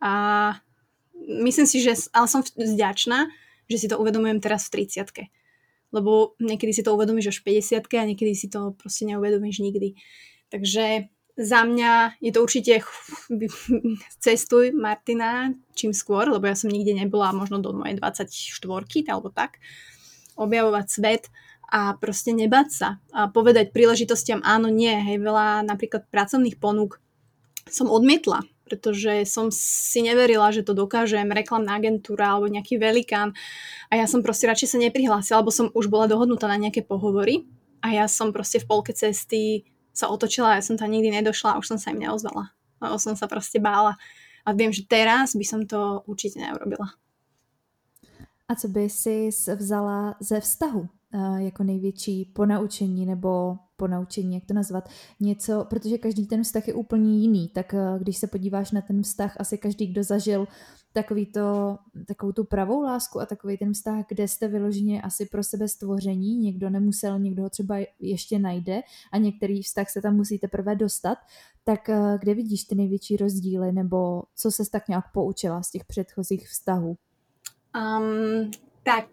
A 0.01 0.55
myslím 1.21 1.67
si, 1.69 1.81
že 1.81 1.97
ale 2.15 2.27
som 2.29 2.41
vďačná, 2.41 3.29
že 3.69 3.77
si 3.77 3.87
to 3.87 3.97
uvedomujem 4.01 4.41
teraz 4.41 4.67
v 4.69 4.85
30 4.85 5.29
Lebo 5.91 6.39
niekedy 6.39 6.71
si 6.71 6.83
to 6.87 6.95
uvedomíš 6.95 7.35
až 7.35 7.37
v 7.43 7.59
50 7.59 7.83
a 7.99 8.07
niekedy 8.07 8.31
si 8.31 8.47
to 8.47 8.71
proste 8.79 9.03
neuvedomíš 9.11 9.59
nikdy. 9.59 9.99
Takže 10.51 11.11
za 11.35 11.63
mňa 11.63 12.19
je 12.19 12.31
to 12.31 12.39
určite 12.43 12.83
cestuj 14.25 14.75
Martina 14.75 15.55
čím 15.75 15.95
skôr, 15.95 16.27
lebo 16.27 16.47
ja 16.47 16.55
som 16.55 16.71
nikde 16.71 16.95
nebola 16.95 17.31
možno 17.31 17.59
do 17.63 17.71
mojej 17.71 17.99
24 17.99 18.29
alebo 19.07 19.31
tak, 19.31 19.59
objavovať 20.35 20.85
svet 20.87 21.23
a 21.71 21.95
proste 21.95 22.35
nebať 22.35 22.67
sa 22.67 22.89
a 23.15 23.31
povedať 23.31 23.71
príležitostiam 23.71 24.43
áno, 24.43 24.67
nie. 24.67 24.91
Hej, 24.91 25.23
veľa 25.23 25.63
napríklad 25.63 26.03
pracovných 26.11 26.59
ponúk 26.59 26.99
som 27.71 27.87
odmietla, 27.87 28.43
pretože 28.67 29.23
som 29.23 29.47
si 29.55 30.03
neverila, 30.03 30.51
že 30.51 30.67
to 30.67 30.75
dokážem, 30.75 31.31
reklamná 31.31 31.79
agentúra 31.79 32.35
alebo 32.35 32.51
nejaký 32.51 32.75
velikán 32.75 33.31
a 33.87 33.95
ja 33.95 34.05
som 34.05 34.19
proste 34.19 34.51
radšej 34.51 34.75
sa 34.75 34.77
neprihlásila, 34.83 35.39
alebo 35.39 35.55
som 35.55 35.71
už 35.71 35.87
bola 35.87 36.11
dohodnutá 36.11 36.51
na 36.51 36.59
nejaké 36.59 36.83
pohovory 36.83 37.47
a 37.79 37.95
ja 37.95 38.05
som 38.11 38.35
proste 38.35 38.59
v 38.59 38.67
polke 38.67 38.91
cesty 38.91 39.63
sa 39.95 40.11
otočila 40.11 40.59
ja 40.59 40.63
som 40.63 40.75
tam 40.75 40.91
nikdy 40.91 41.11
nedošla 41.11 41.55
a 41.55 41.59
už 41.59 41.75
som 41.75 41.79
sa 41.79 41.95
im 41.95 42.03
neozvala. 42.03 42.51
Lebo 42.81 42.97
som 42.97 43.15
sa 43.15 43.29
proste 43.29 43.61
bála. 43.61 43.95
A 44.41 44.57
viem, 44.57 44.73
že 44.73 44.89
teraz 44.89 45.37
by 45.37 45.45
som 45.45 45.61
to 45.69 46.01
určite 46.09 46.41
neurobila. 46.41 46.97
A 48.49 48.57
co 48.57 48.67
by 48.67 48.89
si 48.89 49.29
vzala 49.29 50.17
ze 50.19 50.41
vztahu? 50.41 51.00
Jako 51.37 51.63
největší 51.63 52.25
ponaučení 52.25 53.05
nebo 53.05 53.57
ponaučení, 53.77 54.35
jak 54.35 54.45
to 54.45 54.53
nazvat, 54.53 54.89
něco, 55.19 55.65
protože 55.69 55.97
každý 55.97 56.27
ten 56.27 56.43
vztah 56.43 56.67
je 56.67 56.73
úplně 56.73 57.17
jiný, 57.17 57.47
tak 57.47 57.75
když 57.99 58.17
se 58.17 58.27
podíváš 58.27 58.71
na 58.71 58.81
ten 58.81 59.03
vztah, 59.03 59.35
asi 59.39 59.57
každý, 59.57 59.87
kdo 59.87 60.03
zažil 60.03 60.47
takový 60.93 61.25
to, 61.25 61.77
takovou 62.07 62.31
tu 62.31 62.43
pravou 62.43 62.81
lásku 62.81 63.21
a 63.21 63.25
takový 63.25 63.57
ten 63.57 63.73
vztah, 63.73 64.05
kde 64.09 64.27
jste 64.27 64.47
vyloženě 64.47 65.01
asi 65.01 65.25
pro 65.25 65.43
sebe 65.43 65.67
stvoření, 65.67 66.37
někdo 66.37 66.69
nemusel, 66.69 67.19
někdo 67.19 67.43
ho 67.43 67.49
třeba 67.49 67.75
ještě 67.99 68.39
najde 68.39 68.81
a 69.11 69.17
některý 69.17 69.61
vztah 69.61 69.89
se 69.89 70.01
tam 70.01 70.15
musí 70.15 70.39
teprve 70.39 70.75
dostat, 70.75 71.17
tak 71.63 71.89
kde 72.19 72.33
vidíš 72.33 72.63
ty 72.63 72.75
největší 72.75 73.17
rozdíly 73.17 73.71
nebo 73.71 74.23
co 74.35 74.51
se 74.51 74.63
tak 74.71 74.87
nějak 74.87 75.05
poučila 75.13 75.63
z 75.63 75.71
těch 75.71 75.85
předchozích 75.85 76.49
vztahů? 76.49 76.97
Um, 77.75 78.51
tak 78.83 79.07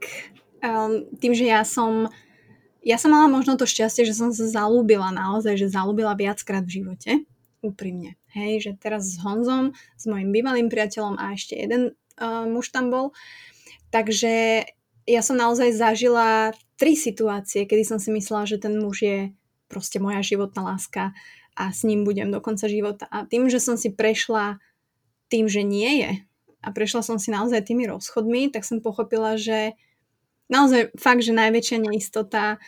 um, 0.62 1.06
tým, 1.18 1.32
že 1.34 1.46
ja 1.46 1.62
som 1.62 2.10
ja 2.78 2.96
som 2.96 3.10
mala 3.10 3.26
možno 3.26 3.58
to 3.58 3.66
šťastie, 3.66 4.06
že 4.06 4.16
som 4.16 4.30
sa 4.30 4.46
zalúbila 4.48 5.10
naozaj, 5.10 5.58
že 5.58 5.68
zalúbila 5.68 6.14
viackrát 6.14 6.62
v 6.64 6.80
živote. 6.80 7.10
Úprimne. 7.58 8.14
Hej, 8.32 8.64
že 8.64 8.72
teraz 8.78 9.12
s 9.12 9.20
Honzom, 9.20 9.74
s 9.98 10.04
mojim 10.06 10.30
bývalým 10.30 10.70
priateľom 10.70 11.18
a 11.18 11.34
ešte 11.34 11.58
jeden 11.58 11.92
uh, 12.22 12.46
muž 12.46 12.70
tam 12.70 12.88
bol. 12.88 13.10
Takže 13.90 14.62
ja 15.08 15.20
som 15.24 15.40
naozaj 15.40 15.74
zažila 15.74 16.54
tri 16.78 16.94
situácie, 16.94 17.66
kedy 17.66 17.82
som 17.82 17.98
si 17.98 18.14
myslela, 18.14 18.46
že 18.46 18.62
ten 18.62 18.78
muž 18.78 19.02
je 19.02 19.18
proste 19.66 19.98
moja 19.98 20.22
životná 20.22 20.76
láska 20.76 21.12
a 21.58 21.74
s 21.74 21.82
ním 21.82 22.06
budem 22.06 22.30
do 22.30 22.38
konca 22.38 22.70
života. 22.70 23.10
A 23.10 23.26
tým, 23.26 23.50
že 23.50 23.58
som 23.58 23.74
si 23.74 23.90
prešla 23.90 24.62
tým, 25.28 25.50
že 25.50 25.66
nie 25.66 26.06
je 26.06 26.12
a 26.62 26.68
prešla 26.70 27.02
som 27.02 27.18
si 27.18 27.34
naozaj 27.34 27.66
tými 27.66 27.90
rozchodmi, 27.90 28.54
tak 28.54 28.62
som 28.62 28.78
pochopila, 28.78 29.34
že 29.34 29.74
naozaj 30.48 30.92
fakt, 30.96 31.22
že 31.24 31.36
najväčšia 31.36 31.78
neistota 31.80 32.60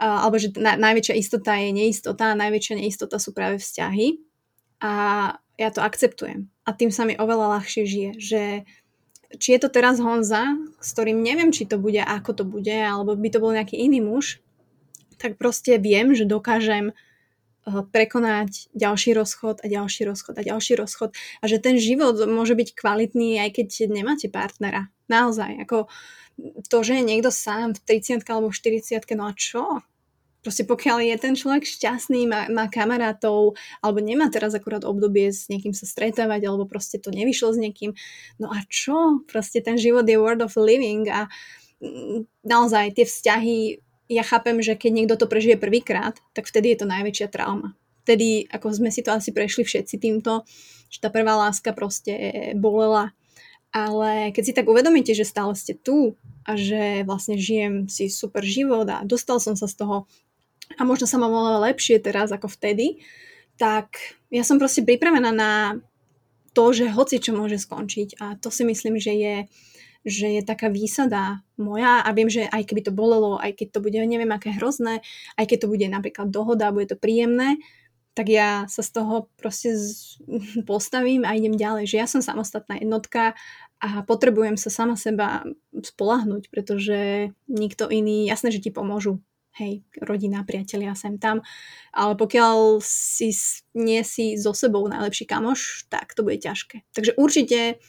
alebo 0.00 0.40
že 0.40 0.56
na, 0.56 0.80
najväčšia 0.80 1.14
istota 1.20 1.60
je 1.60 1.76
neistota 1.76 2.32
a 2.32 2.40
najväčšia 2.40 2.80
neistota 2.80 3.20
sú 3.20 3.36
práve 3.36 3.60
vzťahy. 3.60 4.16
A 4.80 4.92
ja 5.60 5.68
to 5.68 5.84
akceptujem. 5.84 6.48
A 6.64 6.72
tým 6.72 6.88
sa 6.88 7.04
mi 7.04 7.12
oveľa 7.20 7.60
ľahšie 7.60 7.84
žije, 7.84 8.10
že 8.16 8.42
či 9.36 9.54
je 9.54 9.60
to 9.60 9.68
teraz 9.68 10.00
Honza, 10.00 10.56
s 10.80 10.96
ktorým 10.96 11.20
neviem, 11.20 11.52
či 11.52 11.68
to 11.68 11.76
bude, 11.76 12.00
ako 12.00 12.32
to 12.32 12.44
bude, 12.48 12.72
alebo 12.72 13.12
by 13.12 13.28
to 13.28 13.38
bol 13.38 13.52
nejaký 13.52 13.76
iný 13.76 14.00
muž, 14.00 14.40
tak 15.20 15.36
proste 15.36 15.76
viem, 15.76 16.16
že 16.16 16.24
dokážem 16.24 16.90
eh, 16.90 17.82
prekonať 17.92 18.72
ďalší 18.72 19.12
rozchod 19.12 19.60
a 19.60 19.66
ďalší 19.68 20.08
rozchod 20.08 20.40
a 20.40 20.42
ďalší 20.42 20.80
rozchod 20.80 21.12
a 21.12 21.44
že 21.44 21.60
ten 21.60 21.76
život 21.76 22.16
môže 22.24 22.56
byť 22.56 22.72
kvalitný 22.72 23.36
aj 23.44 23.60
keď 23.60 23.92
nemáte 23.92 24.32
partnera. 24.32 24.88
Naozaj, 25.12 25.68
ako 25.68 25.92
to, 26.68 26.78
že 26.82 27.00
je 27.00 27.04
niekto 27.04 27.30
sám 27.32 27.76
v 27.76 27.80
30 28.00 28.24
alebo 28.28 28.48
v 28.50 28.58
40 28.58 29.02
no 29.16 29.24
a 29.28 29.32
čo? 29.34 29.84
Proste 30.40 30.64
pokiaľ 30.64 31.04
je 31.04 31.16
ten 31.20 31.34
človek 31.36 31.68
šťastný, 31.68 32.24
má, 32.24 32.48
má 32.48 32.64
kamarátov, 32.72 33.60
alebo 33.84 34.00
nemá 34.00 34.32
teraz 34.32 34.56
akurát 34.56 34.88
obdobie 34.88 35.28
s 35.28 35.52
niekým 35.52 35.76
sa 35.76 35.84
stretávať, 35.84 36.48
alebo 36.48 36.64
proste 36.64 36.96
to 36.96 37.12
nevyšlo 37.12 37.52
s 37.52 37.58
niekým, 37.60 37.92
no 38.40 38.48
a 38.48 38.64
čo? 38.72 39.20
Proste 39.28 39.60
ten 39.60 39.76
život 39.76 40.08
je 40.08 40.16
world 40.16 40.40
of 40.40 40.56
living 40.56 41.04
a 41.12 41.28
mm, 41.84 42.24
naozaj 42.40 42.96
tie 42.96 43.04
vzťahy, 43.04 43.84
ja 44.10 44.24
chápem, 44.24 44.64
že 44.64 44.80
keď 44.80 44.90
niekto 44.90 45.14
to 45.20 45.28
prežije 45.28 45.60
prvýkrát, 45.60 46.16
tak 46.32 46.48
vtedy 46.48 46.72
je 46.72 46.82
to 46.82 46.86
najväčšia 46.88 47.28
trauma. 47.28 47.76
Vtedy, 48.08 48.48
ako 48.48 48.72
sme 48.72 48.88
si 48.88 49.04
to 49.04 49.12
asi 49.12 49.36
prešli 49.36 49.62
všetci 49.62 50.00
týmto, 50.00 50.48
že 50.88 51.04
tá 51.04 51.12
prvá 51.12 51.36
láska 51.36 51.76
proste 51.76 52.16
bolela, 52.56 53.12
ale 53.70 54.34
keď 54.34 54.42
si 54.42 54.52
tak 54.56 54.66
uvedomíte, 54.66 55.14
že 55.14 55.26
stále 55.26 55.54
ste 55.54 55.78
tu 55.78 56.18
a 56.42 56.58
že 56.58 57.06
vlastne 57.06 57.38
žijem 57.38 57.86
si 57.86 58.10
super 58.10 58.42
život 58.42 58.86
a 58.90 59.06
dostal 59.06 59.38
som 59.38 59.54
sa 59.54 59.70
z 59.70 59.78
toho 59.78 59.96
a 60.78 60.82
možno 60.86 61.06
sa 61.06 61.18
mám 61.18 61.34
oveľa 61.34 61.70
lepšie 61.70 61.98
teraz 61.98 62.30
ako 62.30 62.46
vtedy, 62.46 63.02
tak 63.58 63.98
ja 64.30 64.46
som 64.46 64.62
proste 64.62 64.86
pripravená 64.86 65.30
na 65.34 65.52
to, 66.54 66.74
že 66.74 66.90
hoci 66.90 67.22
čo 67.22 67.34
môže 67.34 67.58
skončiť. 67.62 68.18
A 68.22 68.38
to 68.38 68.50
si 68.50 68.66
myslím, 68.66 68.98
že 68.98 69.12
je, 69.14 69.36
že 70.02 70.26
je 70.38 70.42
taká 70.42 70.70
výsada 70.70 71.42
moja. 71.54 72.02
A 72.02 72.10
viem, 72.14 72.30
že 72.30 72.46
aj 72.46 72.70
keby 72.70 72.86
to 72.86 72.92
bolelo, 72.94 73.38
aj 73.38 73.54
keď 73.54 73.78
to 73.78 73.80
bude 73.82 73.98
neviem 73.98 74.30
aké 74.30 74.54
hrozné, 74.54 75.02
aj 75.38 75.44
keď 75.46 75.66
to 75.66 75.70
bude 75.70 75.86
napríklad 75.86 76.30
dohoda, 76.30 76.74
bude 76.74 76.90
to 76.90 76.98
príjemné, 76.98 77.58
tak 78.20 78.28
ja 78.28 78.68
sa 78.68 78.84
z 78.84 79.00
toho 79.00 79.32
proste 79.40 79.72
z, 79.72 80.20
postavím 80.68 81.24
a 81.24 81.32
idem 81.32 81.56
ďalej, 81.56 81.88
že 81.88 81.96
ja 81.96 82.04
som 82.04 82.20
samostatná 82.20 82.76
jednotka 82.76 83.32
a 83.80 84.04
potrebujem 84.04 84.60
sa 84.60 84.68
sama 84.68 84.92
seba 85.00 85.48
spolahnuť, 85.72 86.52
pretože 86.52 87.32
nikto 87.48 87.88
iný, 87.88 88.28
jasné, 88.28 88.52
že 88.52 88.60
ti 88.60 88.68
pomôžu, 88.68 89.24
hej, 89.56 89.80
rodina, 90.04 90.44
priatelia, 90.44 90.92
sem 90.92 91.16
tam, 91.16 91.40
ale 91.96 92.12
pokiaľ 92.12 92.84
si 92.84 93.32
nie 93.72 94.04
si 94.04 94.36
so 94.36 94.52
sebou 94.52 94.84
najlepší 94.84 95.24
kamoš, 95.24 95.88
tak 95.88 96.12
to 96.12 96.20
bude 96.20 96.44
ťažké. 96.44 96.84
Takže 96.92 97.16
určite 97.16 97.80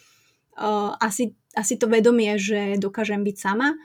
uh, 0.56 0.96
asi, 0.96 1.36
asi 1.60 1.76
to 1.76 1.92
vedomie, 1.92 2.40
že 2.40 2.80
dokážem 2.80 3.20
byť 3.28 3.36
sama 3.36 3.76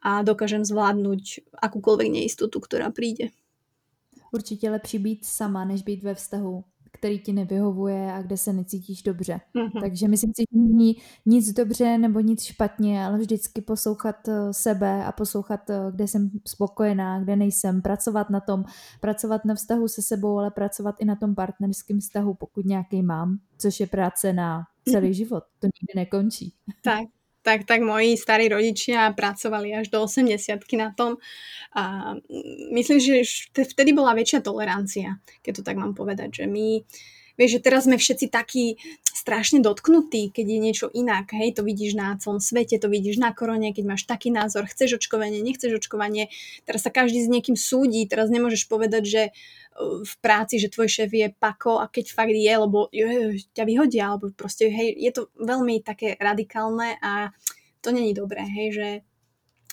a 0.00 0.24
dokážem 0.24 0.64
zvládnuť 0.64 1.52
akúkoľvek 1.60 2.08
neistotu, 2.08 2.56
ktorá 2.56 2.88
príde. 2.88 3.36
Určitě 4.32 4.70
lepší 4.70 4.98
být 4.98 5.24
sama, 5.24 5.64
než 5.64 5.82
být 5.82 6.02
ve 6.02 6.14
vztahu 6.14 6.64
který 6.92 7.18
ti 7.18 7.32
nevyhovuje 7.32 8.12
a 8.12 8.22
kde 8.22 8.36
se 8.36 8.52
necítíš 8.52 9.02
dobře. 9.02 9.40
Mm-hmm. 9.54 9.80
Takže 9.80 10.08
myslím 10.08 10.32
si, 10.34 10.42
že 10.52 10.58
není 10.58 10.96
nic 11.26 11.52
dobře 11.52 11.98
nebo 11.98 12.20
nic 12.20 12.42
špatně, 12.42 13.04
ale 13.04 13.18
vždycky 13.18 13.60
poslouchat 13.60 14.28
eh, 14.28 14.52
sebe 14.52 15.04
a 15.04 15.12
poslouchat, 15.12 15.70
eh, 15.70 15.78
kde 15.94 16.08
jsem 16.08 16.30
spokojená, 16.46 17.20
kde 17.20 17.36
nejsem, 17.36 17.82
pracovat 17.82 18.30
na 18.30 18.40
tom, 18.40 18.64
pracovat 19.00 19.44
na 19.44 19.54
vztahu 19.54 19.88
se 19.88 20.02
sebou, 20.02 20.38
ale 20.38 20.50
pracovat 20.50 20.94
i 20.98 21.04
na 21.04 21.16
tom 21.16 21.34
partnerském 21.34 22.00
vztahu, 22.00 22.34
pokud 22.34 22.64
nějaký 22.64 23.02
mám, 23.02 23.38
což 23.58 23.80
je 23.80 23.86
práce 23.86 24.32
na 24.32 24.62
celý 24.88 25.14
život. 25.14 25.44
To 25.58 25.66
nikdy 25.66 25.92
nekončí. 25.96 26.54
Tak, 26.84 27.04
tak, 27.42 27.64
tak 27.64 27.80
moji 27.80 28.16
starí 28.16 28.48
rodičia 28.48 29.12
pracovali 29.16 29.74
až 29.76 29.88
do 29.88 30.04
80 30.04 30.60
na 30.76 30.92
tom. 30.92 31.16
A 31.76 32.14
myslím, 32.72 32.98
že 33.00 33.24
vtedy 33.54 33.94
bola 33.94 34.16
väčšia 34.16 34.44
tolerancia, 34.44 35.22
keď 35.40 35.52
to 35.60 35.62
tak 35.62 35.76
mám 35.78 35.94
povedať, 35.94 36.42
že 36.42 36.44
my 36.50 36.82
Vieš, 37.40 37.56
že 37.56 37.64
teraz 37.64 37.88
sme 37.88 37.96
všetci 37.96 38.28
takí 38.28 38.76
strašne 39.00 39.64
dotknutí, 39.64 40.28
keď 40.28 40.44
je 40.44 40.58
niečo 40.60 40.86
inak. 40.92 41.32
Hej, 41.32 41.56
to 41.56 41.62
vidíš 41.64 41.96
na 41.96 42.20
celom 42.20 42.36
svete, 42.36 42.76
to 42.76 42.92
vidíš 42.92 43.16
na 43.16 43.32
korone, 43.32 43.72
keď 43.72 43.84
máš 43.88 44.04
taký 44.04 44.28
názor, 44.28 44.68
chceš 44.68 45.00
očkovanie, 45.00 45.40
nechceš 45.40 45.80
očkovanie. 45.80 46.28
Teraz 46.68 46.84
sa 46.84 46.92
každý 46.92 47.24
s 47.24 47.32
niekým 47.32 47.56
súdi, 47.56 48.04
teraz 48.04 48.28
nemôžeš 48.28 48.68
povedať, 48.68 49.02
že 49.08 49.22
e, 49.24 49.32
v 50.04 50.14
práci, 50.20 50.60
že 50.60 50.68
tvoj 50.68 50.92
šéf 50.92 51.08
je 51.08 51.32
pako 51.32 51.80
a 51.80 51.88
keď 51.88 52.12
fakt 52.12 52.36
je, 52.36 52.52
lebo 52.52 52.92
je, 52.92 53.40
ťa 53.56 53.64
vyhodia, 53.64 54.12
alebo 54.12 54.28
proste, 54.36 54.68
hej, 54.68 54.92
je 54.92 55.08
to 55.08 55.32
veľmi 55.40 55.80
také 55.80 56.20
radikálne 56.20 57.00
a 57.00 57.32
to 57.80 57.88
není 57.88 58.12
dobré, 58.12 58.44
hej, 58.44 58.68
že 58.76 58.88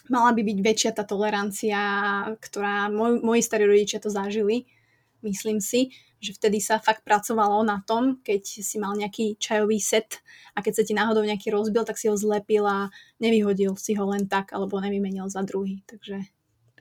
mala 0.07 0.31
by 0.31 0.39
byť 0.39 0.59
väčšia 0.63 0.91
tá 0.95 1.03
tolerancia, 1.03 1.79
ktorá 2.39 2.87
moj, 2.87 3.19
moji 3.19 3.43
starí 3.43 3.67
rodičia 3.67 3.99
to 3.99 4.07
zažili, 4.07 4.63
myslím 5.19 5.59
si 5.59 5.91
že 6.19 6.33
vtedy 6.33 6.57
sa 6.57 6.81
fakt 6.81 7.05
pracovalo 7.05 7.63
na 7.63 7.81
tom, 7.85 8.17
keď 8.23 8.41
si 8.45 8.77
mal 8.81 8.97
nejaký 8.97 9.37
čajový 9.37 9.77
set 9.79 10.21
a 10.55 10.61
keď 10.61 10.73
sa 10.75 10.83
ti 10.83 10.93
náhodou 10.93 11.21
nejaký 11.21 11.53
rozbil, 11.53 11.85
tak 11.85 11.97
si 11.97 12.09
ho 12.09 12.17
zlepil 12.17 12.65
a 12.65 12.89
nevyhodil 13.21 13.77
si 13.77 13.93
ho 13.93 14.05
len 14.09 14.25
tak, 14.25 14.53
alebo 14.53 14.81
nevymenil 14.81 15.29
za 15.29 15.41
druhý. 15.41 15.83
Takže, 15.85 16.17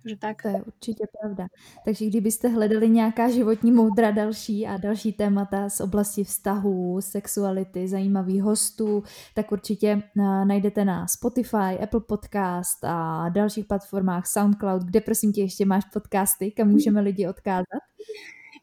takže 0.02 0.16
tak. 0.16 0.42
To 0.42 0.48
je 0.48 0.62
určitě 0.66 1.04
pravda. 1.20 1.46
Takže 1.84 2.06
kdybyste 2.06 2.48
hledali 2.48 2.88
nějaká 2.88 3.30
životní 3.30 3.72
moudra 3.72 4.10
další 4.10 4.66
a 4.66 4.76
další 4.76 5.12
témata 5.12 5.68
z 5.68 5.80
oblasti 5.80 6.24
vztahu, 6.24 7.00
sexuality, 7.00 7.88
zajímavých 7.88 8.42
hostů, 8.42 9.02
tak 9.34 9.52
určitě 9.52 9.88
eh, 9.88 10.44
najdete 10.44 10.84
na 10.84 11.06
Spotify, 11.06 11.78
Apple 11.82 12.00
Podcast 12.00 12.84
a 12.84 13.28
dalších 13.28 13.64
platformách 13.64 14.26
SoundCloud, 14.26 14.82
kde 14.82 15.00
prosím 15.00 15.32
tě 15.32 15.40
ještě 15.40 15.64
máš 15.64 15.84
podcasty, 15.92 16.50
kam 16.50 16.68
můžeme 16.68 17.00
lidi 17.00 17.28
odkázat. 17.28 17.82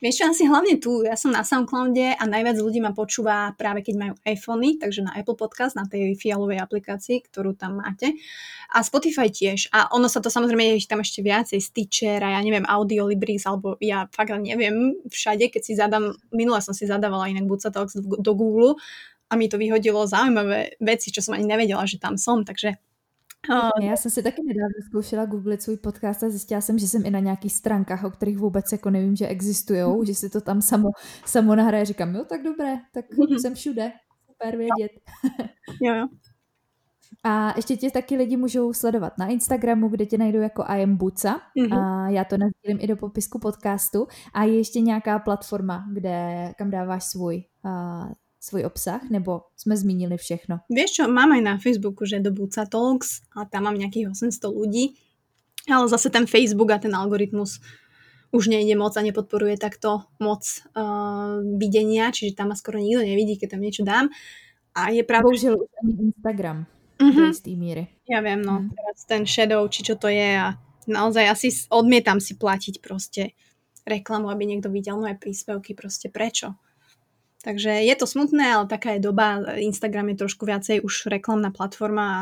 Vieš 0.01 0.15
čo, 0.17 0.23
asi 0.25 0.43
hlavne 0.49 0.81
tu, 0.81 1.05
ja 1.05 1.13
som 1.13 1.29
na 1.29 1.45
Soundcloude 1.45 2.17
a 2.17 2.23
najviac 2.25 2.57
ľudí 2.57 2.81
ma 2.81 2.95
počúva 2.95 3.53
práve 3.53 3.85
keď 3.85 3.95
majú 3.99 4.13
iPhony, 4.25 4.81
takže 4.81 5.05
na 5.05 5.13
Apple 5.13 5.37
Podcast, 5.37 5.77
na 5.77 5.85
tej 5.85 6.17
fialovej 6.17 6.61
aplikácii, 6.63 7.21
ktorú 7.29 7.53
tam 7.53 7.83
máte. 7.83 8.15
A 8.73 8.81
Spotify 8.81 9.29
tiež. 9.29 9.69
A 9.69 9.91
ono 9.93 10.09
sa 10.09 10.23
to 10.23 10.33
samozrejme 10.33 10.77
je 10.77 10.89
tam 10.89 11.03
ešte 11.03 11.21
viacej, 11.21 11.61
Stitcher 11.61 12.23
a 12.23 12.33
ja 12.33 12.41
neviem, 12.41 12.65
Audiolibris, 12.65 13.45
alebo 13.45 13.77
ja 13.83 14.09
fakt 14.09 14.33
neviem 14.39 14.97
všade, 15.05 15.53
keď 15.53 15.61
si 15.61 15.73
zadám, 15.77 16.17
minule 16.33 16.57
som 16.63 16.73
si 16.73 16.89
zadávala 16.89 17.29
inak 17.29 17.45
Buca 17.45 17.69
Talks 17.69 17.99
do 18.01 18.33
Google 18.33 18.79
a 19.29 19.37
mi 19.37 19.49
to 19.49 19.57
vyhodilo 19.57 20.05
zaujímavé 20.05 20.77
veci, 20.77 21.09
čo 21.09 21.21
som 21.21 21.33
ani 21.33 21.49
nevedela, 21.49 21.85
že 21.89 21.97
tam 21.97 22.17
som, 22.21 22.45
takže 22.45 22.77
já 23.81 23.97
jsem 23.97 24.11
si 24.11 24.23
taky 24.23 24.41
nedávno 24.45 24.73
zkoušela 24.87 25.25
googlit 25.25 25.61
svůj 25.61 25.77
podcast 25.77 26.23
a 26.23 26.29
zjistila 26.29 26.61
jsem, 26.61 26.79
že 26.79 26.87
jsem 26.87 27.05
i 27.05 27.11
na 27.11 27.19
nějakých 27.19 27.53
stránkách, 27.53 28.03
o 28.03 28.11
kterých 28.11 28.37
vůbec 28.37 28.71
jako 28.71 28.89
nevím, 28.89 29.15
že 29.15 29.27
existují, 29.27 29.83
mm. 29.83 30.05
že 30.05 30.15
si 30.15 30.29
to 30.29 30.41
tam 30.41 30.61
samo, 30.61 30.89
samo 31.25 31.55
nahraje. 31.55 31.85
Říkám, 31.85 32.15
jo, 32.15 32.25
tak 32.29 32.43
dobré, 32.43 32.75
tak 32.93 33.05
mm. 33.17 33.39
jsem 33.39 33.55
všude. 33.55 33.91
Super 34.27 34.57
vědět. 34.57 34.91
jo, 35.81 35.95
jo. 35.95 36.07
A 37.23 37.53
ještě 37.55 37.77
tě 37.77 37.91
taky 37.91 38.15
lidi 38.15 38.37
můžou 38.37 38.73
sledovat 38.73 39.17
na 39.17 39.27
Instagramu, 39.27 39.89
kde 39.89 40.05
tě 40.05 40.17
najdou 40.17 40.39
jako 40.39 40.63
I 40.67 40.83
am 40.83 40.97
Buca. 40.97 41.41
Mm-hmm. 41.57 41.79
A 41.79 42.09
já 42.09 42.23
to 42.23 42.37
nazdílím 42.37 42.77
i 42.81 42.87
do 42.87 42.95
popisku 42.95 43.39
podcastu. 43.39 44.07
A 44.33 44.43
je 44.43 44.57
ještě 44.57 44.81
nějaká 44.81 45.19
platforma, 45.19 45.85
kde, 45.93 46.51
kam 46.57 46.69
dáváš 46.69 47.03
svůj 47.03 47.43
uh, 47.65 48.11
svoj 48.43 48.67
obsah, 48.67 48.99
nebo 49.07 49.47
sme 49.55 49.79
zmínili 49.79 50.19
všechno? 50.19 50.67
Vieš 50.67 50.99
čo, 50.99 51.03
mám 51.07 51.31
aj 51.31 51.41
na 51.41 51.55
Facebooku, 51.55 52.03
že 52.03 52.19
do 52.19 52.35
Buca 52.35 52.67
Talks 52.67 53.23
a 53.31 53.47
tam 53.47 53.71
mám 53.71 53.79
nejakých 53.79 54.11
800 54.11 54.51
ľudí, 54.51 54.99
ale 55.71 55.87
zase 55.87 56.11
ten 56.11 56.27
Facebook 56.27 56.75
a 56.75 56.83
ten 56.83 56.91
algoritmus 56.91 57.63
už 58.35 58.51
nejde 58.51 58.75
moc 58.75 58.91
a 58.99 59.05
nepodporuje 59.05 59.55
takto 59.55 60.09
moc 60.19 60.43
uh, 60.75 61.39
videnia, 61.55 62.11
čiže 62.11 62.35
tam 62.35 62.51
ma 62.51 62.57
skoro 62.59 62.81
nikto 62.81 63.05
nevidí, 63.05 63.39
keď 63.39 63.55
tam 63.55 63.61
niečo 63.63 63.87
dám. 63.87 64.11
A 64.73 64.89
je 64.89 65.05
pravda, 65.05 65.29
Bohužiaľ 65.29 65.53
už 65.63 65.69
ani 65.79 65.93
Instagram 66.11 66.65
uh-huh. 66.99 67.29
do 67.29 67.31
mhm. 67.31 67.59
míry. 67.61 67.83
Ja 68.09 68.19
viem, 68.25 68.41
no, 68.41 68.65
uh-huh. 68.65 68.73
teraz 68.75 68.97
ten 69.07 69.23
shadow, 69.23 69.63
či 69.69 69.85
čo 69.85 69.95
to 69.95 70.11
je 70.11 70.35
a 70.35 70.57
naozaj 70.89 71.25
asi 71.29 71.47
odmietam 71.71 72.19
si 72.19 72.35
platiť 72.35 72.81
proste 72.83 73.37
reklamu, 73.87 74.27
aby 74.33 74.43
niekto 74.49 74.73
videl 74.73 74.99
moje 74.99 75.15
príspevky, 75.15 75.77
proste 75.77 76.09
prečo? 76.09 76.57
Takže 77.43 77.69
je 77.83 77.95
to 77.99 78.07
smutné, 78.07 78.55
ale 78.55 78.65
taká 78.71 78.95
je 78.95 79.03
doba. 79.03 79.43
Instagram 79.59 80.15
je 80.15 80.15
trošku 80.23 80.47
viacej 80.47 80.79
už 80.79 81.11
reklamná 81.11 81.51
platforma 81.51 82.03
a 82.07 82.19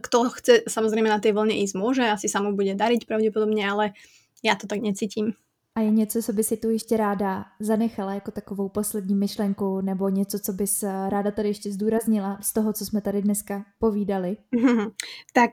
kto 0.00 0.32
chce 0.40 0.52
samozrejme 0.66 1.06
na 1.06 1.20
tej 1.20 1.36
vlne 1.36 1.52
ísť 1.62 1.74
môže, 1.76 2.02
asi 2.02 2.26
sa 2.26 2.40
mu 2.40 2.56
bude 2.56 2.72
dariť 2.74 3.06
pravdepodobne, 3.06 3.62
ale 3.62 3.92
ja 4.40 4.56
to 4.56 4.66
tak 4.66 4.80
necítim. 4.80 5.36
A 5.76 5.80
je 5.80 5.90
něco, 5.90 6.22
co 6.22 6.32
by 6.32 6.44
si 6.44 6.56
tu 6.56 6.70
ještě 6.70 6.96
ráda 6.96 7.44
zanechala 7.60 8.14
jako 8.14 8.30
takovou 8.30 8.68
poslední 8.68 9.14
myšlenku 9.14 9.80
nebo 9.80 10.08
něco, 10.08 10.38
co 10.38 10.52
bys 10.52 10.82
ráda 10.82 11.30
tady 11.30 11.48
ještě 11.48 11.72
zdůraznila 11.72 12.38
z 12.40 12.52
toho, 12.52 12.72
co 12.72 12.86
jsme 12.86 13.00
tady 13.00 13.22
dneska 13.22 13.64
povídali? 13.78 14.36
tak 15.32 15.50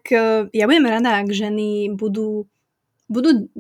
ja 0.56 0.64
budem 0.64 0.86
rada, 0.88 1.20
ak 1.20 1.28
ženy 1.36 1.92
budú 2.00 2.48
budú 3.12 3.52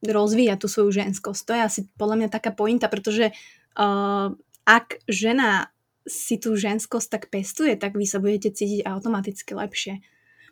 rozvíjať 0.00 0.58
tú 0.64 0.68
svoju 0.68 0.90
ženskosť. 0.90 1.40
To 1.46 1.52
je 1.52 1.62
asi 1.62 1.80
podľa 2.00 2.16
mňa 2.16 2.28
taká 2.32 2.50
pointa, 2.50 2.88
pretože 2.88 3.30
uh, 3.76 4.32
ak 4.66 5.00
žena 5.06 5.70
si 6.06 6.38
tú 6.38 6.54
ženskosť 6.58 7.08
tak 7.10 7.24
pestuje, 7.30 7.74
tak 7.78 7.94
vy 7.94 8.06
sa 8.06 8.18
budete 8.22 8.54
cítiť 8.54 8.86
automaticky 8.86 9.54
lepšie. 9.54 9.94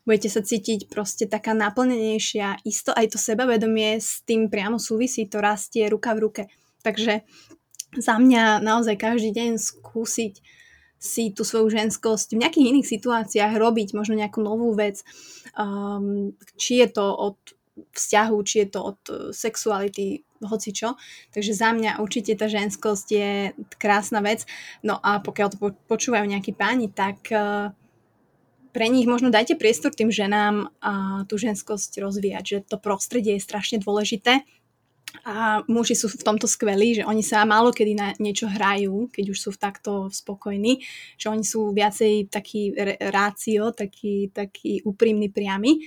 Budete 0.04 0.28
sa 0.28 0.42
cítiť 0.44 0.92
proste 0.92 1.24
taká 1.24 1.56
naplnenejšia. 1.56 2.62
Isto 2.66 2.92
aj 2.92 3.14
to 3.14 3.18
sebavedomie 3.18 3.98
s 3.98 4.22
tým 4.26 4.52
priamo 4.52 4.76
súvisí, 4.76 5.26
to 5.26 5.40
rastie 5.40 5.86
ruka 5.88 6.12
v 6.12 6.22
ruke. 6.22 6.42
Takže 6.84 7.24
za 7.96 8.14
mňa 8.18 8.60
naozaj 8.60 9.00
každý 9.00 9.30
deň 9.32 9.56
skúsiť 9.56 10.34
si 11.04 11.36
tú 11.36 11.44
svoju 11.44 11.68
ženskosť 11.68 12.32
v 12.32 12.40
nejakých 12.44 12.68
iných 12.72 12.88
situáciách 12.88 13.52
robiť, 13.60 13.92
možno 13.92 14.16
nejakú 14.16 14.40
novú 14.40 14.72
vec, 14.72 15.04
um, 15.52 16.32
či 16.56 16.80
je 16.80 16.88
to 16.88 17.04
od 17.04 17.36
vzťahu, 17.74 18.36
či 18.46 18.54
je 18.64 18.68
to 18.70 18.80
od 18.80 19.00
uh, 19.10 19.16
sexuality, 19.34 20.22
hoci 20.44 20.70
čo. 20.70 20.94
Takže 21.34 21.52
za 21.56 21.72
mňa 21.74 21.98
určite 21.98 22.36
tá 22.38 22.46
ženskosť 22.46 23.06
je 23.10 23.30
krásna 23.80 24.20
vec. 24.20 24.46
No 24.84 25.00
a 25.00 25.18
pokiaľ 25.18 25.48
to 25.50 25.58
počúvajú 25.90 26.24
nejakí 26.28 26.54
páni, 26.54 26.92
tak 26.92 27.30
uh, 27.34 27.74
pre 28.74 28.86
nich 28.90 29.06
možno 29.06 29.30
dajte 29.30 29.54
priestor 29.54 29.94
tým 29.94 30.10
ženám 30.10 30.74
a 30.82 31.22
tú 31.30 31.38
ženskosť 31.38 32.02
rozvíjať, 32.02 32.44
že 32.44 32.58
to 32.66 32.76
prostredie 32.82 33.38
je 33.38 33.46
strašne 33.46 33.78
dôležité 33.78 34.42
a 35.22 35.62
muži 35.70 35.94
sú 35.94 36.10
v 36.10 36.26
tomto 36.26 36.50
skvelí, 36.50 36.98
že 36.98 37.06
oni 37.06 37.22
sa 37.22 37.46
málo 37.46 37.70
kedy 37.70 37.92
na 37.94 38.10
niečo 38.18 38.50
hrajú, 38.50 39.14
keď 39.14 39.24
už 39.30 39.38
sú 39.38 39.50
takto 39.54 40.10
spokojní, 40.10 40.82
že 41.14 41.30
oni 41.30 41.46
sú 41.46 41.70
viacej 41.70 42.34
taký 42.34 42.74
rácio, 42.98 43.70
taký, 43.70 44.34
taký 44.34 44.82
úprimný, 44.82 45.30
priamy 45.30 45.86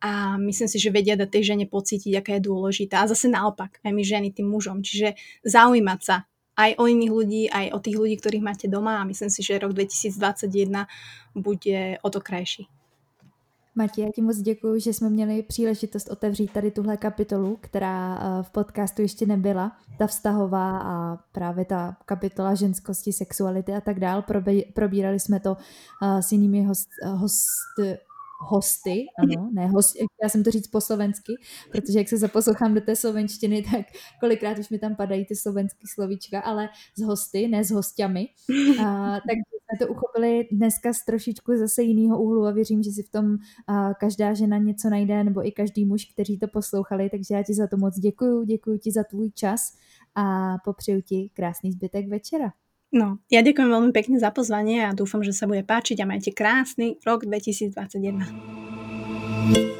a 0.00 0.38
myslím 0.38 0.68
si, 0.68 0.78
že 0.78 0.94
vedia 0.94 1.18
dať 1.18 1.30
tej 1.30 1.42
žene 1.54 1.66
pocítiť, 1.66 2.22
aká 2.22 2.38
je 2.38 2.46
dôležitá. 2.46 3.02
A 3.02 3.10
zase 3.10 3.26
naopak, 3.26 3.82
aj 3.82 3.92
my 3.92 4.02
ženy 4.06 4.28
tým 4.30 4.46
mužom. 4.46 4.82
Čiže 4.82 5.18
zaujímať 5.42 6.00
sa 6.02 6.16
aj 6.58 6.74
o 6.78 6.84
iných 6.90 7.12
ľudí, 7.14 7.42
aj 7.50 7.66
o 7.74 7.78
tých 7.78 7.96
ľudí, 7.98 8.14
ktorých 8.18 8.46
máte 8.46 8.66
doma 8.66 8.98
a 8.98 9.06
myslím 9.06 9.30
si, 9.30 9.42
že 9.42 9.62
rok 9.62 9.74
2021 9.74 10.86
bude 11.34 11.98
o 12.02 12.08
to 12.10 12.20
krajší. 12.20 12.66
Mati, 13.78 14.00
já 14.00 14.08
ti 14.14 14.22
moc 14.22 14.36
děkuji, 14.38 14.80
že 14.80 14.92
jsme 14.92 15.10
měli 15.10 15.42
příležitost 15.42 16.10
otevřít 16.10 16.52
tady 16.52 16.70
tuhle 16.70 16.96
kapitolu, 16.96 17.58
která 17.60 18.18
eh, 18.18 18.42
v 18.42 18.50
podcastu 18.50 19.02
ještě 19.02 19.26
nebyla, 19.26 19.72
ta 19.98 20.06
vztahová 20.06 20.78
a 20.78 21.16
právě 21.32 21.64
ta 21.64 21.96
kapitola 22.04 22.54
ženskosti, 22.54 23.12
sexuality 23.12 23.72
a 23.72 23.80
tak 23.80 24.00
dál. 24.00 24.24
Probírali 24.74 25.20
jsme 25.20 25.40
to 25.40 25.56
eh, 26.02 26.22
s 26.22 26.32
jinými 26.32 26.64
host, 26.64 26.88
host 27.04 27.46
hosty, 28.38 29.06
ano, 29.18 29.50
ne 29.52 29.66
host, 29.66 29.96
já 30.22 30.28
jsem 30.28 30.44
to 30.44 30.50
říct 30.50 30.68
po 30.68 30.80
slovensky, 30.80 31.32
protože 31.72 31.98
jak 31.98 32.08
se 32.08 32.16
zaposlouchám 32.16 32.74
do 32.74 32.80
té 32.80 32.96
slovenštiny, 32.96 33.62
tak 33.72 33.86
kolikrát 34.20 34.58
už 34.58 34.68
mi 34.70 34.78
tam 34.78 34.96
padají 34.96 35.24
ty 35.24 35.36
slovenský 35.36 35.86
slovíčka, 35.86 36.40
ale 36.40 36.68
z 36.98 37.02
hosty, 37.02 37.48
ne 37.48 37.64
s 37.64 37.70
hostiami. 37.70 38.28
A, 38.80 39.14
tak 39.14 39.36
jsme 39.48 39.86
to 39.86 39.92
uchopili 39.92 40.48
dneska 40.52 40.92
z 40.92 41.04
trošičku 41.04 41.56
zase 41.56 41.82
jiného 41.82 42.22
úhlu 42.22 42.46
a 42.46 42.50
věřím, 42.50 42.82
že 42.82 42.90
si 42.90 43.02
v 43.02 43.10
tom 43.10 43.36
a, 43.66 43.94
každá 43.94 44.34
žena 44.34 44.58
něco 44.58 44.90
najde, 44.90 45.24
nebo 45.24 45.46
i 45.46 45.52
každý 45.52 45.84
muž, 45.84 46.04
kteří 46.04 46.38
to 46.38 46.48
poslouchali, 46.48 47.10
takže 47.10 47.34
já 47.34 47.42
ti 47.42 47.54
za 47.54 47.66
to 47.66 47.76
moc 47.76 47.98
děkuju, 47.98 48.44
děkuju 48.44 48.78
ti 48.78 48.92
za 48.92 49.04
tvůj 49.04 49.30
čas 49.30 49.60
a 50.14 50.56
popřeju 50.64 51.00
ti 51.00 51.30
krásný 51.34 51.72
zbytek 51.72 52.08
večera. 52.08 52.52
No, 52.88 53.20
ja 53.28 53.44
ďakujem 53.44 53.68
veľmi 53.68 53.92
pekne 53.92 54.16
za 54.16 54.32
pozvanie 54.32 54.88
a 54.88 54.96
dúfam, 54.96 55.20
že 55.20 55.36
sa 55.36 55.44
bude 55.44 55.60
páčiť 55.60 56.00
a 56.00 56.08
majte 56.08 56.32
krásny 56.32 56.96
rok 57.04 57.28
2021. 57.28 59.76